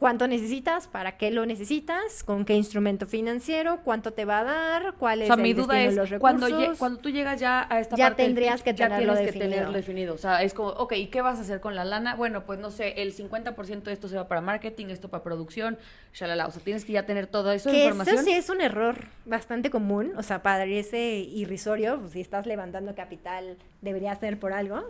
cuánto 0.00 0.26
necesitas, 0.26 0.88
para 0.88 1.16
qué 1.18 1.30
lo 1.30 1.46
necesitas, 1.46 2.24
con 2.24 2.44
qué 2.44 2.56
instrumento 2.56 3.06
financiero, 3.06 3.80
cuánto 3.84 4.12
te 4.12 4.24
va 4.24 4.40
a 4.40 4.44
dar, 4.44 4.94
cuál 4.98 5.20
O 5.20 5.22
es 5.22 5.26
sea, 5.28 5.36
el 5.36 5.42
mi 5.42 5.52
duda 5.52 5.74
destino 5.74 5.78
de 5.98 6.04
es, 6.06 6.10
los 6.10 6.20
cuando, 6.20 6.46
recursos. 6.48 6.74
lle- 6.74 6.78
cuando 6.78 6.98
tú 7.00 7.10
llegas 7.10 7.38
ya 7.38 7.66
a 7.70 7.78
esta 7.78 7.94
Ya 7.96 8.06
parte 8.08 8.22
del 8.22 8.34
pitch, 8.34 8.62
que 8.62 8.74
ya 8.74 8.88
tenerlo 8.88 9.12
tienes 9.12 9.18
que 9.20 9.26
definido. 9.26 9.50
tenerlo 9.50 9.72
definido. 9.76 10.14
O 10.14 10.18
sea, 10.18 10.42
es 10.42 10.54
como, 10.54 10.70
ok, 10.70 10.92
¿y 10.94 11.06
qué 11.08 11.20
vas 11.22 11.38
a 11.38 11.42
hacer 11.42 11.60
con 11.60 11.76
la 11.76 11.84
lana? 11.84 12.16
Bueno, 12.16 12.44
pues 12.46 12.58
no 12.58 12.70
sé, 12.70 13.02
el 13.02 13.14
50% 13.14 13.82
de 13.84 13.92
esto 13.92 14.08
se 14.08 14.16
va 14.16 14.26
para 14.26 14.40
marketing, 14.40 14.86
esto 14.86 15.08
para 15.10 15.22
producción, 15.22 15.78
shalala. 16.14 16.46
O 16.46 16.50
sea, 16.50 16.62
tienes 16.64 16.84
que 16.84 16.92
ya 16.94 17.04
tener 17.04 17.26
toda 17.26 17.54
esa 17.54 17.70
Que 17.70 17.82
información. 17.84 18.16
eso 18.16 18.24
sí 18.24 18.32
es 18.32 18.48
un 18.48 18.62
error 18.62 18.96
bastante 19.26 19.68
común, 19.70 20.12
o 20.16 20.22
sea, 20.22 20.42
parece 20.42 21.18
irrisorio, 21.18 22.00
pues, 22.00 22.12
si 22.14 22.20
estás 22.22 22.46
levantando 22.46 22.94
capital 22.94 23.58
deberías 23.82 24.18
tener 24.18 24.38
por 24.40 24.52
algo, 24.54 24.82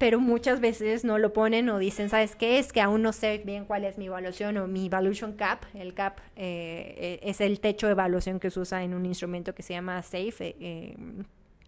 pero 0.00 0.18
muchas 0.18 0.62
veces 0.62 1.04
no 1.04 1.18
lo 1.18 1.34
ponen 1.34 1.68
o 1.68 1.78
dicen, 1.78 2.08
¿sabes 2.08 2.34
qué? 2.34 2.58
Es 2.58 2.72
que 2.72 2.80
aún 2.80 3.02
no 3.02 3.12
sé 3.12 3.42
bien 3.44 3.66
cuál 3.66 3.84
es 3.84 3.98
mi 3.98 4.06
evaluación 4.06 4.56
o 4.56 4.66
mi 4.66 4.86
evaluation 4.86 5.34
cap. 5.34 5.66
El 5.74 5.92
cap 5.92 6.20
eh, 6.36 6.94
eh, 6.96 7.20
es 7.22 7.42
el 7.42 7.60
techo 7.60 7.86
de 7.86 7.92
evaluación 7.92 8.40
que 8.40 8.50
se 8.50 8.58
usa 8.60 8.82
en 8.82 8.94
un 8.94 9.04
instrumento 9.04 9.54
que 9.54 9.62
se 9.62 9.74
llama 9.74 10.02
SAFE, 10.02 10.48
eh, 10.48 10.56
eh, 10.58 10.96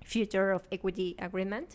Future 0.06 0.54
of 0.54 0.62
Equity 0.70 1.14
Agreement. 1.18 1.74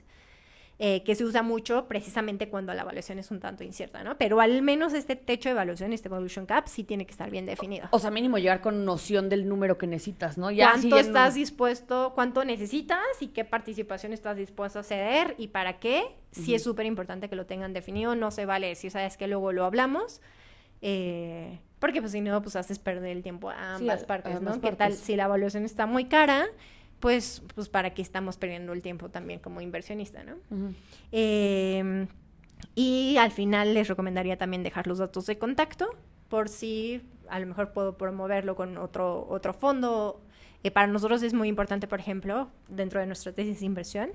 Eh, 0.79 1.01
que 1.03 1.15
se 1.15 1.23
usa 1.25 1.41
mucho 1.41 1.87
precisamente 1.87 2.49
cuando 2.49 2.71
la 2.75 2.83
evaluación 2.83 3.17
es 3.17 3.31
un 3.31 3.39
tanto 3.39 3.63
incierta, 3.63 4.03
¿no? 4.03 4.15
Pero 4.19 4.39
al 4.41 4.61
menos 4.61 4.93
este 4.93 5.15
techo 5.15 5.49
de 5.49 5.53
evaluación, 5.53 5.91
este 5.91 6.07
evaluation 6.07 6.45
cap, 6.45 6.67
sí 6.67 6.83
tiene 6.83 7.05
que 7.05 7.11
estar 7.11 7.31
bien 7.31 7.47
definido. 7.47 7.87
O 7.89 7.97
sea, 7.97 8.11
mínimo 8.11 8.37
llegar 8.37 8.61
con 8.61 8.85
noción 8.85 9.27
del 9.27 9.47
número 9.49 9.79
que 9.79 9.87
necesitas, 9.87 10.37
¿no? 10.37 10.51
Ya 10.51 10.65
¿Cuánto 10.67 10.81
siguiendo- 10.83 11.07
estás 11.07 11.33
dispuesto, 11.33 12.11
cuánto 12.13 12.45
necesitas 12.45 12.99
y 13.21 13.29
qué 13.29 13.43
participación 13.43 14.13
estás 14.13 14.37
dispuesto 14.37 14.77
a 14.77 14.83
ceder 14.83 15.33
y 15.39 15.47
para 15.47 15.79
qué? 15.79 16.03
Sí 16.31 16.53
es 16.53 16.61
súper 16.63 16.85
importante 16.85 17.27
que 17.27 17.35
lo 17.35 17.47
tengan 17.47 17.73
definido, 17.73 18.13
no 18.15 18.29
se 18.29 18.45
vale 18.45 18.67
decir, 18.67 18.91
sabes 18.91 19.17
que 19.17 19.25
luego 19.27 19.51
lo 19.53 19.65
hablamos, 19.65 20.21
eh, 20.81 21.59
porque 21.79 22.01
pues 22.01 22.11
si 22.11 22.21
no, 22.21 22.41
pues 22.41 22.55
haces 22.55 22.79
perder 22.79 23.17
el 23.17 23.23
tiempo 23.23 23.49
a 23.49 23.75
ambas 23.75 24.03
partes, 24.03 24.35
a 24.35 24.39
¿no? 24.39 24.53
¿Qué 24.53 24.67
tal 24.69 24.77
partes. 24.77 24.99
si 24.99 25.15
la 25.15 25.25
evaluación 25.25 25.65
está 25.65 25.85
muy 25.85 26.05
cara? 26.05 26.45
Pues, 26.99 27.43
pues 27.53 27.69
para 27.69 27.93
qué 27.93 28.01
estamos 28.01 28.37
perdiendo 28.37 28.73
el 28.73 28.81
tiempo 28.81 29.09
también 29.09 29.39
como 29.39 29.61
inversionista, 29.61 30.23
¿no? 30.23 30.35
Eh, 31.11 32.07
y 32.75 33.17
al 33.17 33.31
final 33.31 33.73
les 33.73 33.87
recomendaría 33.87 34.37
también 34.37 34.63
dejar 34.63 34.87
los 34.87 34.97
datos 34.97 35.25
de 35.27 35.37
contacto 35.37 35.89
por 36.29 36.49
si 36.49 37.01
a 37.29 37.39
lo 37.39 37.45
mejor 37.45 37.71
puedo 37.71 37.97
promoverlo 37.97 38.55
con 38.55 38.77
otro, 38.77 39.27
otro 39.29 39.53
fondo. 39.53 40.21
Eh, 40.63 40.71
para 40.71 40.87
nosotros 40.87 41.21
es 41.21 41.33
muy 41.33 41.49
importante, 41.49 41.87
por 41.87 41.99
ejemplo, 41.99 42.49
dentro 42.67 42.99
de 42.99 43.05
nuestra 43.05 43.31
tesis 43.31 43.59
de 43.59 43.65
inversión, 43.67 44.09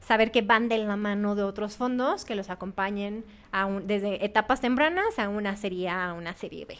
saber 0.00 0.30
que 0.30 0.42
van 0.42 0.68
de 0.68 0.78
la 0.78 0.96
mano 0.96 1.34
de 1.34 1.42
otros 1.42 1.76
fondos 1.76 2.24
que 2.24 2.36
los 2.36 2.50
acompañen 2.50 3.24
a 3.50 3.66
un- 3.66 3.86
desde 3.88 4.24
etapas 4.24 4.60
tempranas 4.60 5.18
a 5.18 5.28
una 5.28 5.56
serie 5.56 5.88
A, 5.88 6.10
a 6.10 6.14
una 6.14 6.34
serie 6.34 6.64
B. 6.66 6.76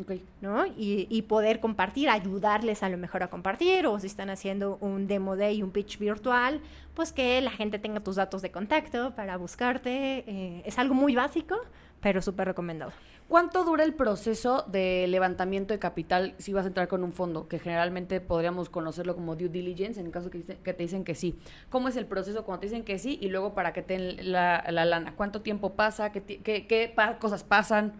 Ok. 0.00 0.12
¿no? 0.40 0.64
Y, 0.66 1.06
y 1.10 1.22
poder 1.22 1.60
compartir, 1.60 2.08
ayudarles 2.08 2.82
a 2.82 2.88
lo 2.88 2.96
mejor 2.96 3.22
a 3.22 3.28
compartir, 3.28 3.86
o 3.86 3.98
si 3.98 4.06
están 4.06 4.30
haciendo 4.30 4.78
un 4.80 5.06
demo 5.06 5.36
day 5.36 5.62
un 5.62 5.70
pitch 5.70 5.98
virtual, 5.98 6.60
pues 6.94 7.12
que 7.12 7.40
la 7.40 7.50
gente 7.50 7.78
tenga 7.78 8.00
tus 8.00 8.16
datos 8.16 8.40
de 8.42 8.50
contacto 8.50 9.14
para 9.14 9.36
buscarte. 9.36 10.24
eh, 10.26 10.62
es 10.64 10.78
algo 10.78 10.94
muy 10.94 11.14
básico, 11.14 11.56
pero 12.00 12.22
súper 12.22 12.46
recomendado. 12.48 12.92
¿Cuánto 13.28 13.62
dura 13.62 13.84
el 13.84 13.94
proceso 13.94 14.64
de 14.66 15.06
levantamiento 15.06 15.72
de 15.72 15.78
capital 15.78 16.34
si 16.38 16.52
vas 16.52 16.64
a 16.64 16.68
entrar 16.68 16.88
con 16.88 17.04
un 17.04 17.12
fondo? 17.12 17.46
Que 17.46 17.60
generalmente 17.60 18.20
podríamos 18.20 18.68
conocerlo 18.68 19.14
como 19.14 19.36
due 19.36 19.48
diligence, 19.48 20.00
en 20.00 20.06
el 20.06 20.12
caso 20.12 20.30
que, 20.30 20.42
que 20.42 20.72
te 20.74 20.82
dicen 20.82 21.04
que 21.04 21.14
sí. 21.14 21.38
¿Cómo 21.68 21.86
es 21.88 21.96
el 21.96 22.06
proceso 22.06 22.44
cuando 22.44 22.60
te 22.62 22.66
dicen 22.66 22.82
que 22.82 22.98
sí 22.98 23.18
y 23.22 23.28
luego 23.28 23.54
para 23.54 23.72
que 23.72 23.82
te 23.82 23.98
den 23.98 24.32
la, 24.32 24.64
la 24.70 24.84
lana? 24.84 25.14
¿Cuánto 25.14 25.42
tiempo 25.42 25.74
pasa? 25.74 26.10
¿Qué, 26.10 26.22
qué- 26.24 26.66
qué 26.66 26.92
pa- 26.92 27.18
cosas 27.20 27.44
pasan? 27.44 27.92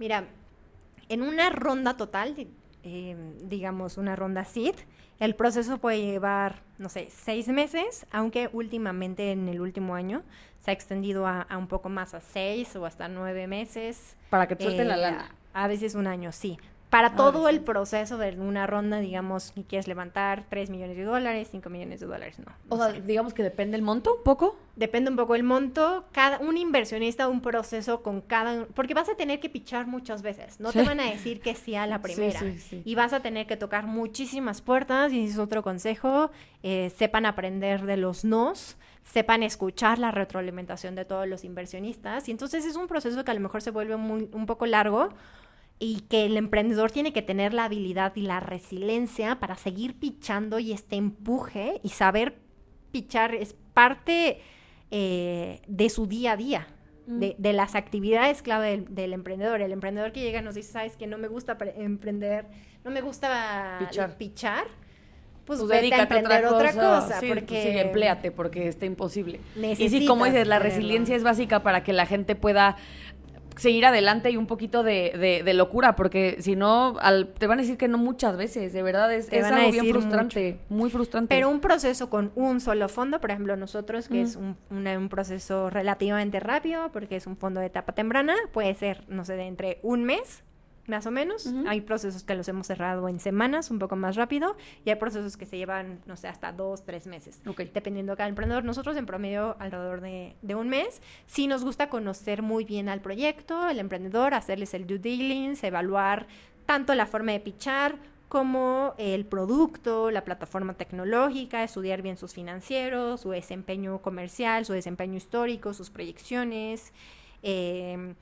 Mira, 0.00 0.24
en 1.08 1.22
una 1.22 1.50
ronda 1.50 1.96
total, 1.96 2.34
eh, 2.82 3.16
digamos 3.42 3.96
una 3.96 4.16
ronda 4.16 4.44
SID, 4.44 4.74
el 5.20 5.34
proceso 5.36 5.78
puede 5.78 6.00
llevar, 6.02 6.62
no 6.78 6.88
sé, 6.88 7.08
seis 7.10 7.48
meses, 7.48 8.06
aunque 8.10 8.50
últimamente 8.52 9.30
en 9.32 9.48
el 9.48 9.60
último 9.60 9.94
año 9.94 10.22
se 10.58 10.70
ha 10.70 10.74
extendido 10.74 11.26
a, 11.26 11.42
a 11.42 11.56
un 11.56 11.68
poco 11.68 11.88
más, 11.88 12.14
a 12.14 12.20
seis 12.20 12.74
o 12.76 12.84
hasta 12.84 13.08
nueve 13.08 13.46
meses. 13.46 14.16
Para 14.30 14.48
que 14.48 14.56
te 14.56 14.64
suelten 14.64 14.88
la 14.88 14.96
Eh, 14.96 15.00
lana. 15.00 15.34
A 15.52 15.68
veces 15.68 15.94
un 15.94 16.06
año, 16.08 16.32
sí. 16.32 16.58
Para 16.94 17.08
Ah, 17.08 17.16
todo 17.16 17.48
el 17.48 17.60
proceso 17.60 18.18
de 18.18 18.30
una 18.38 18.68
ronda, 18.68 19.00
digamos, 19.00 19.50
que 19.50 19.64
quieres 19.64 19.88
levantar 19.88 20.44
3 20.48 20.70
millones 20.70 20.96
de 20.96 21.02
dólares, 21.02 21.48
5 21.50 21.68
millones 21.68 21.98
de 21.98 22.06
dólares, 22.06 22.38
no. 22.38 22.52
O 22.68 22.76
no 22.76 22.84
sea, 22.84 22.94
sé. 22.94 23.00
digamos 23.02 23.34
que 23.34 23.42
depende 23.42 23.76
el 23.76 23.82
monto 23.82 24.14
un 24.14 24.22
poco. 24.22 24.56
Depende 24.76 25.10
un 25.10 25.16
poco 25.16 25.34
el 25.34 25.42
monto. 25.42 26.04
Cada, 26.12 26.38
un 26.38 26.56
inversionista, 26.56 27.26
un 27.26 27.40
proceso 27.40 28.00
con 28.04 28.20
cada... 28.20 28.66
Porque 28.74 28.94
vas 28.94 29.08
a 29.08 29.16
tener 29.16 29.40
que 29.40 29.48
pichar 29.48 29.88
muchas 29.88 30.22
veces. 30.22 30.60
No 30.60 30.70
te 30.70 30.84
van 30.84 31.00
a 31.00 31.10
decir 31.10 31.40
que 31.40 31.56
sí 31.56 31.74
a 31.74 31.88
la 31.88 32.00
primera. 32.02 32.38
sí, 32.38 32.58
sí. 32.60 32.82
Y 32.84 32.94
vas 32.94 33.12
a 33.12 33.18
tener 33.18 33.48
que 33.48 33.56
tocar 33.56 33.86
muchísimas 33.86 34.60
puertas. 34.62 35.12
Y 35.12 35.24
ese 35.24 35.32
es 35.32 35.38
otro 35.40 35.64
consejo. 35.64 36.30
eh, 36.62 36.92
sepan 36.96 37.26
aprender 37.26 37.86
de 37.86 37.96
los 37.96 38.24
nos. 38.24 38.76
Sepan 39.02 39.42
escuchar 39.42 39.98
la 39.98 40.12
retroalimentación 40.12 40.94
de 40.94 41.04
todos 41.04 41.26
los 41.26 41.42
inversionistas. 41.42 42.28
Y 42.28 42.30
entonces 42.30 42.64
es 42.64 42.76
un 42.76 42.86
proceso 42.86 43.24
que 43.24 43.32
a 43.32 43.34
lo 43.34 43.40
mejor 43.40 43.62
se 43.62 43.72
vuelve 43.72 43.96
muy, 43.96 44.28
un 44.32 44.46
poco 44.46 44.64
largo 44.66 45.08
y 45.78 46.02
que 46.08 46.24
el 46.26 46.36
emprendedor 46.36 46.90
tiene 46.90 47.12
que 47.12 47.22
tener 47.22 47.52
la 47.52 47.64
habilidad 47.64 48.14
y 48.16 48.22
la 48.22 48.40
resiliencia 48.40 49.40
para 49.40 49.56
seguir 49.56 49.98
pichando 49.98 50.58
y 50.58 50.72
este 50.72 50.96
empuje 50.96 51.80
y 51.82 51.88
saber 51.90 52.38
pichar 52.92 53.34
es 53.34 53.54
parte 53.74 54.40
eh, 54.90 55.60
de 55.66 55.88
su 55.90 56.06
día 56.06 56.32
a 56.32 56.36
día, 56.36 56.66
de, 57.06 57.34
de 57.38 57.52
las 57.52 57.74
actividades 57.74 58.40
clave 58.40 58.70
del, 58.70 58.94
del 58.94 59.12
emprendedor. 59.12 59.60
El 59.60 59.72
emprendedor 59.72 60.12
que 60.12 60.20
llega 60.22 60.40
y 60.40 60.42
nos 60.44 60.54
dice, 60.54 60.72
sabes 60.72 60.96
que 60.96 61.06
no 61.06 61.18
me 61.18 61.28
gusta 61.28 61.58
pre- 61.58 61.74
emprender, 61.82 62.46
no 62.84 62.90
me 62.90 63.00
gusta 63.00 63.76
Pichar. 63.80 64.16
pichar, 64.16 64.64
pues, 65.44 65.58
Pues, 65.58 65.68
vete 65.68 65.76
a 65.76 65.80
dedícate 65.98 66.14
a 66.14 66.18
emprender 66.18 66.46
otra 66.46 66.72
cosa, 66.72 67.20
Sí, 67.20 67.26
porque 67.28 67.42
pues 67.46 67.62
sí, 67.64 67.68
empléate 67.78 68.30
porque 68.30 68.68
está 68.68 68.86
imposible. 68.86 69.40
y 69.56 69.88
sí, 69.90 70.06
como 70.06 70.24
dices, 70.24 70.46
la 70.46 70.58
resiliencia 70.60 71.14
es 71.16 71.22
básica 71.24 71.62
para 71.62 71.82
que 71.82 71.92
la 71.92 72.06
gente 72.06 72.34
pueda 72.36 72.76
seguir 73.56 73.86
adelante 73.86 74.30
y 74.30 74.36
un 74.36 74.46
poquito 74.46 74.82
de, 74.82 75.12
de- 75.18 75.42
de 75.44 75.54
locura, 75.54 75.94
porque 75.96 76.36
si 76.40 76.56
no, 76.56 76.96
al- 77.00 77.28
te 77.28 77.46
van 77.46 77.58
a 77.58 77.62
decir 77.62 77.76
que 77.76 77.88
no 77.88 77.98
muchas 77.98 78.36
veces, 78.36 78.72
de 78.72 78.82
verdad, 78.82 79.12
es, 79.14 79.28
es 79.38 79.44
algo 79.54 79.70
bien 79.72 79.84
frustrante, 79.92 80.58
muy 80.68 80.90
frustrante. 80.90 81.34
Pero 81.34 81.48
un 81.50 81.60
proceso 81.60 82.10
con 82.10 82.32
un 82.34 82.60
solo 82.60 82.88
fondo, 82.88 83.20
por 83.20 83.30
ejemplo, 83.30 83.56
nosotros, 83.56 84.08
que 84.08 84.22
es 84.22 84.36
un, 84.36 84.56
una- 84.70 84.98
un 84.98 85.08
proceso 85.08 85.70
relativamente 85.70 86.40
rápido, 86.40 86.90
porque 86.92 87.16
es 87.16 87.26
un 87.26 87.36
fondo 87.36 87.60
de 87.60 87.66
etapa 87.66 87.92
temprana, 87.92 88.34
puede 88.52 88.74
ser, 88.74 89.04
no 89.08 89.24
sé, 89.24 89.34
de 89.36 89.46
entre 89.46 89.78
un 89.82 90.04
mes, 90.04 90.42
más 90.86 91.06
o 91.06 91.10
menos. 91.10 91.46
Hay 91.66 91.80
procesos 91.80 92.24
que 92.24 92.34
los 92.34 92.48
hemos 92.48 92.66
cerrado 92.66 93.08
en 93.08 93.20
semanas, 93.20 93.70
un 93.70 93.78
poco 93.78 93.96
más 93.96 94.16
rápido, 94.16 94.56
y 94.84 94.90
hay 94.90 94.96
procesos 94.96 95.36
que 95.36 95.46
se 95.46 95.56
llevan, 95.56 96.00
no 96.06 96.16
sé, 96.16 96.28
hasta 96.28 96.52
dos, 96.52 96.84
tres 96.84 97.06
meses, 97.06 97.40
dependiendo 97.72 98.12
de 98.12 98.16
cada 98.16 98.28
emprendedor. 98.28 98.64
Nosotros 98.64 98.96
en 98.96 99.06
promedio 99.06 99.56
alrededor 99.58 100.00
de, 100.00 100.36
de 100.42 100.54
un 100.54 100.68
mes. 100.68 101.00
Sí 101.26 101.46
nos 101.46 101.64
gusta 101.64 101.88
conocer 101.88 102.42
muy 102.42 102.64
bien 102.64 102.88
al 102.88 103.00
proyecto, 103.00 103.58
al 103.58 103.78
emprendedor, 103.78 104.34
hacerles 104.34 104.74
el 104.74 104.86
due 104.86 104.98
diligence, 104.98 105.66
evaluar 105.66 106.26
tanto 106.66 106.94
la 106.94 107.06
forma 107.06 107.32
de 107.32 107.40
pichar 107.40 107.98
como 108.28 108.94
el 108.98 109.26
producto, 109.26 110.10
la 110.10 110.24
plataforma 110.24 110.74
tecnológica, 110.74 111.62
estudiar 111.62 112.02
bien 112.02 112.16
sus 112.16 112.34
financieros, 112.34 113.20
su 113.20 113.30
desempeño 113.30 114.02
comercial, 114.02 114.64
su 114.64 114.72
desempeño 114.72 115.16
histórico, 115.16 115.72
sus 115.72 115.90
proyecciones, 115.90 116.92
eh, 117.42 118.14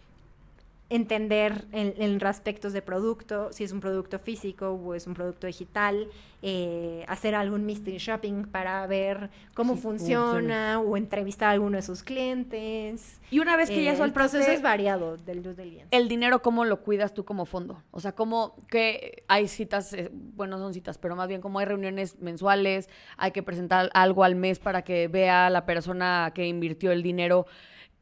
entender 0.96 1.64
en, 1.72 1.94
en 1.96 2.24
aspectos 2.26 2.72
de 2.72 2.82
producto, 2.82 3.50
si 3.52 3.64
es 3.64 3.72
un 3.72 3.80
producto 3.80 4.18
físico 4.18 4.70
o 4.70 4.94
es 4.94 5.06
un 5.06 5.14
producto 5.14 5.46
digital, 5.46 6.08
eh, 6.42 7.04
hacer 7.08 7.34
algún 7.34 7.64
mystery 7.64 7.98
shopping 7.98 8.44
para 8.44 8.86
ver 8.86 9.30
cómo 9.54 9.74
Sí, 9.76 9.80
funciona 9.82 10.80
o 10.80 10.96
entrevistar 10.96 11.48
a 11.48 11.52
alguno 11.52 11.76
de 11.76 11.82
sus 11.82 12.02
clientes. 12.02 13.20
y 13.30 13.38
una 13.38 13.56
vez 13.56 13.70
que 13.70 13.82
ya 13.82 13.90
Eh, 13.90 13.92
el 13.92 13.98
soltaste 13.98 14.14
proceso 14.38 14.50
es 14.52 14.60
variado 14.62 15.16
del 15.16 15.42
due 15.42 15.54
diligence. 15.54 15.88
el 15.90 16.08
dinero, 16.08 16.42
¿cómo 16.42 16.64
lo 16.64 16.82
cuidas 16.82 17.14
tú 17.14 17.24
como 17.24 17.46
fondo? 17.46 17.82
O 17.90 18.00
sea, 18.00 18.12
¿cómo 18.12 18.56
que 18.68 19.24
hay 19.28 19.48
citas, 19.48 19.92
eh, 19.94 20.10
bueno, 20.12 20.56
no 20.58 20.64
son 20.64 20.74
citas, 20.74 20.98
pero 20.98 21.16
más 21.16 21.28
bien 21.28 21.40
como 21.40 21.58
hay 21.58 21.66
reuniones 21.66 22.18
mensuales, 22.20 22.88
hay 23.16 23.30
que 23.30 23.42
presentar 23.42 23.88
algo 23.94 24.24
al 24.24 24.34
mes 24.34 24.58
para 24.58 24.82
que 24.82 25.08
vea 25.08 25.48
la 25.48 25.64
persona 25.64 26.32
que 26.34 26.46
invirtió 26.46 26.92
el 26.92 27.02
dinero 27.02 27.46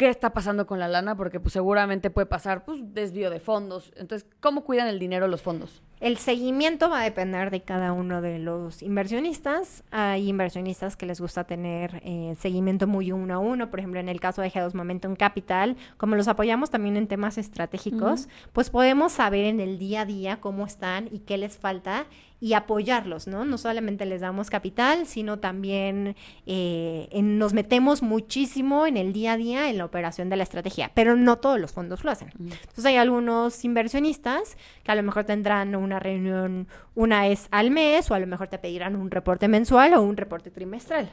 qué 0.00 0.08
está 0.08 0.32
pasando 0.32 0.66
con 0.66 0.78
la 0.78 0.88
lana, 0.88 1.14
porque 1.14 1.40
pues 1.40 1.52
seguramente 1.52 2.08
puede 2.08 2.24
pasar 2.24 2.64
pues 2.64 2.80
desvío 2.94 3.28
de 3.28 3.38
fondos. 3.38 3.92
Entonces, 3.96 4.26
¿cómo 4.40 4.64
cuidan 4.64 4.88
el 4.88 4.98
dinero 4.98 5.28
los 5.28 5.42
fondos? 5.42 5.82
El 6.00 6.16
seguimiento 6.16 6.88
va 6.88 7.00
a 7.00 7.04
depender 7.04 7.50
de 7.50 7.60
cada 7.60 7.92
uno 7.92 8.22
de 8.22 8.38
los 8.38 8.82
inversionistas. 8.82 9.84
Hay 9.90 10.30
inversionistas 10.30 10.96
que 10.96 11.04
les 11.04 11.20
gusta 11.20 11.44
tener 11.44 12.00
eh, 12.02 12.34
seguimiento 12.40 12.86
muy 12.86 13.12
uno 13.12 13.34
a 13.34 13.38
uno. 13.38 13.68
Por 13.68 13.80
ejemplo, 13.80 14.00
en 14.00 14.08
el 14.08 14.18
caso 14.18 14.40
de 14.40 14.50
G2 14.50 14.72
Momentum 14.72 15.14
Capital, 15.14 15.76
como 15.98 16.16
los 16.16 16.26
apoyamos 16.26 16.70
también 16.70 16.96
en 16.96 17.06
temas 17.06 17.36
estratégicos, 17.36 18.30
pues 18.54 18.70
podemos 18.70 19.12
saber 19.12 19.44
en 19.44 19.60
el 19.60 19.78
día 19.78 20.00
a 20.00 20.06
día 20.06 20.40
cómo 20.40 20.64
están 20.64 21.06
y 21.12 21.18
qué 21.18 21.36
les 21.36 21.58
falta 21.58 22.06
y 22.40 22.54
apoyarlos, 22.54 23.26
¿no? 23.26 23.44
No 23.44 23.58
solamente 23.58 24.06
les 24.06 24.22
damos 24.22 24.48
capital, 24.48 25.06
sino 25.06 25.38
también 25.38 26.16
eh, 26.46 27.08
nos 27.22 27.52
metemos 27.52 28.02
muchísimo 28.02 28.86
en 28.86 28.96
el 28.96 29.12
día 29.12 29.32
a 29.32 29.36
día 29.36 29.68
en 29.68 29.76
la 29.76 29.84
operación 29.84 30.30
de 30.30 30.36
la 30.36 30.44
estrategia, 30.44 30.90
pero 30.94 31.16
no 31.16 31.36
todos 31.36 31.60
los 31.60 31.72
fondos 31.72 32.02
lo 32.02 32.10
hacen. 32.10 32.30
Entonces 32.38 32.86
hay 32.86 32.96
algunos 32.96 33.62
inversionistas 33.64 34.56
que 34.82 34.90
a 34.90 34.94
lo 34.94 35.02
mejor 35.02 35.24
tendrán 35.24 35.74
una 35.90 35.98
reunión 35.98 36.68
una 36.94 37.22
vez 37.22 37.48
al 37.50 37.70
mes 37.70 38.10
o 38.10 38.14
a 38.14 38.20
lo 38.20 38.26
mejor 38.26 38.48
te 38.48 38.58
pedirán 38.58 38.94
un 38.96 39.10
reporte 39.10 39.48
mensual 39.48 39.94
o 39.94 40.02
un 40.02 40.16
reporte 40.16 40.50
trimestral. 40.50 41.10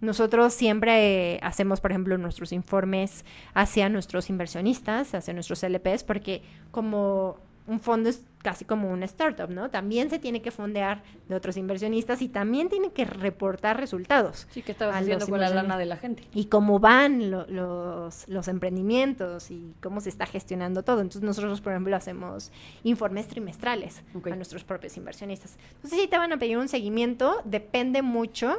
Nosotros 0.00 0.54
siempre 0.54 1.40
hacemos, 1.42 1.80
por 1.80 1.90
ejemplo, 1.90 2.16
nuestros 2.18 2.52
informes 2.52 3.24
hacia 3.54 3.88
nuestros 3.88 4.30
inversionistas, 4.30 5.14
hacia 5.14 5.34
nuestros 5.34 5.62
LPs, 5.62 6.04
porque 6.04 6.42
como 6.70 7.38
un 7.66 7.80
fondo 7.80 8.10
es 8.10 8.22
casi 8.42 8.66
como 8.66 8.90
una 8.90 9.06
startup, 9.06 9.48
¿no? 9.48 9.70
También 9.70 10.10
se 10.10 10.18
tiene 10.18 10.42
que 10.42 10.50
fondear 10.50 11.02
de 11.28 11.34
otros 11.34 11.56
inversionistas 11.56 12.20
y 12.20 12.28
también 12.28 12.68
tiene 12.68 12.92
que 12.92 13.06
reportar 13.06 13.80
resultados. 13.80 14.46
Sí, 14.50 14.60
que 14.60 14.72
estabas 14.72 14.96
haciendo 14.96 15.26
con 15.26 15.40
la 15.40 15.48
lana 15.48 15.78
de 15.78 15.86
la 15.86 15.96
gente. 15.96 16.24
Y 16.34 16.46
cómo 16.46 16.78
van 16.78 17.30
los, 17.30 18.28
los 18.28 18.48
emprendimientos 18.48 19.50
y 19.50 19.74
cómo 19.80 20.02
se 20.02 20.10
está 20.10 20.26
gestionando 20.26 20.82
todo. 20.82 21.00
Entonces 21.00 21.22
nosotros, 21.22 21.62
por 21.62 21.72
ejemplo, 21.72 21.96
hacemos 21.96 22.52
informes 22.82 23.28
trimestrales 23.28 24.02
a 24.30 24.36
nuestros 24.36 24.62
propios 24.62 24.98
inversionistas. 24.98 25.56
Entonces 25.76 26.00
sí 26.00 26.06
te 26.06 26.18
van 26.18 26.32
a 26.34 26.36
pedir 26.36 26.58
un 26.58 26.68
seguimiento, 26.68 27.40
depende 27.46 28.02
mucho 28.02 28.54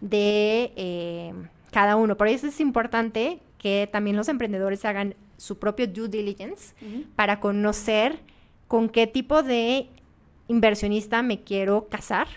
de 0.00 0.72
eh, 0.74 1.32
cada 1.70 1.94
uno. 1.94 2.16
Por 2.16 2.26
eso 2.26 2.48
es 2.48 2.58
importante 2.58 3.40
que 3.56 3.88
también 3.92 4.16
los 4.16 4.28
emprendedores 4.28 4.84
hagan 4.84 5.14
su 5.36 5.60
propio 5.60 5.86
due 5.86 6.08
diligence 6.08 6.74
para 7.14 7.38
conocer 7.38 8.18
con 8.68 8.88
qué 8.90 9.06
tipo 9.06 9.42
de 9.42 9.88
inversionista 10.46 11.22
me 11.22 11.40
quiero 11.40 11.88
casar 11.88 12.28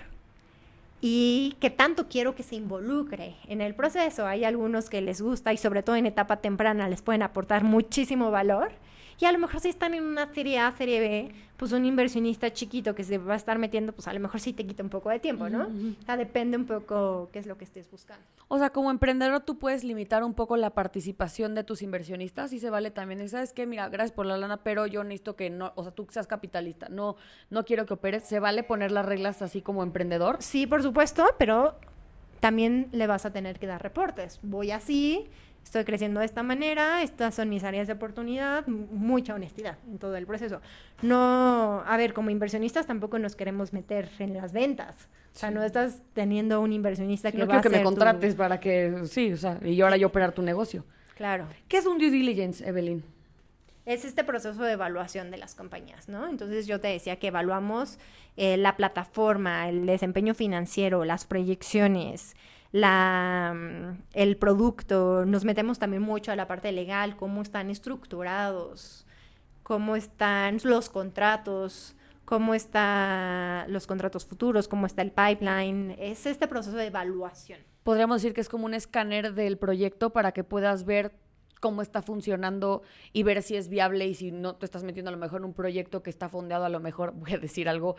y 1.01 1.55
qué 1.59 1.69
tanto 1.69 2.07
quiero 2.07 2.35
que 2.35 2.43
se 2.43 2.55
involucre 2.55 3.35
en 3.47 3.61
el 3.61 3.75
proceso. 3.75 4.25
Hay 4.25 4.45
algunos 4.45 4.89
que 4.89 5.01
les 5.01 5.21
gusta 5.21 5.51
y 5.51 5.57
sobre 5.57 5.83
todo 5.83 5.95
en 5.95 6.05
etapa 6.05 6.37
temprana 6.37 6.87
les 6.89 7.01
pueden 7.01 7.23
aportar 7.23 7.63
muchísimo 7.63 8.31
valor 8.31 8.71
y 9.21 9.25
a 9.25 9.31
lo 9.31 9.37
mejor 9.37 9.59
si 9.59 9.69
están 9.69 9.93
en 9.93 10.03
una 10.03 10.33
serie 10.33 10.59
A, 10.59 10.71
serie 10.71 10.99
B, 10.99 11.31
pues 11.57 11.71
un 11.73 11.85
inversionista 11.85 12.51
chiquito 12.51 12.95
que 12.95 13.03
se 13.03 13.19
va 13.19 13.33
a 13.33 13.37
estar 13.37 13.59
metiendo, 13.59 13.93
pues 13.93 14.07
a 14.07 14.13
lo 14.13 14.19
mejor 14.19 14.39
sí 14.39 14.51
te 14.51 14.65
quita 14.65 14.81
un 14.81 14.89
poco 14.89 15.11
de 15.11 15.19
tiempo, 15.19 15.47
¿no? 15.47 15.65
O 15.65 16.05
sea, 16.05 16.17
depende 16.17 16.57
un 16.57 16.65
poco 16.65 17.29
qué 17.31 17.37
es 17.37 17.45
lo 17.45 17.55
que 17.55 17.63
estés 17.63 17.89
buscando. 17.91 18.25
O 18.47 18.57
sea, 18.57 18.71
como 18.71 18.89
emprendedor 18.89 19.41
tú 19.41 19.59
puedes 19.59 19.83
limitar 19.83 20.23
un 20.23 20.33
poco 20.33 20.57
la 20.57 20.71
participación 20.71 21.53
de 21.53 21.63
tus 21.63 21.83
inversionistas 21.83 22.51
y 22.51 22.59
se 22.59 22.71
vale 22.71 22.89
también. 22.89 23.21
Y 23.21 23.27
sabes 23.27 23.53
qué, 23.53 23.67
mira, 23.67 23.89
gracias 23.89 24.11
por 24.11 24.25
la 24.25 24.37
lana, 24.37 24.57
pero 24.57 24.87
yo 24.87 25.03
necesito 25.03 25.35
que 25.35 25.51
no, 25.51 25.71
o 25.75 25.83
sea, 25.83 25.91
tú 25.91 26.07
seas 26.09 26.25
capitalista, 26.25 26.89
no, 26.89 27.15
no 27.51 27.63
quiero 27.63 27.85
que 27.85 27.93
operes. 27.93 28.23
¿Se 28.23 28.39
vale 28.39 28.63
poner 28.63 28.91
las 28.91 29.05
reglas 29.05 29.43
así 29.43 29.61
como 29.61 29.83
emprendedor? 29.83 30.37
Sí, 30.39 30.65
por 30.65 30.81
supuesto, 30.81 31.27
pero 31.37 31.75
también 32.39 32.89
le 32.91 33.05
vas 33.05 33.27
a 33.27 33.31
tener 33.31 33.59
que 33.59 33.67
dar 33.67 33.83
reportes. 33.83 34.39
Voy 34.41 34.71
así, 34.71 35.29
estoy 35.63 35.83
creciendo 35.85 36.19
de 36.19 36.25
esta 36.25 36.43
manera, 36.43 37.01
estas 37.01 37.35
son 37.35 37.49
mis 37.49 37.63
áreas 37.63 37.87
de 37.87 37.93
oportunidad, 37.93 38.67
mucha 38.67 39.33
honestidad 39.33 39.77
en 39.89 39.99
todo 39.99 40.15
el 40.15 40.25
proceso. 40.25 40.61
No, 41.01 41.83
a 41.85 41.97
ver, 41.97 42.13
como 42.13 42.29
inversionistas 42.29 42.87
tampoco 42.87 43.19
nos 43.19 43.35
queremos 43.35 43.73
meter 43.73 44.09
en 44.19 44.33
las 44.33 44.53
ventas. 44.53 45.07
O 45.33 45.39
sea, 45.39 45.49
no 45.49 45.63
estás 45.63 46.01
teniendo 46.13 46.59
un 46.59 46.73
inversionista 46.73 47.31
que 47.31 47.37
no 47.37 47.47
va 47.47 47.59
a 47.59 47.61
que 47.61 47.69
me 47.69 47.83
contrates 47.83 48.35
para 48.35 48.59
que, 48.59 49.03
sí, 49.05 49.31
o 49.31 49.37
sea, 49.37 49.59
y 49.63 49.79
ahora 49.79 49.95
yo 49.95 50.07
operar 50.07 50.33
tu 50.33 50.41
negocio. 50.41 50.83
Claro. 51.15 51.47
¿Qué 51.67 51.77
es 51.77 51.85
un 51.85 51.97
due 51.97 52.09
diligence, 52.09 52.67
Evelyn? 52.67 53.03
Es 53.85 54.05
este 54.05 54.23
proceso 54.23 54.61
de 54.63 54.73
evaluación 54.73 55.31
de 55.31 55.37
las 55.37 55.55
compañías, 55.55 56.07
¿no? 56.07 56.27
Entonces 56.27 56.67
yo 56.67 56.79
te 56.79 56.89
decía 56.89 57.17
que 57.17 57.27
evaluamos 57.27 57.97
eh, 58.37 58.57
la 58.57 58.75
plataforma, 58.75 59.69
el 59.69 59.85
desempeño 59.85 60.33
financiero, 60.33 61.03
las 61.05 61.25
proyecciones, 61.25 62.35
la, 62.71 63.53
mm, 63.55 64.03
el 64.13 64.37
producto, 64.37 65.25
nos 65.25 65.45
metemos 65.45 65.79
también 65.79 66.01
mucho 66.01 66.31
a 66.31 66.35
la 66.35 66.47
parte 66.47 66.71
legal, 66.71 67.15
cómo 67.17 67.41
están 67.41 67.69
estructurados, 67.69 69.05
cómo 69.63 69.95
están 69.95 70.57
los 70.63 70.89
contratos, 70.89 71.95
cómo 72.25 72.53
están 72.55 73.71
los 73.71 73.87
contratos 73.87 74.25
futuros, 74.25 74.67
cómo 74.67 74.85
está 74.85 75.01
el 75.01 75.11
pipeline. 75.11 75.95
Es 75.99 76.25
este 76.25 76.47
proceso 76.47 76.77
de 76.77 76.87
evaluación. 76.87 77.59
Podríamos 77.83 78.21
decir 78.21 78.33
que 78.33 78.41
es 78.41 78.49
como 78.49 78.65
un 78.65 78.73
escáner 78.73 79.33
del 79.33 79.57
proyecto 79.57 80.11
para 80.11 80.31
que 80.31 80.43
puedas 80.43 80.85
ver 80.85 81.13
cómo 81.59 81.81
está 81.81 82.01
funcionando 82.01 82.81
y 83.13 83.23
ver 83.23 83.41
si 83.43 83.55
es 83.55 83.69
viable 83.69 84.07
y 84.07 84.15
si 84.15 84.31
no 84.31 84.55
te 84.55 84.65
estás 84.65 84.83
metiendo 84.83 85.09
a 85.09 85.11
lo 85.11 85.17
mejor 85.17 85.41
en 85.41 85.45
un 85.45 85.53
proyecto 85.53 86.03
que 86.03 86.09
está 86.09 86.27
fondeado, 86.27 86.65
a 86.65 86.69
lo 86.69 86.79
mejor 86.79 87.11
voy 87.13 87.33
a 87.33 87.37
decir 87.37 87.69
algo 87.69 87.95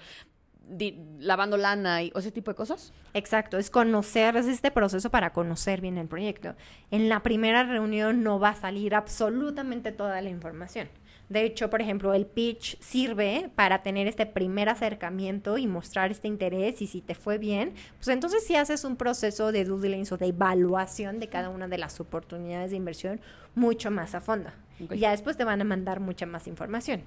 lavando 1.18 1.56
lana 1.56 2.02
y 2.02 2.12
ese 2.14 2.32
tipo 2.32 2.50
de 2.50 2.54
cosas. 2.54 2.92
Exacto, 3.14 3.58
es 3.58 3.70
conocer, 3.70 4.36
es 4.36 4.46
este 4.46 4.70
proceso 4.70 5.10
para 5.10 5.32
conocer 5.32 5.80
bien 5.80 5.98
el 5.98 6.08
proyecto. 6.08 6.54
En 6.90 7.08
la 7.08 7.22
primera 7.22 7.64
reunión 7.64 8.22
no 8.22 8.38
va 8.38 8.50
a 8.50 8.54
salir 8.54 8.94
absolutamente 8.94 9.92
toda 9.92 10.20
la 10.20 10.30
información. 10.30 10.88
De 11.28 11.44
hecho, 11.44 11.70
por 11.70 11.80
ejemplo, 11.80 12.12
el 12.12 12.26
pitch 12.26 12.78
sirve 12.80 13.50
para 13.54 13.82
tener 13.82 14.06
este 14.06 14.26
primer 14.26 14.68
acercamiento 14.68 15.56
y 15.56 15.66
mostrar 15.66 16.10
este 16.10 16.28
interés 16.28 16.82
y 16.82 16.86
si 16.86 17.00
te 17.00 17.14
fue 17.14 17.38
bien, 17.38 17.72
pues 17.96 18.08
entonces 18.08 18.44
si 18.44 18.54
haces 18.54 18.84
un 18.84 18.96
proceso 18.96 19.50
de 19.50 19.64
due 19.64 19.80
diligence 19.80 20.12
o 20.12 20.18
de 20.18 20.26
evaluación 20.26 21.20
de 21.20 21.28
cada 21.28 21.48
una 21.48 21.68
de 21.68 21.78
las 21.78 22.00
oportunidades 22.00 22.72
de 22.72 22.76
inversión 22.76 23.20
mucho 23.54 23.90
más 23.90 24.14
a 24.14 24.20
fondo. 24.20 24.50
Y 24.78 24.98
ya 24.98 25.12
después 25.12 25.38
te 25.38 25.44
van 25.44 25.60
a 25.60 25.64
mandar 25.64 26.00
mucha 26.00 26.26
más 26.26 26.46
información. 26.46 27.02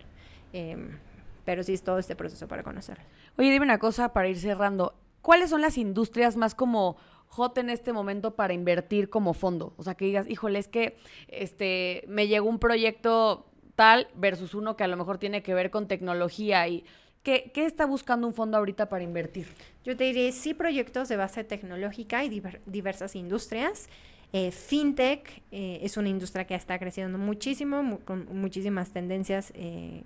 Em, 0.53 0.97
pero 1.45 1.63
sí 1.63 1.73
es 1.73 1.83
todo 1.83 1.99
este 1.99 2.15
proceso 2.15 2.47
para 2.47 2.63
conocer. 2.63 2.99
Oye, 3.37 3.51
dime 3.51 3.65
una 3.65 3.79
cosa 3.79 4.11
para 4.11 4.27
ir 4.27 4.37
cerrando. 4.37 4.95
¿Cuáles 5.21 5.49
son 5.49 5.61
las 5.61 5.77
industrias 5.77 6.35
más 6.35 6.55
como 6.55 6.97
hot 7.27 7.57
en 7.57 7.69
este 7.69 7.93
momento 7.93 8.35
para 8.35 8.53
invertir 8.53 9.09
como 9.09 9.33
fondo? 9.33 9.73
O 9.77 9.83
sea, 9.83 9.95
que 9.95 10.05
digas, 10.05 10.27
híjole, 10.29 10.59
es 10.59 10.67
que 10.67 10.97
este, 11.27 12.03
me 12.07 12.27
llegó 12.27 12.49
un 12.49 12.59
proyecto 12.59 13.45
tal 13.75 14.07
versus 14.15 14.53
uno 14.53 14.75
que 14.75 14.83
a 14.83 14.87
lo 14.87 14.97
mejor 14.97 15.17
tiene 15.17 15.43
que 15.43 15.53
ver 15.53 15.71
con 15.71 15.87
tecnología 15.87 16.67
y... 16.67 16.83
¿Qué, 17.23 17.49
¿Qué, 17.55 17.65
está 17.65 17.87
buscando 17.87 18.27
un 18.27 18.35
fondo 18.35 18.55
ahorita 18.55 18.87
para 18.87 19.03
invertir? 19.03 19.47
Yo 19.83 19.97
te 19.97 20.03
diré, 20.03 20.31
sí, 20.31 20.53
proyectos 20.53 21.09
de 21.09 21.17
base 21.17 21.43
tecnológica 21.43 22.23
y 22.23 22.43
diversas 22.67 23.15
industrias. 23.15 23.89
Eh, 24.37 24.51
fintech 24.51 25.43
eh, 25.51 25.79
es 25.81 25.95
una 25.95 26.09
industria 26.09 26.45
que 26.45 26.55
está 26.55 26.77
creciendo 26.77 27.17
muchísimo, 27.17 27.99
con 28.03 28.27
muchísimas 28.37 28.91
tendencias 28.91 29.53
eh, 29.55 30.03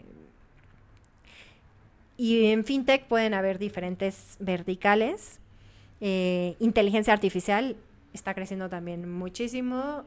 y 2.19 2.47
en 2.47 2.65
FinTech 2.65 3.05
pueden 3.05 3.33
haber 3.33 3.59
diferentes 3.59 4.35
verticales. 4.41 5.39
Eh, 6.01 6.57
inteligencia 6.59 7.13
artificial 7.13 7.77
está 8.13 8.33
creciendo 8.33 8.67
también 8.67 9.09
muchísimo. 9.09 10.03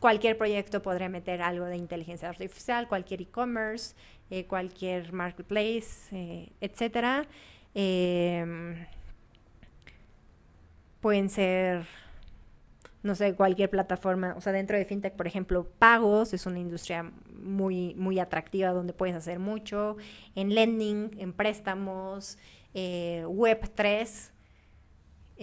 Cualquier 0.00 0.36
proyecto 0.36 0.82
podría 0.82 1.08
meter 1.08 1.40
algo 1.40 1.66
de 1.66 1.76
inteligencia 1.76 2.28
artificial, 2.28 2.88
cualquier 2.88 3.22
e-commerce, 3.22 3.94
eh, 4.30 4.46
cualquier 4.46 5.12
marketplace, 5.12 6.08
eh, 6.10 6.48
etcétera. 6.60 7.28
Em, 7.72 8.84
pueden 11.00 11.30
ser 11.30 11.86
no 13.02 13.14
sé, 13.14 13.34
cualquier 13.34 13.68
plataforma, 13.68 14.34
o 14.36 14.40
sea, 14.40 14.52
dentro 14.52 14.76
de 14.76 14.84
FinTech, 14.84 15.14
por 15.14 15.26
ejemplo, 15.26 15.68
pagos 15.78 16.32
es 16.32 16.46
una 16.46 16.58
industria 16.58 17.10
muy, 17.42 17.94
muy 17.94 18.20
atractiva 18.20 18.70
donde 18.70 18.92
puedes 18.92 19.16
hacer 19.16 19.38
mucho, 19.38 19.96
en 20.34 20.54
lending, 20.54 21.10
en 21.18 21.32
préstamos, 21.32 22.38
eh, 22.74 23.24
Web3, 23.26 24.30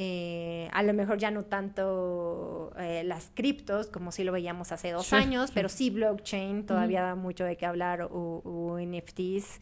eh, 0.01 0.69
a 0.71 0.83
lo 0.83 0.93
mejor 0.93 1.17
ya 1.17 1.31
no 1.31 1.43
tanto 1.43 2.71
eh, 2.77 3.03
las 3.03 3.31
criptos, 3.33 3.87
como 3.87 4.13
si 4.13 4.23
lo 4.23 4.31
veíamos 4.31 4.71
hace 4.71 4.91
dos 4.91 5.11
años, 5.11 5.51
pero 5.53 5.67
sí 5.67 5.89
blockchain, 5.89 6.65
todavía 6.65 7.01
da 7.01 7.15
mucho 7.15 7.43
de 7.43 7.57
qué 7.57 7.65
hablar, 7.65 8.07
o 8.09 8.79
NFTs. 8.79 9.59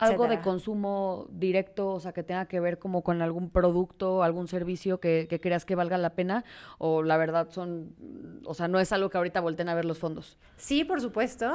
Algo 0.00 0.28
de 0.28 0.40
consumo 0.40 1.26
directo, 1.30 1.88
o 1.88 2.00
sea, 2.00 2.12
que 2.12 2.22
tenga 2.22 2.46
que 2.46 2.60
ver 2.60 2.78
como 2.78 3.02
con 3.02 3.22
algún 3.22 3.50
producto, 3.50 4.22
algún 4.22 4.48
servicio 4.48 5.00
que, 5.00 5.26
creas 5.42 5.64
que 5.64 5.74
valga 5.74 5.98
la 5.98 6.10
pena, 6.10 6.44
o 6.78 7.02
la 7.02 7.16
verdad 7.16 7.48
son, 7.50 7.94
o 8.44 8.54
sea, 8.54 8.68
no 8.68 8.80
es 8.80 8.92
algo 8.92 9.10
que 9.10 9.18
ahorita 9.18 9.40
volten 9.40 9.68
a 9.68 9.74
ver 9.74 9.84
los 9.84 9.98
fondos. 9.98 10.38
Sí, 10.56 10.84
por 10.84 11.00
supuesto. 11.00 11.52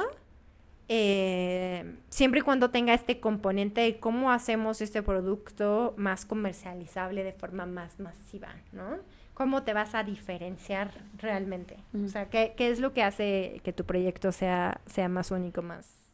Eh, 0.90 1.96
siempre 2.08 2.40
y 2.40 2.42
cuando 2.42 2.70
tenga 2.70 2.94
este 2.94 3.20
componente 3.20 3.82
de 3.82 4.00
cómo 4.00 4.32
hacemos 4.32 4.80
este 4.80 5.02
producto 5.02 5.92
más 5.98 6.24
comercializable 6.24 7.24
de 7.24 7.32
forma 7.32 7.66
más 7.66 8.00
masiva, 8.00 8.54
¿no? 8.72 8.98
¿Cómo 9.34 9.62
te 9.62 9.74
vas 9.74 9.94
a 9.94 10.02
diferenciar 10.02 10.90
realmente? 11.18 11.76
O 12.04 12.08
sea, 12.08 12.30
¿qué, 12.30 12.54
¿qué, 12.56 12.70
es 12.70 12.80
lo 12.80 12.94
que 12.94 13.02
hace 13.02 13.60
que 13.62 13.72
tu 13.74 13.84
proyecto 13.84 14.32
sea, 14.32 14.80
sea 14.86 15.08
más 15.08 15.30
único, 15.30 15.60
más 15.60 16.07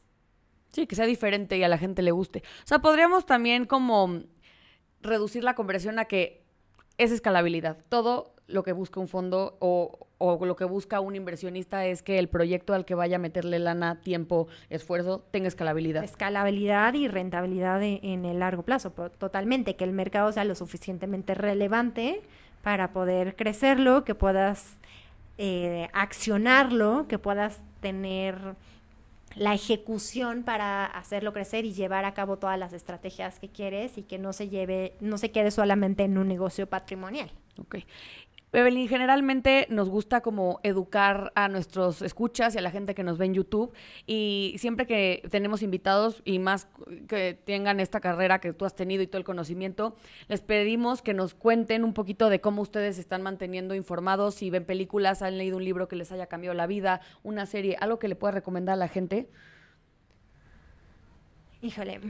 Sí, 0.74 0.88
que 0.88 0.96
sea 0.96 1.06
diferente 1.06 1.56
y 1.56 1.62
a 1.62 1.68
la 1.68 1.78
gente 1.78 2.02
le 2.02 2.10
guste. 2.10 2.42
O 2.64 2.66
sea, 2.66 2.80
podríamos 2.80 3.26
también 3.26 3.64
como 3.64 4.22
reducir 5.02 5.44
la 5.44 5.54
conversión 5.54 6.00
a 6.00 6.06
que 6.06 6.42
es 6.98 7.12
escalabilidad. 7.12 7.78
Todo 7.88 8.34
lo 8.48 8.64
que 8.64 8.72
busca 8.72 8.98
un 8.98 9.06
fondo 9.06 9.56
o, 9.60 10.08
o 10.18 10.44
lo 10.44 10.56
que 10.56 10.64
busca 10.64 10.98
un 10.98 11.14
inversionista 11.14 11.86
es 11.86 12.02
que 12.02 12.18
el 12.18 12.28
proyecto 12.28 12.74
al 12.74 12.84
que 12.84 12.96
vaya 12.96 13.16
a 13.16 13.18
meterle 13.20 13.60
lana, 13.60 14.00
tiempo, 14.00 14.48
esfuerzo, 14.68 15.24
tenga 15.30 15.46
escalabilidad. 15.46 16.02
Escalabilidad 16.02 16.94
y 16.94 17.06
rentabilidad 17.06 17.80
e- 17.82 18.00
en 18.02 18.24
el 18.24 18.40
largo 18.40 18.64
plazo, 18.64 18.90
totalmente, 18.90 19.76
que 19.76 19.84
el 19.84 19.92
mercado 19.92 20.32
sea 20.32 20.44
lo 20.44 20.56
suficientemente 20.56 21.34
relevante 21.34 22.20
para 22.62 22.92
poder 22.92 23.36
crecerlo, 23.36 24.04
que 24.04 24.14
puedas 24.16 24.78
eh, 25.38 25.88
accionarlo, 25.92 27.06
que 27.08 27.18
puedas 27.18 27.62
tener 27.80 28.56
la 29.36 29.54
ejecución 29.54 30.42
para 30.42 30.84
hacerlo 30.84 31.32
crecer 31.32 31.64
y 31.64 31.72
llevar 31.72 32.04
a 32.04 32.14
cabo 32.14 32.38
todas 32.38 32.58
las 32.58 32.72
estrategias 32.72 33.38
que 33.38 33.48
quieres 33.48 33.98
y 33.98 34.02
que 34.02 34.18
no 34.18 34.32
se 34.32 34.48
lleve, 34.48 34.96
no 35.00 35.18
se 35.18 35.30
quede 35.30 35.50
solamente 35.50 36.04
en 36.04 36.18
un 36.18 36.28
negocio 36.28 36.68
patrimonial. 36.68 37.30
Evelyn, 38.54 38.88
generalmente 38.88 39.66
nos 39.68 39.88
gusta 39.88 40.20
como 40.20 40.60
educar 40.62 41.32
a 41.34 41.48
nuestros 41.48 42.02
escuchas 42.02 42.54
y 42.54 42.58
a 42.58 42.60
la 42.60 42.70
gente 42.70 42.94
que 42.94 43.02
nos 43.02 43.18
ve 43.18 43.26
en 43.26 43.34
YouTube 43.34 43.72
y 44.06 44.54
siempre 44.58 44.86
que 44.86 45.26
tenemos 45.30 45.62
invitados 45.62 46.22
y 46.24 46.38
más 46.38 46.68
que 47.08 47.34
tengan 47.34 47.80
esta 47.80 47.98
carrera 48.00 48.40
que 48.40 48.52
tú 48.52 48.64
has 48.64 48.76
tenido 48.76 49.02
y 49.02 49.08
todo 49.08 49.18
el 49.18 49.24
conocimiento, 49.24 49.96
les 50.28 50.40
pedimos 50.40 51.02
que 51.02 51.14
nos 51.14 51.34
cuenten 51.34 51.82
un 51.82 51.94
poquito 51.94 52.28
de 52.28 52.40
cómo 52.40 52.62
ustedes 52.62 52.94
se 52.94 53.00
están 53.00 53.22
manteniendo 53.22 53.74
informados, 53.74 54.36
si 54.36 54.50
ven 54.50 54.64
películas, 54.64 55.22
han 55.22 55.36
leído 55.36 55.56
un 55.56 55.64
libro 55.64 55.88
que 55.88 55.96
les 55.96 56.12
haya 56.12 56.26
cambiado 56.26 56.54
la 56.54 56.68
vida, 56.68 57.00
una 57.24 57.46
serie, 57.46 57.76
algo 57.80 57.98
que 57.98 58.06
le 58.06 58.14
pueda 58.14 58.32
recomendar 58.32 58.74
a 58.74 58.76
la 58.76 58.88
gente. 58.88 59.28
Híjole, 61.60 62.00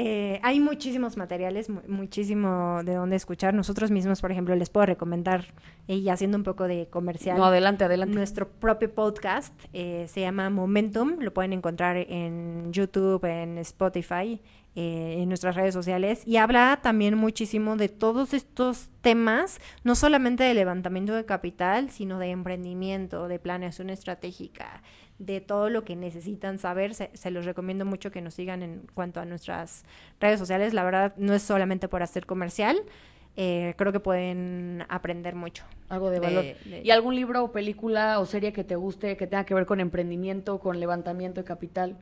eh, 0.00 0.40
hay 0.42 0.60
muchísimos 0.60 1.16
materiales, 1.16 1.68
mu- 1.68 1.80
muchísimo 1.88 2.82
de 2.84 2.94
dónde 2.94 3.16
escuchar. 3.16 3.52
Nosotros 3.54 3.90
mismos, 3.90 4.20
por 4.20 4.30
ejemplo, 4.30 4.54
les 4.54 4.70
puedo 4.70 4.86
recomendar, 4.86 5.46
eh, 5.88 5.96
y 5.96 6.08
haciendo 6.08 6.36
un 6.38 6.44
poco 6.44 6.68
de 6.68 6.86
comercial, 6.88 7.36
No, 7.36 7.44
adelante, 7.46 7.84
adelante. 7.84 8.14
nuestro 8.14 8.48
propio 8.48 8.92
podcast. 8.94 9.52
eh, 9.72 10.06
se 10.08 10.20
llama 10.20 10.50
Momentum, 10.50 11.16
lo 11.20 11.32
pueden 11.34 11.52
encontrar 11.52 11.96
en 11.96 12.72
YouTube, 12.72 13.24
en 13.24 13.58
Spotify, 13.58 14.40
eh, 14.76 15.16
en 15.18 15.28
nuestras 15.28 15.56
redes 15.56 15.74
sociales. 15.74 16.22
Y 16.26 16.36
habla 16.36 16.78
también 16.82 17.16
muchísimo 17.16 17.76
de 17.76 17.88
todos 17.88 18.32
estos 18.34 18.88
temas, 19.00 19.58
no 19.82 19.94
solamente 19.96 20.44
de 20.44 20.54
levantamiento 20.54 21.14
de 21.14 21.24
capital, 21.24 21.90
sino 21.90 22.18
de 22.20 22.30
emprendimiento, 22.30 23.26
de 23.26 23.38
planeación 23.40 23.90
estratégica, 23.90 24.82
de 25.18 25.40
todo 25.40 25.68
lo 25.70 25.84
que 25.84 25.96
necesitan 25.96 26.58
saber. 26.58 26.94
Se, 26.94 27.10
se 27.14 27.30
los 27.30 27.44
recomiendo 27.44 27.84
mucho 27.84 28.10
que 28.10 28.20
nos 28.20 28.34
sigan 28.34 28.62
en 28.62 28.82
cuanto 28.94 29.20
a 29.20 29.24
nuestras 29.24 29.84
redes 30.20 30.38
sociales. 30.38 30.74
La 30.74 30.84
verdad, 30.84 31.12
no 31.16 31.34
es 31.34 31.42
solamente 31.42 31.88
por 31.88 32.02
hacer 32.02 32.26
comercial. 32.26 32.76
eh, 33.40 33.74
creo 33.76 33.92
que 33.92 34.00
pueden 34.00 34.84
aprender 34.88 35.36
mucho. 35.36 35.62
Algo 35.88 36.10
de 36.10 36.18
de- 36.18 36.26
valor. 36.26 36.44
de- 36.44 36.80
¿Y 36.82 36.90
algún 36.90 37.14
libro 37.14 37.44
o 37.44 37.52
película 37.52 38.18
o 38.18 38.26
serie 38.26 38.52
que 38.52 38.64
te 38.64 38.74
guste 38.74 39.16
que 39.16 39.28
tenga 39.28 39.44
que 39.44 39.54
ver 39.54 39.64
con 39.64 39.78
emprendimiento, 39.78 40.58
con 40.58 40.80
levantamiento 40.80 41.40
de 41.40 41.44
capital? 41.44 41.96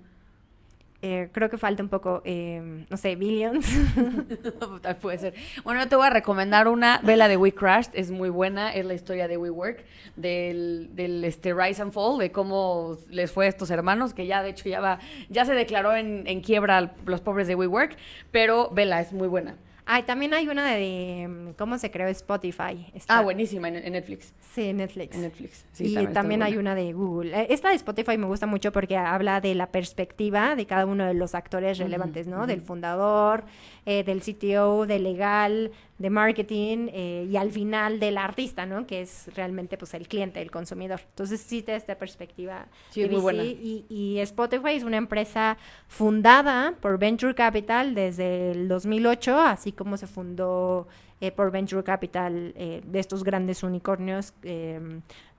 Eh, 1.02 1.28
creo 1.32 1.50
que 1.50 1.58
falta 1.58 1.82
un 1.82 1.88
poco, 1.88 2.22
eh, 2.24 2.84
no 2.88 2.96
sé, 2.96 3.16
Billions. 3.16 3.66
Puede 5.00 5.18
ser. 5.18 5.34
Bueno, 5.62 5.80
yo 5.82 5.88
te 5.88 5.96
voy 5.96 6.06
a 6.06 6.10
recomendar 6.10 6.68
una, 6.68 7.00
vela 7.02 7.28
de 7.28 7.36
We 7.36 7.52
Crashed, 7.52 7.90
es 7.94 8.10
muy 8.10 8.30
buena, 8.30 8.72
es 8.72 8.86
la 8.86 8.94
historia 8.94 9.28
de 9.28 9.36
WeWork, 9.36 9.84
del, 10.16 10.90
del 10.94 11.24
este 11.24 11.52
Rise 11.52 11.82
and 11.82 11.92
Fall, 11.92 12.18
de 12.18 12.32
cómo 12.32 12.96
les 13.10 13.30
fue 13.30 13.46
a 13.46 13.48
estos 13.48 13.70
hermanos, 13.70 14.14
que 14.14 14.26
ya 14.26 14.42
de 14.42 14.50
hecho 14.50 14.68
ya 14.68 14.80
va, 14.80 14.98
ya 15.28 15.44
se 15.44 15.54
declaró 15.54 15.94
en, 15.94 16.26
en 16.26 16.40
quiebra 16.40 16.94
los 17.04 17.20
pobres 17.20 17.46
de 17.46 17.54
WeWork, 17.54 17.96
pero 18.30 18.70
vela, 18.70 19.00
es 19.00 19.12
muy 19.12 19.28
buena. 19.28 19.56
Ay, 19.88 20.02
también 20.02 20.34
hay 20.34 20.48
una 20.48 20.66
de, 20.74 20.78
de, 20.80 21.54
cómo 21.56 21.78
se 21.78 21.90
creó 21.92 22.08
Spotify. 22.08 22.86
Está- 22.92 23.18
Ah, 23.18 23.22
buenísima 23.22 23.68
en, 23.68 23.76
en 23.76 23.92
Netflix. 23.92 24.32
Sí, 24.52 24.72
Netflix. 24.72 25.14
En 25.14 25.22
Netflix. 25.22 25.64
Sí, 25.72 25.96
y 25.96 26.06
también 26.08 26.42
hay 26.42 26.54
buena. 26.54 26.72
una 26.72 26.80
de 26.82 26.92
Google. 26.92 27.40
Eh, 27.42 27.46
Esta 27.50 27.68
de 27.68 27.76
Spotify 27.76 28.18
me 28.18 28.26
gusta 28.26 28.46
mucho 28.46 28.72
porque 28.72 28.96
habla 28.96 29.40
de 29.40 29.54
la 29.54 29.68
perspectiva 29.70 30.56
de 30.56 30.66
cada 30.66 30.86
uno 30.86 31.06
de 31.06 31.14
los 31.14 31.34
actores 31.36 31.78
relevantes, 31.78 32.26
¿no? 32.26 32.46
Del 32.48 32.60
fundador, 32.62 33.44
eh, 33.84 34.02
del 34.02 34.22
CTO, 34.22 34.86
del 34.86 35.04
legal, 35.04 35.70
de 35.98 36.10
marketing 36.10 36.88
eh, 36.92 37.26
y 37.30 37.36
al 37.36 37.50
final 37.50 37.98
del 38.00 38.18
artista, 38.18 38.66
¿no? 38.66 38.86
Que 38.86 39.00
es 39.00 39.30
realmente 39.34 39.78
pues 39.78 39.94
el 39.94 40.06
cliente, 40.08 40.42
el 40.42 40.50
consumidor. 40.50 41.00
Entonces 41.08 41.40
sí 41.40 41.62
te 41.62 41.74
esta 41.74 41.94
perspectiva. 41.96 42.66
Sí, 42.90 43.02
es 43.02 43.10
muy 43.10 43.20
buena. 43.20 43.42
Y, 43.44 43.86
y 43.88 44.18
Spotify 44.18 44.72
es 44.74 44.82
una 44.84 44.98
empresa 44.98 45.56
fundada 45.88 46.74
por 46.80 46.98
Venture 46.98 47.34
Capital 47.34 47.94
desde 47.94 48.50
el 48.52 48.68
2008, 48.68 49.38
así 49.38 49.72
como 49.72 49.96
se 49.96 50.06
fundó 50.06 50.86
eh, 51.22 51.32
por 51.32 51.50
Venture 51.50 51.82
Capital 51.82 52.52
eh, 52.56 52.82
de 52.84 52.98
estos 52.98 53.24
grandes 53.24 53.62
unicornios, 53.62 54.34
eh, 54.42 54.78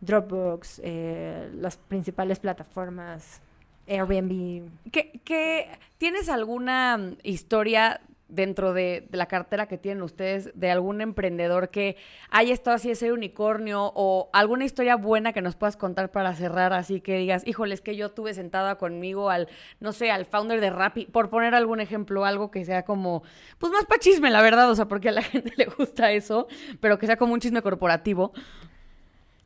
Dropbox, 0.01 0.81
las 1.53 1.77
principales 1.77 2.39
plataformas, 2.39 3.41
Airbnb. 3.87 4.69
¿Qué, 4.91 5.19
qué- 5.23 5.69
tienes 5.97 6.29
alguna 6.29 7.13
historia 7.23 8.01
dentro 8.29 8.73
de, 8.73 9.07
de 9.09 9.17
la 9.17 9.27
cartera 9.27 9.67
que 9.67 9.77
tienen 9.77 10.03
ustedes 10.03 10.51
de 10.53 10.71
algún 10.71 11.01
emprendedor 11.01 11.69
que 11.69 11.95
haya 12.29 12.53
estado 12.53 12.75
así 12.75 12.91
ese 12.91 13.11
unicornio 13.11 13.91
o 13.95 14.29
alguna 14.33 14.65
historia 14.65 14.95
buena 14.95 15.33
que 15.33 15.41
nos 15.41 15.55
puedas 15.55 15.77
contar 15.77 16.11
para 16.11 16.33
cerrar 16.33 16.73
así 16.73 17.01
que 17.01 17.17
digas, 17.17 17.45
híjole, 17.45 17.73
es 17.73 17.81
que 17.81 17.95
yo 17.95 18.11
tuve 18.11 18.33
sentada 18.33 18.77
conmigo 18.77 19.29
al, 19.29 19.47
no 19.79 19.93
sé, 19.93 20.11
al 20.11 20.25
founder 20.25 20.61
de 20.61 20.69
Rappi, 20.69 21.05
por 21.05 21.29
poner 21.29 21.55
algún 21.55 21.79
ejemplo, 21.79 22.25
algo 22.25 22.51
que 22.51 22.65
sea 22.65 22.83
como, 22.83 23.23
pues 23.57 23.71
más 23.71 23.85
para 23.85 23.99
chisme, 23.99 24.29
la 24.29 24.41
verdad, 24.41 24.69
o 24.69 24.75
sea, 24.75 24.87
porque 24.87 25.09
a 25.09 25.13
la 25.13 25.21
gente 25.23 25.53
le 25.55 25.65
gusta 25.65 26.11
eso, 26.11 26.47
pero 26.79 26.97
que 26.99 27.05
sea 27.05 27.17
como 27.17 27.33
un 27.33 27.39
chisme 27.39 27.61
corporativo. 27.61 28.33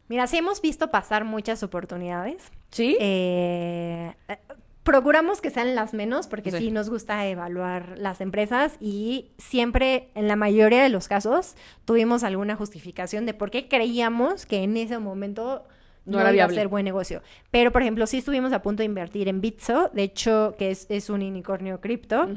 Mira, 0.08 0.28
sí 0.28 0.38
hemos 0.38 0.62
visto 0.62 0.92
pasar 0.92 1.24
muchas 1.24 1.64
oportunidades. 1.64 2.52
¿Sí? 2.70 2.98
Eh, 3.00 4.14
eh, 4.28 4.38
procuramos 4.84 5.42
que 5.42 5.50
sean 5.52 5.76
las 5.76 5.94
menos 5.94 6.28
porque 6.28 6.52
Sí. 6.52 6.58
sí. 6.58 6.72
nos 6.72 6.90
gusta 6.90 7.26
evaluar 7.28 7.98
las 7.98 8.20
empresas 8.22 8.78
y 8.80 9.32
siempre, 9.38 10.10
en 10.16 10.28
la 10.28 10.36
mayoría 10.36 10.82
de 10.82 10.90
los 10.90 11.08
casos, 11.08 11.56
tuvimos 11.86 12.24
alguna 12.24 12.56
justificación 12.56 13.26
de 13.26 13.34
por 13.34 13.52
qué 13.52 13.68
creíamos 13.68 14.46
que 14.46 14.64
en 14.64 14.78
ese 14.78 14.98
momento 14.98 15.64
No 16.06 16.14
no, 16.14 16.20
era 16.22 16.30
iba 16.30 16.34
viable. 16.34 16.56
a 16.58 16.60
ser 16.62 16.68
buen 16.68 16.84
negocio. 16.86 17.22
Pero, 17.52 17.72
por 17.72 17.84
ejemplo, 17.84 18.08
sí 18.08 18.18
estuvimos 18.18 18.54
a 18.54 18.64
punto 18.64 18.82
de 18.82 18.86
invertir 18.86 19.28
en 19.28 19.40
Bitso, 19.40 19.92
de 19.94 20.02
hecho, 20.04 20.56
que 20.58 20.72
es, 20.72 20.88
es 20.90 21.10
un 21.12 21.22
unicornio 21.22 21.80
cripto. 21.80 22.28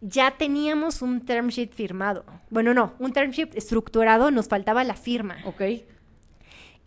Ya 0.00 0.32
teníamos 0.38 1.02
un 1.02 1.24
term 1.24 1.48
sheet 1.48 1.72
firmado. 1.72 2.24
Bueno, 2.50 2.72
no, 2.74 2.94
un 2.98 3.12
term 3.12 3.30
sheet 3.32 3.54
estructurado, 3.56 4.30
nos 4.30 4.48
faltaba 4.48 4.82
la 4.84 4.94
firma. 4.94 5.36
Ok. 5.44 5.62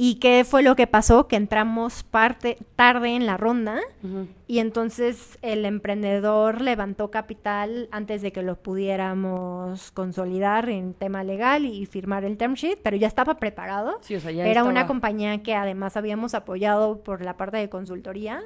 ¿Y 0.02 0.16
qué 0.16 0.45
fue 0.45 0.64
lo 0.64 0.78
que 0.78 0.88
pasó? 0.88 1.28
Que 1.28 1.36
entramos 1.36 2.04
parte, 2.04 2.58
tarde 2.78 3.18
en 3.18 3.26
la 3.26 3.36
ronda 3.36 3.82
Ujú. 4.02 4.28
y 4.47 4.60
entonces 4.60 5.38
el 5.41 5.66
emprendedor 5.66 6.62
levantó 6.62 7.12
capital 7.12 7.89
antes 7.91 8.22
de 8.22 8.32
que 8.32 8.41
lo 8.41 8.56
pudiéramos 8.56 9.91
consolidar 9.91 10.70
en 10.70 10.93
tema 10.93 11.26
legal 11.26 11.66
y 11.66 11.86
firmar 11.86 12.24
el 12.24 12.38
term 12.38 12.54
sheet, 12.54 12.80
pero 12.82 12.95
ya 12.95 13.08
estaba 13.08 13.39
preparado. 13.39 13.97
Sí, 14.00 14.16
o 14.16 14.22
sea, 14.22 14.32
ya 14.32 14.47
Era 14.47 14.64
una 14.64 14.88
compañía 14.88 15.43
que 15.43 15.54
además 15.54 15.97
habíamos 15.97 16.34
apoyado 16.34 17.04
por 17.04 17.22
la 17.22 17.36
parte 17.36 17.58
de 17.58 17.68
consultoría 17.68 18.41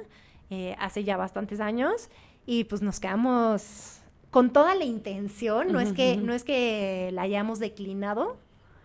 eh, 0.50 0.74
hace 0.80 1.04
ya 1.04 1.16
bastantes 1.16 1.60
años 1.60 2.10
y 2.46 2.64
pues 2.64 2.82
nos 2.82 2.98
quedamos 2.98 4.00
con 4.32 4.52
toda 4.52 4.74
la 4.74 4.84
intención, 4.84 5.70
no, 5.70 5.78
es 5.78 5.92
que, 5.92 6.16
no 6.16 6.34
es 6.34 6.42
que 6.42 7.10
la 7.12 7.22
hayamos 7.22 7.60
declinado, 7.60 8.38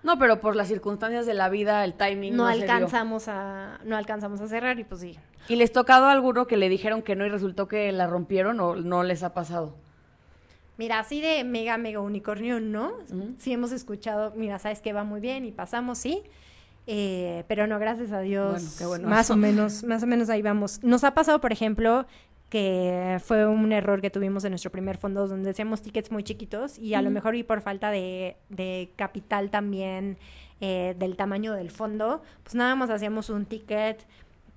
No, 0.03 0.17
pero 0.17 0.39
por 0.39 0.55
las 0.55 0.67
circunstancias 0.67 1.25
de 1.25 1.33
la 1.33 1.49
vida, 1.49 1.83
el 1.83 1.93
timing 1.93 2.35
no 2.35 2.47
se 2.47 2.55
dio. 2.55 2.61
alcanzamos 2.63 3.27
a 3.27 3.79
no 3.83 3.97
alcanzamos 3.97 4.39
a 4.41 4.47
cerrar 4.47 4.79
y 4.79 4.83
pues 4.83 5.01
sí. 5.01 5.17
¿Y 5.47 5.55
les 5.55 5.71
tocado 5.71 6.05
a 6.05 6.11
alguno 6.11 6.47
que 6.47 6.57
le 6.57 6.69
dijeron 6.69 7.01
que 7.01 7.15
no 7.15 7.25
y 7.25 7.29
resultó 7.29 7.67
que 7.67 7.91
la 7.91 8.07
rompieron 8.07 8.59
o 8.59 8.75
no 8.75 9.03
les 9.03 9.23
ha 9.23 9.33
pasado? 9.33 9.75
Mira, 10.77 10.99
así 10.99 11.19
de 11.19 11.43
mega 11.43 11.77
mega 11.77 11.99
unicornio 11.99 12.61
no. 12.61 12.93
Sí 13.37 13.51
hemos 13.51 13.71
escuchado, 13.73 14.31
mira, 14.35 14.59
sabes 14.59 14.79
que 14.81 14.93
va 14.93 15.03
muy 15.03 15.19
bien 15.19 15.43
y 15.45 15.51
pasamos, 15.51 15.97
sí. 15.97 16.23
Eh, 16.87 17.43
pero 17.47 17.67
no, 17.67 17.77
gracias 17.77 18.11
a 18.11 18.21
Dios. 18.21 18.51
Bueno, 18.53 18.69
qué 18.77 18.85
bueno 18.85 19.07
más 19.09 19.27
eso. 19.27 19.33
o 19.33 19.37
menos, 19.37 19.83
más 19.83 20.01
o 20.01 20.07
menos 20.07 20.29
ahí 20.29 20.41
vamos. 20.41 20.81
Nos 20.81 21.03
ha 21.03 21.13
pasado, 21.13 21.41
por 21.41 21.51
ejemplo, 21.51 22.07
que 22.49 23.19
fue 23.23 23.45
un 23.47 23.71
error 23.71 24.01
que 24.01 24.09
tuvimos 24.09 24.43
en 24.43 24.51
nuestro 24.51 24.71
primer 24.71 24.97
fondo 24.97 25.27
donde 25.27 25.51
hacíamos 25.51 25.81
tickets 25.81 26.11
muy 26.11 26.23
chiquitos 26.23 26.79
y 26.79 26.95
a 26.95 27.01
lo 27.01 27.11
mejor 27.11 27.35
y 27.35 27.43
por 27.43 27.61
falta 27.61 27.91
de, 27.91 28.37
de 28.49 28.91
capital 28.95 29.51
también 29.51 30.17
eh, 30.61 30.95
del 30.97 31.15
tamaño 31.15 31.53
del 31.53 31.71
fondo, 31.71 32.21
pues 32.43 32.55
nada 32.55 32.75
más 32.75 32.89
hacíamos 32.89 33.29
un 33.29 33.45
ticket, 33.45 34.05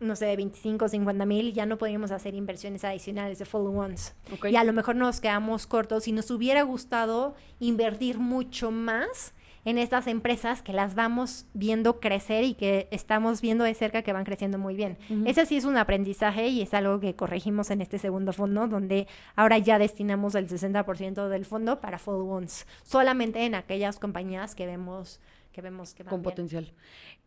no 0.00 0.16
sé, 0.16 0.26
de 0.26 0.36
25 0.36 0.86
o 0.86 0.88
50 0.88 1.26
mil 1.26 1.52
ya 1.52 1.64
no 1.64 1.78
podíamos 1.78 2.10
hacer 2.10 2.34
inversiones 2.34 2.82
adicionales 2.84 3.38
de 3.38 3.44
follow 3.44 3.78
ones. 3.78 4.14
Ok. 4.32 4.46
Y 4.50 4.56
a 4.56 4.64
lo 4.64 4.72
mejor 4.72 4.96
nos 4.96 5.20
quedamos 5.20 5.66
cortos 5.66 6.08
y 6.08 6.12
nos 6.12 6.30
hubiera 6.30 6.62
gustado 6.62 7.36
invertir 7.60 8.18
mucho 8.18 8.70
más 8.70 9.32
en 9.64 9.78
estas 9.78 10.06
empresas 10.06 10.62
que 10.62 10.72
las 10.72 10.94
vamos 10.94 11.46
viendo 11.54 12.00
crecer 12.00 12.44
y 12.44 12.54
que 12.54 12.88
estamos 12.90 13.40
viendo 13.40 13.64
de 13.64 13.74
cerca 13.74 14.02
que 14.02 14.12
van 14.12 14.24
creciendo 14.24 14.58
muy 14.58 14.74
bien. 14.74 14.98
Ese 15.24 15.46
sí 15.46 15.56
es 15.56 15.64
un 15.64 15.76
aprendizaje 15.76 16.48
y 16.48 16.62
es 16.62 16.74
algo 16.74 17.00
que 17.00 17.14
corregimos 17.14 17.70
en 17.70 17.80
este 17.80 17.98
segundo 17.98 18.32
fondo, 18.32 18.66
donde 18.66 19.06
ahora 19.36 19.58
ya 19.58 19.78
destinamos 19.78 20.34
el 20.34 20.48
60% 20.48 21.28
del 21.28 21.44
fondo 21.44 21.80
para 21.80 21.98
follow-ons, 21.98 22.66
solamente 22.82 23.44
en 23.44 23.54
aquellas 23.54 23.98
compañías 23.98 24.54
que 24.54 24.66
vemos 24.66 25.20
que 25.52 25.60
vemos 25.60 25.92
que 25.94 26.02
van 26.02 26.10
Con 26.10 26.22
bien. 26.22 26.30
potencial. 26.30 26.72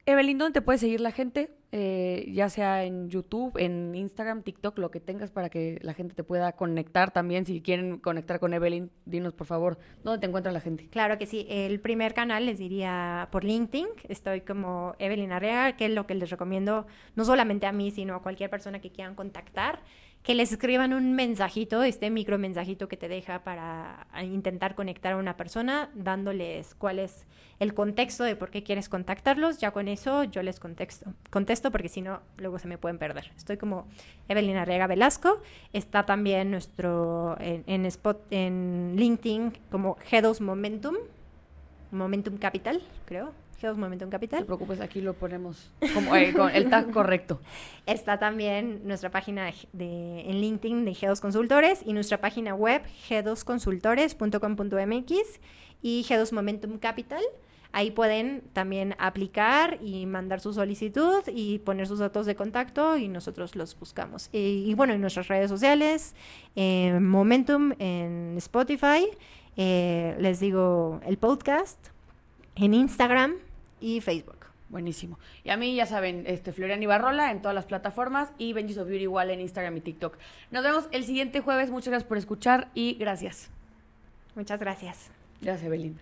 Evelyn, 0.08 0.38
¿dónde 0.38 0.54
te 0.54 0.62
puede 0.62 0.78
seguir 0.78 1.02
la 1.02 1.12
gente? 1.12 1.50
Eh, 1.72 2.30
ya 2.32 2.48
sea 2.48 2.84
en 2.84 3.10
YouTube, 3.10 3.58
en 3.58 3.96
Instagram, 3.96 4.44
TikTok, 4.44 4.78
lo 4.78 4.92
que 4.92 5.00
tengas 5.00 5.32
para 5.32 5.50
que 5.50 5.80
la 5.82 5.96
gente 5.96 6.14
te 6.14 6.24
pueda 6.24 6.52
conectar 6.52 7.10
también. 7.12 7.46
Si 7.46 7.60
quieren 7.60 7.98
conectar 7.98 8.40
con 8.40 8.54
Evelyn, 8.54 8.92
dinos 9.06 9.34
por 9.34 9.48
favor, 9.48 9.80
¿dónde 10.04 10.20
te 10.20 10.28
encuentra 10.28 10.52
la 10.52 10.62
gente? 10.62 10.88
Claro 10.90 11.18
que 11.18 11.26
sí. 11.26 11.48
El 11.50 11.80
primer 11.80 12.14
canal 12.14 12.46
les 12.46 12.60
diría 12.60 13.30
por 13.32 13.44
LinkedIn. 13.44 13.88
Estoy 14.08 14.42
como 14.42 14.96
Evelyn 15.00 15.32
Arrea, 15.32 15.76
que 15.76 15.88
es 15.88 15.92
lo 15.92 16.06
que 16.06 16.14
les 16.14 16.30
recomiendo, 16.30 16.86
no 17.16 17.26
solamente 17.26 17.66
a 17.66 17.72
mí, 17.72 17.90
sino 17.90 18.14
a 18.14 18.22
cualquier 18.22 18.52
persona 18.52 18.80
que 18.80 18.92
quieran 18.92 19.16
contactar, 19.16 19.82
que 20.26 20.34
les 20.34 20.52
escriban 20.52 20.92
un 20.92 21.14
mensajito, 21.14 21.84
este 21.84 22.10
micro 22.10 22.40
mensajito 22.40 22.88
que 22.88 22.98
te 22.98 23.08
deja 23.08 23.44
para 23.44 24.08
intentar 24.24 24.74
conectar 24.74 25.14
a 25.14 25.18
una 25.18 25.38
persona, 25.38 25.92
dándoles 25.94 26.74
cuál 26.74 26.98
es 26.98 27.28
el 27.60 27.76
contexto 27.76 28.24
de 28.24 28.36
por 28.36 28.50
qué 28.50 28.64
quieres 28.64 28.90
contactarlos. 28.90 29.60
Ya 29.60 29.70
con 29.70 29.88
eso 29.88 30.24
yo 30.24 30.42
les 30.42 30.60
contesto, 30.60 31.14
contesto, 31.30 31.72
porque 31.72 31.90
si 31.90 32.02
no, 32.02 32.22
luego 32.38 32.58
se 32.58 32.68
me 32.68 32.80
pueden 32.80 32.98
perder. 32.98 33.32
Estoy 33.38 33.58
como 33.58 33.86
Evelyn 34.28 34.58
Arrega 34.58 34.88
Velasco. 34.88 35.44
Está 35.74 36.08
también 36.08 36.50
nuestro 36.50 37.38
en, 37.40 37.64
en 37.68 37.86
spot 37.86 38.26
en 38.32 38.94
LinkedIn 38.96 39.54
como 39.70 39.96
G2 40.10 40.42
Momentum. 40.42 40.96
Momentum 41.92 42.38
Capital, 42.38 42.82
creo. 43.06 43.32
G2 43.62 43.76
Momentum 43.76 44.08
No 44.08 44.12
te 44.12 44.16
Capital. 44.16 44.46
preocupes, 44.46 44.80
aquí 44.82 45.02
lo 45.02 45.14
ponemos 45.14 45.72
como, 45.94 46.16
eh, 46.16 46.34
con 46.34 46.50
el 46.50 46.70
tag 46.70 46.92
correcto. 46.92 47.40
Está 47.86 48.18
también 48.20 48.82
nuestra 48.86 49.12
página 49.12 49.52
de, 49.74 50.22
en 50.22 50.42
LinkedIn 50.42 50.86
de 50.86 50.92
G2 50.92 51.20
Consultores 51.20 51.82
y 51.86 51.94
nuestra 51.94 52.20
página 52.20 52.56
web 52.56 52.82
g2consultores.com.mx 53.10 55.40
y 55.82 56.06
G2 56.08 56.32
Momentum 56.34 56.78
Capital. 56.80 57.22
Ahí 57.72 57.92
pueden 57.92 58.42
también 58.54 58.96
aplicar 59.00 59.78
y 59.82 60.06
mandar 60.06 60.40
su 60.40 60.54
solicitud 60.54 61.24
y 61.28 61.60
poner 61.60 61.88
sus 61.88 62.00
datos 62.00 62.26
de 62.26 62.36
contacto 62.36 62.96
y 62.96 63.10
nosotros 63.10 63.56
los 63.58 63.78
buscamos. 63.78 64.30
Y, 64.32 64.64
y 64.66 64.74
bueno, 64.76 64.94
en 64.94 65.02
nuestras 65.02 65.28
redes 65.28 65.50
sociales, 65.50 66.16
eh, 66.56 66.98
Momentum 67.02 67.74
en 67.80 68.36
Spotify, 68.38 69.10
eh, 69.58 70.16
les 70.20 70.40
digo 70.40 71.02
el 71.06 71.18
podcast, 71.18 71.88
en 72.56 72.74
Instagram 72.74 73.36
y 73.80 74.02
Facebook. 74.02 74.46
Buenísimo. 74.70 75.20
Y 75.44 75.52
a 75.52 75.58
mí, 75.58 75.76
ya 75.76 75.86
saben, 75.86 76.24
este 76.28 76.52
Florian 76.52 76.82
Ibarrola 76.82 77.32
en 77.32 77.42
todas 77.42 77.56
las 77.56 77.66
plataformas 77.66 78.32
y 78.38 78.54
Benji's 78.54 78.78
of 78.78 78.88
Beauty 78.88 79.04
igual 79.04 79.30
en 79.30 79.40
Instagram 79.42 79.78
y 79.78 79.82
TikTok. 79.82 80.18
Nos 80.52 80.64
vemos 80.64 80.88
el 80.92 81.04
siguiente 81.04 81.40
jueves. 81.42 81.70
Muchas 81.70 81.90
gracias 81.90 82.08
por 82.08 82.18
escuchar 82.18 82.70
y 82.74 82.96
gracias. 82.96 83.50
Muchas 84.36 84.60
gracias. 84.60 85.12
Gracias, 85.42 85.68
Evelyn. 85.68 86.00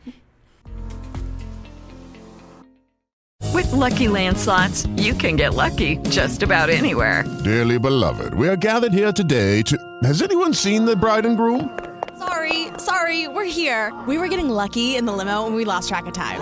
With 3.53 3.71
Lucky 3.71 4.07
Land 4.07 4.37
slots, 4.37 4.87
you 4.95 5.13
can 5.13 5.35
get 5.35 5.53
lucky 5.53 5.97
just 6.09 6.41
about 6.41 6.69
anywhere. 6.69 7.23
Dearly 7.43 7.77
beloved, 7.77 8.33
we 8.33 8.47
are 8.47 8.55
gathered 8.55 8.93
here 8.93 9.11
today 9.11 9.61
to. 9.63 9.77
Has 10.03 10.21
anyone 10.23 10.53
seen 10.53 10.85
the 10.85 10.95
bride 10.95 11.25
and 11.25 11.37
groom? 11.37 11.69
Sorry, 12.17 12.69
sorry, 12.77 13.27
we're 13.27 13.45
here. 13.45 13.93
We 14.07 14.17
were 14.17 14.27
getting 14.27 14.49
lucky 14.49 14.95
in 14.95 15.05
the 15.05 15.13
limo 15.13 15.45
and 15.45 15.55
we 15.55 15.65
lost 15.65 15.89
track 15.89 16.07
of 16.07 16.13
time. 16.13 16.41